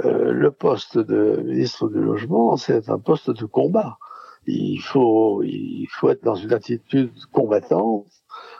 euh, 0.06 0.32
le 0.32 0.52
poste 0.52 0.98
de 0.98 1.42
ministre 1.44 1.88
du 1.90 2.00
logement, 2.00 2.58
c'est 2.58 2.90
un 2.90 3.00
poste 3.00 3.32
de 3.32 3.46
combat. 3.46 3.98
Il 4.46 4.80
faut, 4.80 5.44
il 5.44 5.88
faut 5.92 6.10
être 6.10 6.24
dans 6.24 6.36
une 6.36 6.54
attitude 6.54 7.12
combattante 7.32 8.06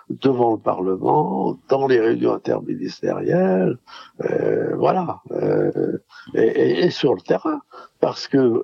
devant 0.10 0.54
le 0.54 0.60
Parlement, 0.60 1.58
dans 1.68 1.88
les 1.88 2.00
réunions 2.00 2.34
interministérielles, 2.34 3.78
euh, 4.24 4.76
voilà, 4.76 5.22
euh, 5.32 5.98
et, 6.34 6.42
et, 6.42 6.86
et, 6.86 6.90
sur 6.90 7.14
le 7.14 7.22
terrain, 7.22 7.62
parce 8.00 8.28
que 8.28 8.38
euh, 8.38 8.64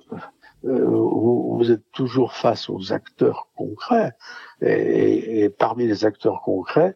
vous, 0.86 1.58
vous, 1.58 1.72
êtes 1.72 1.84
toujours 1.92 2.34
face 2.34 2.70
aux 2.70 2.94
acteurs 2.94 3.50
concrets. 3.56 4.14
Et, 4.62 5.44
et, 5.44 5.50
parmi 5.50 5.86
les 5.86 6.06
acteurs 6.06 6.42
concrets, 6.42 6.96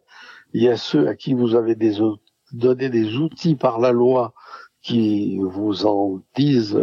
il 0.54 0.62
y 0.62 0.68
a 0.68 0.78
ceux 0.78 1.08
à 1.08 1.14
qui 1.14 1.34
vous 1.34 1.54
avez 1.54 1.74
des, 1.74 1.98
donné 2.52 2.88
des 2.88 3.16
outils 3.16 3.56
par 3.56 3.78
la 3.78 3.92
loi 3.92 4.32
qui 4.80 5.38
vous 5.38 5.84
en 5.84 6.22
disent 6.34 6.80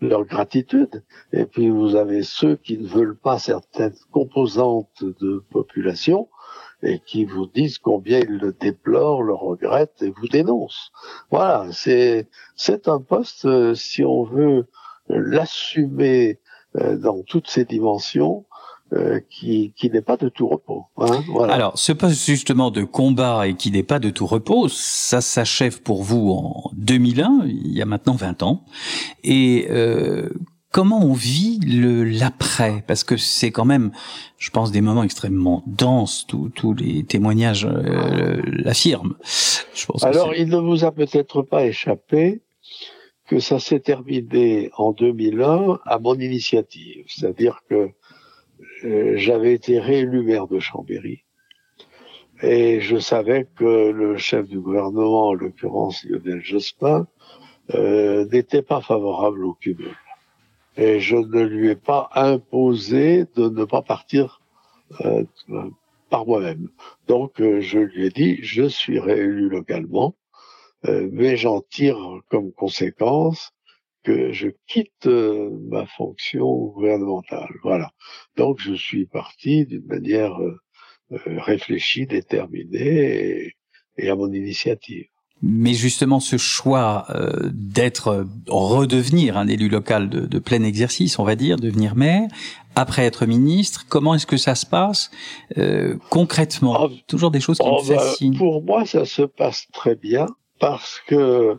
leur 0.00 0.24
gratitude. 0.24 1.02
Et 1.32 1.46
puis 1.46 1.70
vous 1.70 1.96
avez 1.96 2.22
ceux 2.22 2.56
qui 2.56 2.76
ne 2.76 2.86
veulent 2.86 3.16
pas 3.16 3.38
certaines 3.38 3.94
composantes 4.10 5.02
de 5.02 5.42
population 5.50 6.28
et 6.82 7.00
qui 7.04 7.24
vous 7.24 7.46
disent 7.46 7.78
combien 7.78 8.20
ils 8.20 8.38
le 8.38 8.52
déplorent, 8.52 9.22
le 9.22 9.34
regrettent 9.34 10.02
et 10.02 10.10
vous 10.10 10.28
dénoncent. 10.28 10.92
Voilà, 11.30 11.66
c'est 11.72 12.28
c'est 12.56 12.88
un 12.88 13.00
poste 13.00 13.44
euh, 13.46 13.74
si 13.74 14.04
on 14.04 14.24
veut 14.24 14.66
l'assumer 15.08 16.38
euh, 16.76 16.96
dans 16.96 17.22
toutes 17.22 17.48
ses 17.48 17.64
dimensions. 17.64 18.44
Euh, 18.94 19.20
qui, 19.28 19.74
qui 19.76 19.90
n'est 19.90 20.00
pas 20.00 20.16
de 20.16 20.30
tout 20.30 20.48
repos. 20.48 20.86
Hein, 20.96 21.22
voilà. 21.28 21.52
Alors, 21.52 21.78
ce 21.78 21.92
poste 21.92 22.24
justement 22.24 22.70
de 22.70 22.84
combat 22.84 23.46
et 23.46 23.54
qui 23.54 23.70
n'est 23.70 23.82
pas 23.82 23.98
de 23.98 24.08
tout 24.08 24.24
repos, 24.24 24.68
ça 24.70 25.20
s'achève 25.20 25.82
pour 25.82 26.02
vous 26.02 26.30
en 26.30 26.70
2001, 26.72 27.42
il 27.44 27.76
y 27.76 27.82
a 27.82 27.84
maintenant 27.84 28.14
20 28.14 28.42
ans. 28.42 28.64
Et 29.24 29.66
euh, 29.68 30.30
comment 30.78 31.04
on 31.04 31.12
vit 31.12 31.58
le 31.58 32.04
l'après? 32.04 32.84
Parce 32.86 33.02
que 33.02 33.16
c'est 33.16 33.50
quand 33.50 33.64
même, 33.64 33.90
je 34.38 34.50
pense, 34.50 34.70
des 34.70 34.80
moments 34.80 35.02
extrêmement 35.02 35.64
denses. 35.66 36.24
Tous 36.28 36.72
les 36.72 37.02
témoignages 37.02 37.66
euh, 37.66 38.40
l'affirment. 38.46 39.16
Alors, 40.02 40.36
il 40.36 40.48
ne 40.48 40.56
vous 40.56 40.84
a 40.84 40.92
peut-être 40.92 41.42
pas 41.42 41.66
échappé 41.66 42.42
que 43.26 43.40
ça 43.40 43.58
s'est 43.58 43.80
terminé 43.80 44.70
en 44.76 44.92
2001 44.92 45.80
à 45.84 45.98
mon 45.98 46.14
initiative. 46.14 47.06
C'est-à-dire 47.08 47.58
que 47.68 47.90
euh, 48.84 49.14
j'avais 49.16 49.54
été 49.54 49.80
réélu 49.80 50.22
maire 50.22 50.46
de 50.46 50.60
Chambéry. 50.60 51.24
Et 52.40 52.80
je 52.80 52.98
savais 52.98 53.48
que 53.56 53.90
le 53.90 54.16
chef 54.16 54.46
du 54.46 54.60
gouvernement, 54.60 55.30
en 55.30 55.34
l'occurrence 55.34 56.04
Lionel 56.04 56.40
Jospin, 56.40 57.08
euh, 57.74 58.26
n'était 58.26 58.62
pas 58.62 58.80
favorable 58.80 59.44
au 59.44 59.54
cumul. 59.54 59.96
Et 60.78 61.00
je 61.00 61.16
ne 61.16 61.42
lui 61.42 61.70
ai 61.70 61.76
pas 61.76 62.08
imposé 62.14 63.24
de 63.34 63.48
ne 63.48 63.64
pas 63.64 63.82
partir 63.82 64.40
euh, 65.04 65.24
par 66.08 66.24
moi-même. 66.24 66.68
Donc 67.08 67.40
euh, 67.40 67.60
je 67.60 67.80
lui 67.80 68.06
ai 68.06 68.10
dit, 68.10 68.38
je 68.42 68.62
suis 68.68 69.00
réélu 69.00 69.48
localement, 69.48 70.16
euh, 70.86 71.08
mais 71.12 71.36
j'en 71.36 71.60
tire 71.62 71.98
comme 72.28 72.52
conséquence 72.52 73.50
que 74.04 74.32
je 74.32 74.50
quitte 74.68 75.06
ma 75.06 75.84
fonction 75.84 76.46
gouvernementale. 76.68 77.52
Voilà. 77.64 77.90
Donc 78.36 78.60
je 78.60 78.74
suis 78.74 79.06
parti 79.06 79.66
d'une 79.66 79.84
manière 79.84 80.38
réfléchie, 81.10 82.06
déterminée 82.06 83.52
et, 83.96 84.08
à 84.08 84.14
mon 84.14 84.32
initiative. 84.32 85.08
Mais 85.40 85.72
justement, 85.72 86.18
ce 86.18 86.36
choix 86.36 87.06
d'être, 87.52 88.26
redevenir 88.48 89.36
un 89.36 89.46
élu 89.46 89.68
local 89.68 90.08
de, 90.08 90.38
plein 90.38 90.62
exercice, 90.64 91.18
on 91.18 91.24
va 91.24 91.36
dire, 91.36 91.56
devenir 91.56 91.94
maire, 91.94 92.28
après 92.74 93.04
être 93.04 93.24
ministre, 93.24 93.86
comment 93.88 94.14
est-ce 94.14 94.26
que 94.26 94.36
ça 94.36 94.56
se 94.56 94.66
passe 94.66 95.12
concrètement? 96.10 96.86
Ah, 96.86 96.88
Toujours 97.06 97.30
des 97.30 97.40
choses 97.40 97.58
qui 97.58 97.66
me 97.68 97.72
oh, 97.72 97.82
bah, 97.88 97.98
fascinent. 97.98 98.36
pour 98.36 98.62
moi, 98.64 98.84
ça 98.84 99.04
se 99.04 99.22
passe 99.22 99.68
très 99.72 99.94
bien 99.94 100.26
parce 100.58 101.00
que 101.06 101.58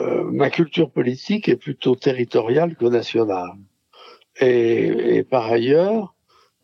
euh, 0.00 0.24
ma 0.30 0.50
culture 0.50 0.90
politique 0.90 1.48
est 1.48 1.56
plutôt 1.56 1.96
territoriale 1.96 2.76
que 2.76 2.84
nationale. 2.84 3.50
Et, 4.40 5.16
et 5.16 5.22
par 5.24 5.50
ailleurs, 5.50 6.14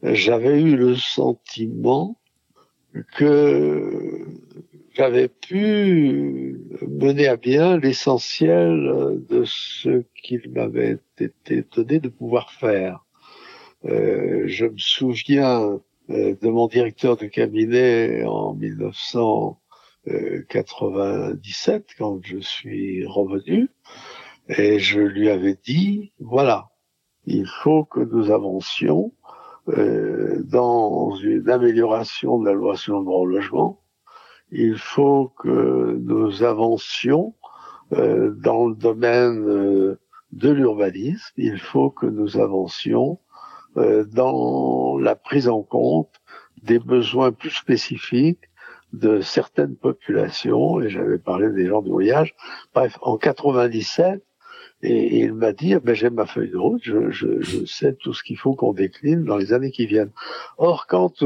j'avais 0.03 0.61
eu 0.61 0.77
le 0.77 0.95
sentiment 0.95 2.17
que 3.17 4.25
j'avais 4.95 5.29
pu 5.29 6.61
mener 6.89 7.27
à 7.27 7.37
bien 7.37 7.79
l'essentiel 7.79 9.21
de 9.29 9.43
ce 9.45 10.05
qu'il 10.23 10.51
m'avait 10.53 10.99
été 11.19 11.65
donné 11.75 11.99
de 11.99 12.09
pouvoir 12.09 12.53
faire. 12.53 13.05
Euh, 13.85 14.45
je 14.47 14.67
me 14.67 14.79
souviens 14.79 15.81
euh, 16.11 16.37
de 16.41 16.49
mon 16.49 16.69
directeur 16.69 17.17
de 17.17 17.27
cabinet 17.27 18.25
en 18.25 18.55
1900 18.55 19.61
97 20.51 21.87
quand 21.97 22.21
je 22.23 22.39
suis 22.39 23.07
revenu 23.07 23.71
et 24.51 24.79
je 24.79 25.01
lui 25.01 25.31
avais 25.31 25.57
dit 25.65 26.13
voilà 26.21 26.69
il 27.25 27.47
faut 27.47 27.85
que 27.85 28.01
nous 28.01 28.31
avancions 28.31 29.15
euh, 29.69 30.43
dans 30.45 31.15
une 31.17 31.49
amélioration 31.49 32.39
de 32.39 32.45
la 32.45 32.53
loi 32.53 32.77
sur 32.77 33.01
le 33.01 33.31
logement 33.33 33.81
il 34.55 34.79
faut 34.79 35.33
que 35.39 35.99
nous 36.01 36.43
avancions 36.43 37.35
euh, 37.93 38.31
dans 38.31 38.69
le 38.69 38.75
domaine 38.75 39.47
euh, 39.49 39.99
de 40.33 40.51
l'urbanisme 40.51 41.33
il 41.37 41.59
faut 41.59 41.91
que 41.91 42.07
nous 42.07 42.39
avancions 42.39 43.19
euh, 43.77 44.05
dans 44.05 44.97
la 44.99 45.17
prise 45.17 45.49
en 45.49 45.63
compte 45.63 46.11
des 46.63 46.79
besoins 46.79 47.33
plus 47.33 47.51
spécifiques 47.51 48.49
de 48.93 49.21
certaines 49.21 49.75
populations, 49.75 50.81
et 50.81 50.89
j'avais 50.89 51.19
parlé 51.19 51.51
des 51.51 51.67
gens 51.67 51.83
de 51.83 51.91
voyage. 51.91 52.35
Bref, 52.73 52.97
en 53.03 53.19
97, 53.19 54.23
et, 54.83 55.19
il 55.19 55.35
m'a 55.35 55.53
dit, 55.53 55.75
ben, 55.83 55.95
j'ai 55.95 56.11
ma 56.11 56.27
feuille 56.27 56.51
de 56.51 56.57
route, 56.57 56.83
je, 56.85 57.65
sais 57.67 57.95
tout 57.95 58.15
ce 58.15 58.23
qu'il 58.23 58.39
faut 58.39 58.55
qu'on 58.55 58.73
décline 58.73 59.25
dans 59.25 59.37
les 59.37 59.53
années 59.53 59.73
qui 59.73 59.87
viennent. 59.87 60.13
Or, 60.59 60.87
quand 60.87 61.25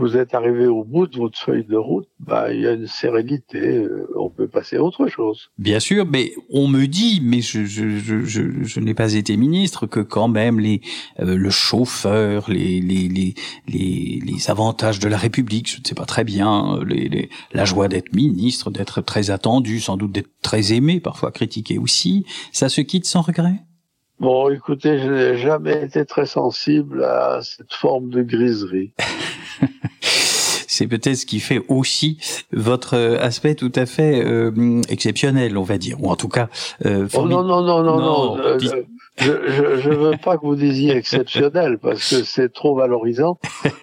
vous 0.00 0.16
êtes 0.16 0.34
arrivé 0.34 0.66
au 0.66 0.84
bout 0.84 1.06
de 1.06 1.16
votre 1.18 1.38
feuille 1.38 1.64
de 1.64 1.76
route, 1.76 2.08
bah, 2.18 2.52
il 2.52 2.60
y 2.62 2.66
a 2.66 2.72
une 2.72 2.86
sérénité, 2.86 3.60
euh, 3.60 4.08
on 4.16 4.30
peut 4.30 4.48
passer 4.48 4.76
à 4.76 4.82
autre 4.82 5.08
chose. 5.08 5.50
Bien 5.58 5.80
sûr, 5.80 6.06
mais 6.06 6.32
on 6.50 6.66
me 6.68 6.86
dit, 6.86 7.20
mais 7.22 7.40
je, 7.40 7.64
je, 7.64 7.98
je, 7.98 8.24
je, 8.24 8.42
je 8.62 8.80
n'ai 8.80 8.94
pas 8.94 9.14
été 9.14 9.36
ministre, 9.36 9.86
que 9.86 10.00
quand 10.00 10.28
même 10.28 10.58
les, 10.58 10.80
euh, 11.20 11.36
le 11.36 11.50
chauffeur, 11.50 12.50
les, 12.50 12.80
les, 12.80 13.08
les, 13.08 13.34
les, 13.68 14.20
les 14.24 14.50
avantages 14.50 14.98
de 14.98 15.08
la 15.08 15.16
République, 15.16 15.70
je 15.70 15.80
ne 15.80 15.84
sais 15.84 15.94
pas 15.94 16.06
très 16.06 16.24
bien, 16.24 16.80
les, 16.86 17.08
les, 17.08 17.28
la 17.52 17.64
joie 17.64 17.88
d'être 17.88 18.14
ministre, 18.14 18.70
d'être 18.70 19.02
très 19.02 19.30
attendu, 19.30 19.80
sans 19.80 19.96
doute 19.96 20.12
d'être 20.12 20.30
très 20.42 20.72
aimé, 20.72 21.00
parfois 21.00 21.30
critiqué 21.30 21.78
aussi, 21.78 22.24
ça 22.52 22.68
se 22.68 22.80
quitte 22.80 23.06
sans 23.06 23.20
regret? 23.20 23.62
Bon, 24.20 24.50
écoutez, 24.50 24.98
je 24.98 25.10
n'ai 25.10 25.38
jamais 25.38 25.82
été 25.82 26.04
très 26.04 26.26
sensible 26.26 27.02
à 27.04 27.40
cette 27.42 27.72
forme 27.72 28.10
de 28.10 28.22
griserie. 28.22 28.92
c'est 30.02 30.86
peut-être 30.86 31.16
ce 31.16 31.24
qui 31.24 31.40
fait 31.40 31.62
aussi 31.68 32.18
votre 32.52 32.98
aspect 32.98 33.54
tout 33.54 33.72
à 33.74 33.86
fait 33.86 34.22
euh, 34.22 34.82
exceptionnel, 34.90 35.56
on 35.56 35.62
va 35.62 35.78
dire, 35.78 36.02
ou 36.02 36.10
en 36.10 36.16
tout 36.16 36.28
cas. 36.28 36.50
Euh, 36.84 37.08
oh 37.14 37.26
non 37.26 37.42
non 37.44 37.62
non 37.62 37.82
non 37.82 37.98
non. 37.98 38.38
Euh, 38.38 38.58
je, 38.60 39.26
je, 39.48 39.80
je 39.80 39.90
veux 39.90 40.16
pas 40.22 40.36
que 40.36 40.44
vous 40.44 40.54
disiez 40.54 40.94
exceptionnel 40.94 41.78
parce 41.78 42.10
que 42.10 42.22
c'est 42.22 42.52
trop 42.52 42.74
valorisant. 42.74 43.38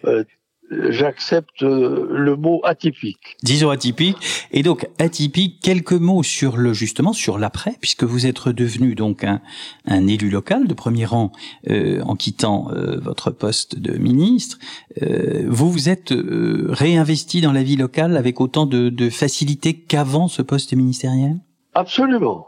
Euh, 0.06 0.24
j'accepte 0.72 1.64
euh, 1.64 2.08
le 2.12 2.36
mot 2.36 2.62
atypique. 2.64 3.38
Disons 3.44 3.70
atypique. 3.70 4.18
Et 4.52 4.64
donc 4.64 4.88
atypique, 5.00 5.60
quelques 5.62 5.94
mots 5.94 6.24
sur 6.24 6.58
le 6.58 6.74
justement 6.74 7.14
sur 7.14 7.38
l'après, 7.38 7.76
puisque 7.80 8.04
vous 8.04 8.26
êtes 8.26 8.38
redevenu 8.38 8.96
donc 8.96 9.24
un, 9.24 9.42
un 9.86 10.08
élu 10.08 10.30
local 10.30 10.68
de 10.68 10.74
premier 10.74 11.06
rang 11.06 11.32
euh, 11.70 12.02
en 12.02 12.16
quittant 12.16 12.70
euh, 12.72 13.00
votre 13.00 13.32
poste 13.32 13.80
de 13.80 13.98
ministre. 13.98 14.58
Euh, 15.02 15.46
vous 15.48 15.72
vous 15.72 15.90
êtes 15.90 16.12
euh, 16.12 16.68
réinvesti 16.70 17.42
dans 17.42 17.52
la 17.52 17.64
vie 17.64 17.78
locale 17.78 18.18
avec 18.18 18.42
autant 18.42 18.66
de, 18.66 18.90
de 18.90 19.10
facilité 19.10 19.74
qu'avant 19.74 20.28
ce 20.28 20.42
poste 20.42 20.74
ministériel? 20.74 21.38
Absolument. 21.74 22.47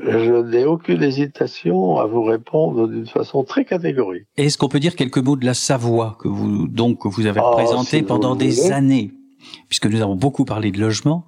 Je 0.00 0.42
n'ai 0.42 0.64
aucune 0.64 1.02
hésitation 1.02 1.98
à 1.98 2.06
vous 2.06 2.24
répondre 2.24 2.88
d'une 2.88 3.06
façon 3.06 3.44
très 3.44 3.64
catégorique. 3.64 4.26
Est-ce 4.36 4.58
qu'on 4.58 4.68
peut 4.68 4.80
dire 4.80 4.96
quelques 4.96 5.18
mots 5.18 5.36
de 5.36 5.46
la 5.46 5.54
Savoie 5.54 6.16
que 6.20 6.28
vous 6.28 6.66
donc 6.68 7.02
que 7.02 7.08
vous 7.08 7.26
avez 7.26 7.40
oh, 7.40 7.50
représenté 7.50 8.02
pendant 8.02 8.34
des 8.34 8.72
années? 8.72 9.12
Puisque 9.68 9.86
nous 9.86 10.00
avons 10.00 10.16
beaucoup 10.16 10.44
parlé 10.44 10.72
de 10.72 10.80
logement, 10.80 11.26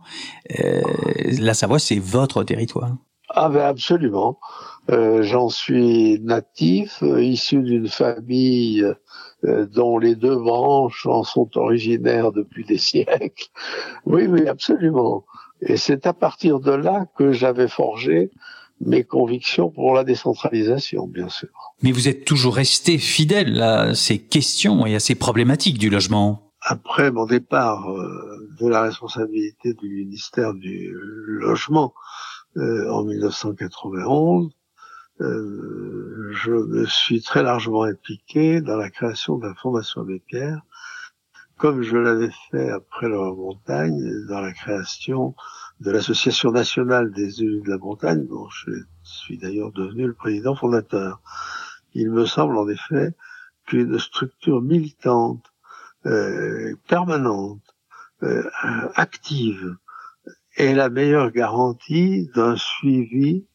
euh, 0.59 0.81
la 1.39 1.55
Savoie, 1.55 1.79
c'est 1.79 1.99
votre 1.99 2.45
territoire. 2.45 2.97
Ah 3.29 3.49
ben 3.49 3.63
absolument. 3.63 4.39
Euh, 4.91 5.23
J'en 5.23 5.49
suis 5.49 6.21
natif, 6.21 7.03
issu 7.03 7.63
d'une 7.63 7.89
famille 7.89 8.87
euh, 9.45 9.67
dont 9.67 9.99
les 9.99 10.15
deux 10.15 10.37
branches 10.37 11.07
en 11.07 11.23
sont 11.23 11.51
originaires 11.57 12.33
depuis 12.33 12.65
des 12.65 12.79
siècles. 12.79 13.49
Oui, 14.07 14.27
oui, 14.27 14.49
absolument. 14.49 15.25
Et 15.61 15.77
c'est 15.77 16.07
à 16.07 16.13
partir 16.13 16.61
de 16.61 16.73
là 16.73 17.07
que 17.17 17.33
j'avais 17.33 17.69
forgé 17.69 18.31
mes 18.81 19.05
convictions 19.05 19.71
pour 19.71 19.95
la 19.95 20.05
décentralisation, 20.05 21.07
bien 21.07 21.29
sûr. 21.29 21.49
Mais 21.83 21.93
vous 21.93 22.09
êtes 22.09 22.25
toujours 22.25 22.57
resté 22.57 22.99
fidèle 22.99 23.63
à 23.63 23.95
ces 23.95 24.19
questions 24.19 24.87
et 24.87 24.95
à 24.95 25.01
ces 25.01 25.15
problématiques 25.15 25.79
du 25.79 25.91
logement. 25.91 26.53
Après 26.61 27.11
mon 27.13 27.27
départ 27.27 27.91
euh, 27.91 28.49
de 28.61 28.67
la 28.67 28.83
responsabilité 28.83 29.75
du 29.75 29.89
ministère 29.89 30.53
du 30.53 30.93
Logement 30.93 31.95
euh, 32.57 32.91
en 32.91 33.05
1991, 33.05 34.51
euh, 35.21 36.31
je 36.33 36.51
me 36.51 36.85
suis 36.87 37.23
très 37.23 37.43
largement 37.43 37.85
impliqué 37.85 38.61
dans 38.61 38.77
la 38.77 38.91
création 38.91 39.39
de 39.39 39.47
la 39.47 39.55
Fondation 39.55 40.03
des 40.03 40.19
Pierres, 40.19 40.61
comme 41.57 41.83
je 41.83 41.97
l'avais 41.97 42.33
fait 42.51 42.71
après 42.71 43.09
la 43.09 43.17
montagne, 43.17 44.27
dans 44.29 44.41
la 44.41 44.53
création 44.53 45.35
de 45.81 45.91
l'Association 45.91 46.53
nationale 46.53 47.13
des 47.13 47.43
élus 47.43 47.61
de 47.61 47.71
la 47.71 47.79
montagne, 47.79 48.27
dont 48.27 48.49
je 48.49 48.71
suis 49.03 49.37
d'ailleurs 49.37 49.73
devenu 49.73 50.07
le 50.07 50.15
président 50.15 50.55
fondateur. 50.55 51.21
Il 51.93 52.11
me 52.11 52.25
semble 52.25 52.57
en 52.57 52.69
effet 52.69 53.15
qu'une 53.67 53.99
structure 53.99 54.63
militante, 54.63 55.45
euh, 56.07 56.75
permanente, 56.89 57.63
euh, 58.23 58.49
active, 58.95 59.77
est 60.57 60.75
la 60.75 60.89
meilleure 60.89 61.31
garantie 61.31 62.31
d'un 62.35 62.57
suivi 62.57 63.47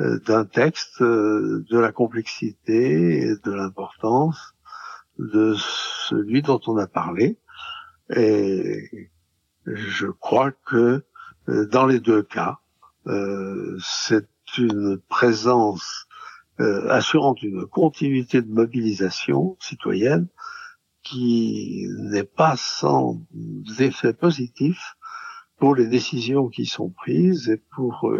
euh, 0.00 0.18
d'un 0.20 0.44
texte, 0.44 1.02
de 1.02 1.78
la 1.78 1.92
complexité 1.92 3.22
et 3.22 3.36
de 3.44 3.52
l'importance 3.52 4.54
de 5.18 5.54
celui 5.56 6.42
dont 6.42 6.60
on 6.66 6.76
a 6.78 6.86
parlé. 6.86 7.38
Et 8.16 9.10
je 9.66 10.06
crois 10.06 10.52
que 10.52 11.04
dans 11.46 11.86
les 11.86 12.00
deux 12.00 12.22
cas, 12.22 12.58
c'est 13.80 14.28
une 14.58 14.98
présence 15.08 16.06
assurant 16.58 17.34
une 17.42 17.66
continuité 17.66 18.42
de 18.42 18.52
mobilisation 18.52 19.56
citoyenne 19.60 20.26
qui 21.02 21.86
n'est 21.98 22.24
pas 22.24 22.56
sans 22.56 23.22
effet 23.78 24.12
positif 24.12 24.96
pour 25.58 25.74
les 25.74 25.86
décisions 25.86 26.48
qui 26.48 26.66
sont 26.66 26.90
prises 26.90 27.48
et 27.48 27.62
pour 27.74 28.12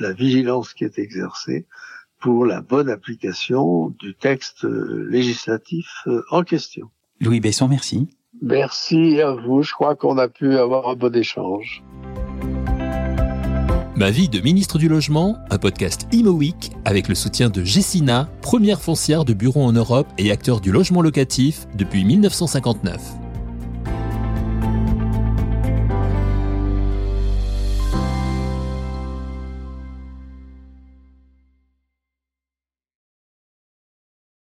la 0.00 0.12
vigilance 0.12 0.72
qui 0.72 0.84
est 0.84 0.98
exercée 0.98 1.66
pour 2.20 2.46
la 2.46 2.60
bonne 2.60 2.88
application 2.88 3.90
du 4.00 4.14
texte 4.14 4.64
législatif 4.64 5.88
euh, 6.06 6.22
en 6.30 6.42
question. 6.42 6.90
Louis 7.20 7.40
Besson, 7.40 7.68
merci. 7.68 8.08
Merci 8.40 9.20
à 9.20 9.32
vous. 9.32 9.62
Je 9.62 9.72
crois 9.72 9.96
qu'on 9.96 10.18
a 10.18 10.28
pu 10.28 10.56
avoir 10.56 10.88
un 10.88 10.94
bon 10.94 11.14
échange. 11.14 11.82
Ma 13.98 14.12
vie 14.12 14.28
de 14.28 14.38
ministre 14.40 14.78
du 14.78 14.88
Logement, 14.88 15.38
un 15.50 15.58
podcast 15.58 16.06
Imo 16.12 16.30
Week 16.30 16.70
avec 16.84 17.08
le 17.08 17.16
soutien 17.16 17.50
de 17.50 17.64
Gessina, 17.64 18.28
première 18.42 18.80
foncière 18.80 19.24
de 19.24 19.34
bureau 19.34 19.64
en 19.64 19.72
Europe 19.72 20.06
et 20.18 20.30
acteur 20.30 20.60
du 20.60 20.70
logement 20.70 21.02
locatif 21.02 21.66
depuis 21.74 22.04
1959. 22.04 23.17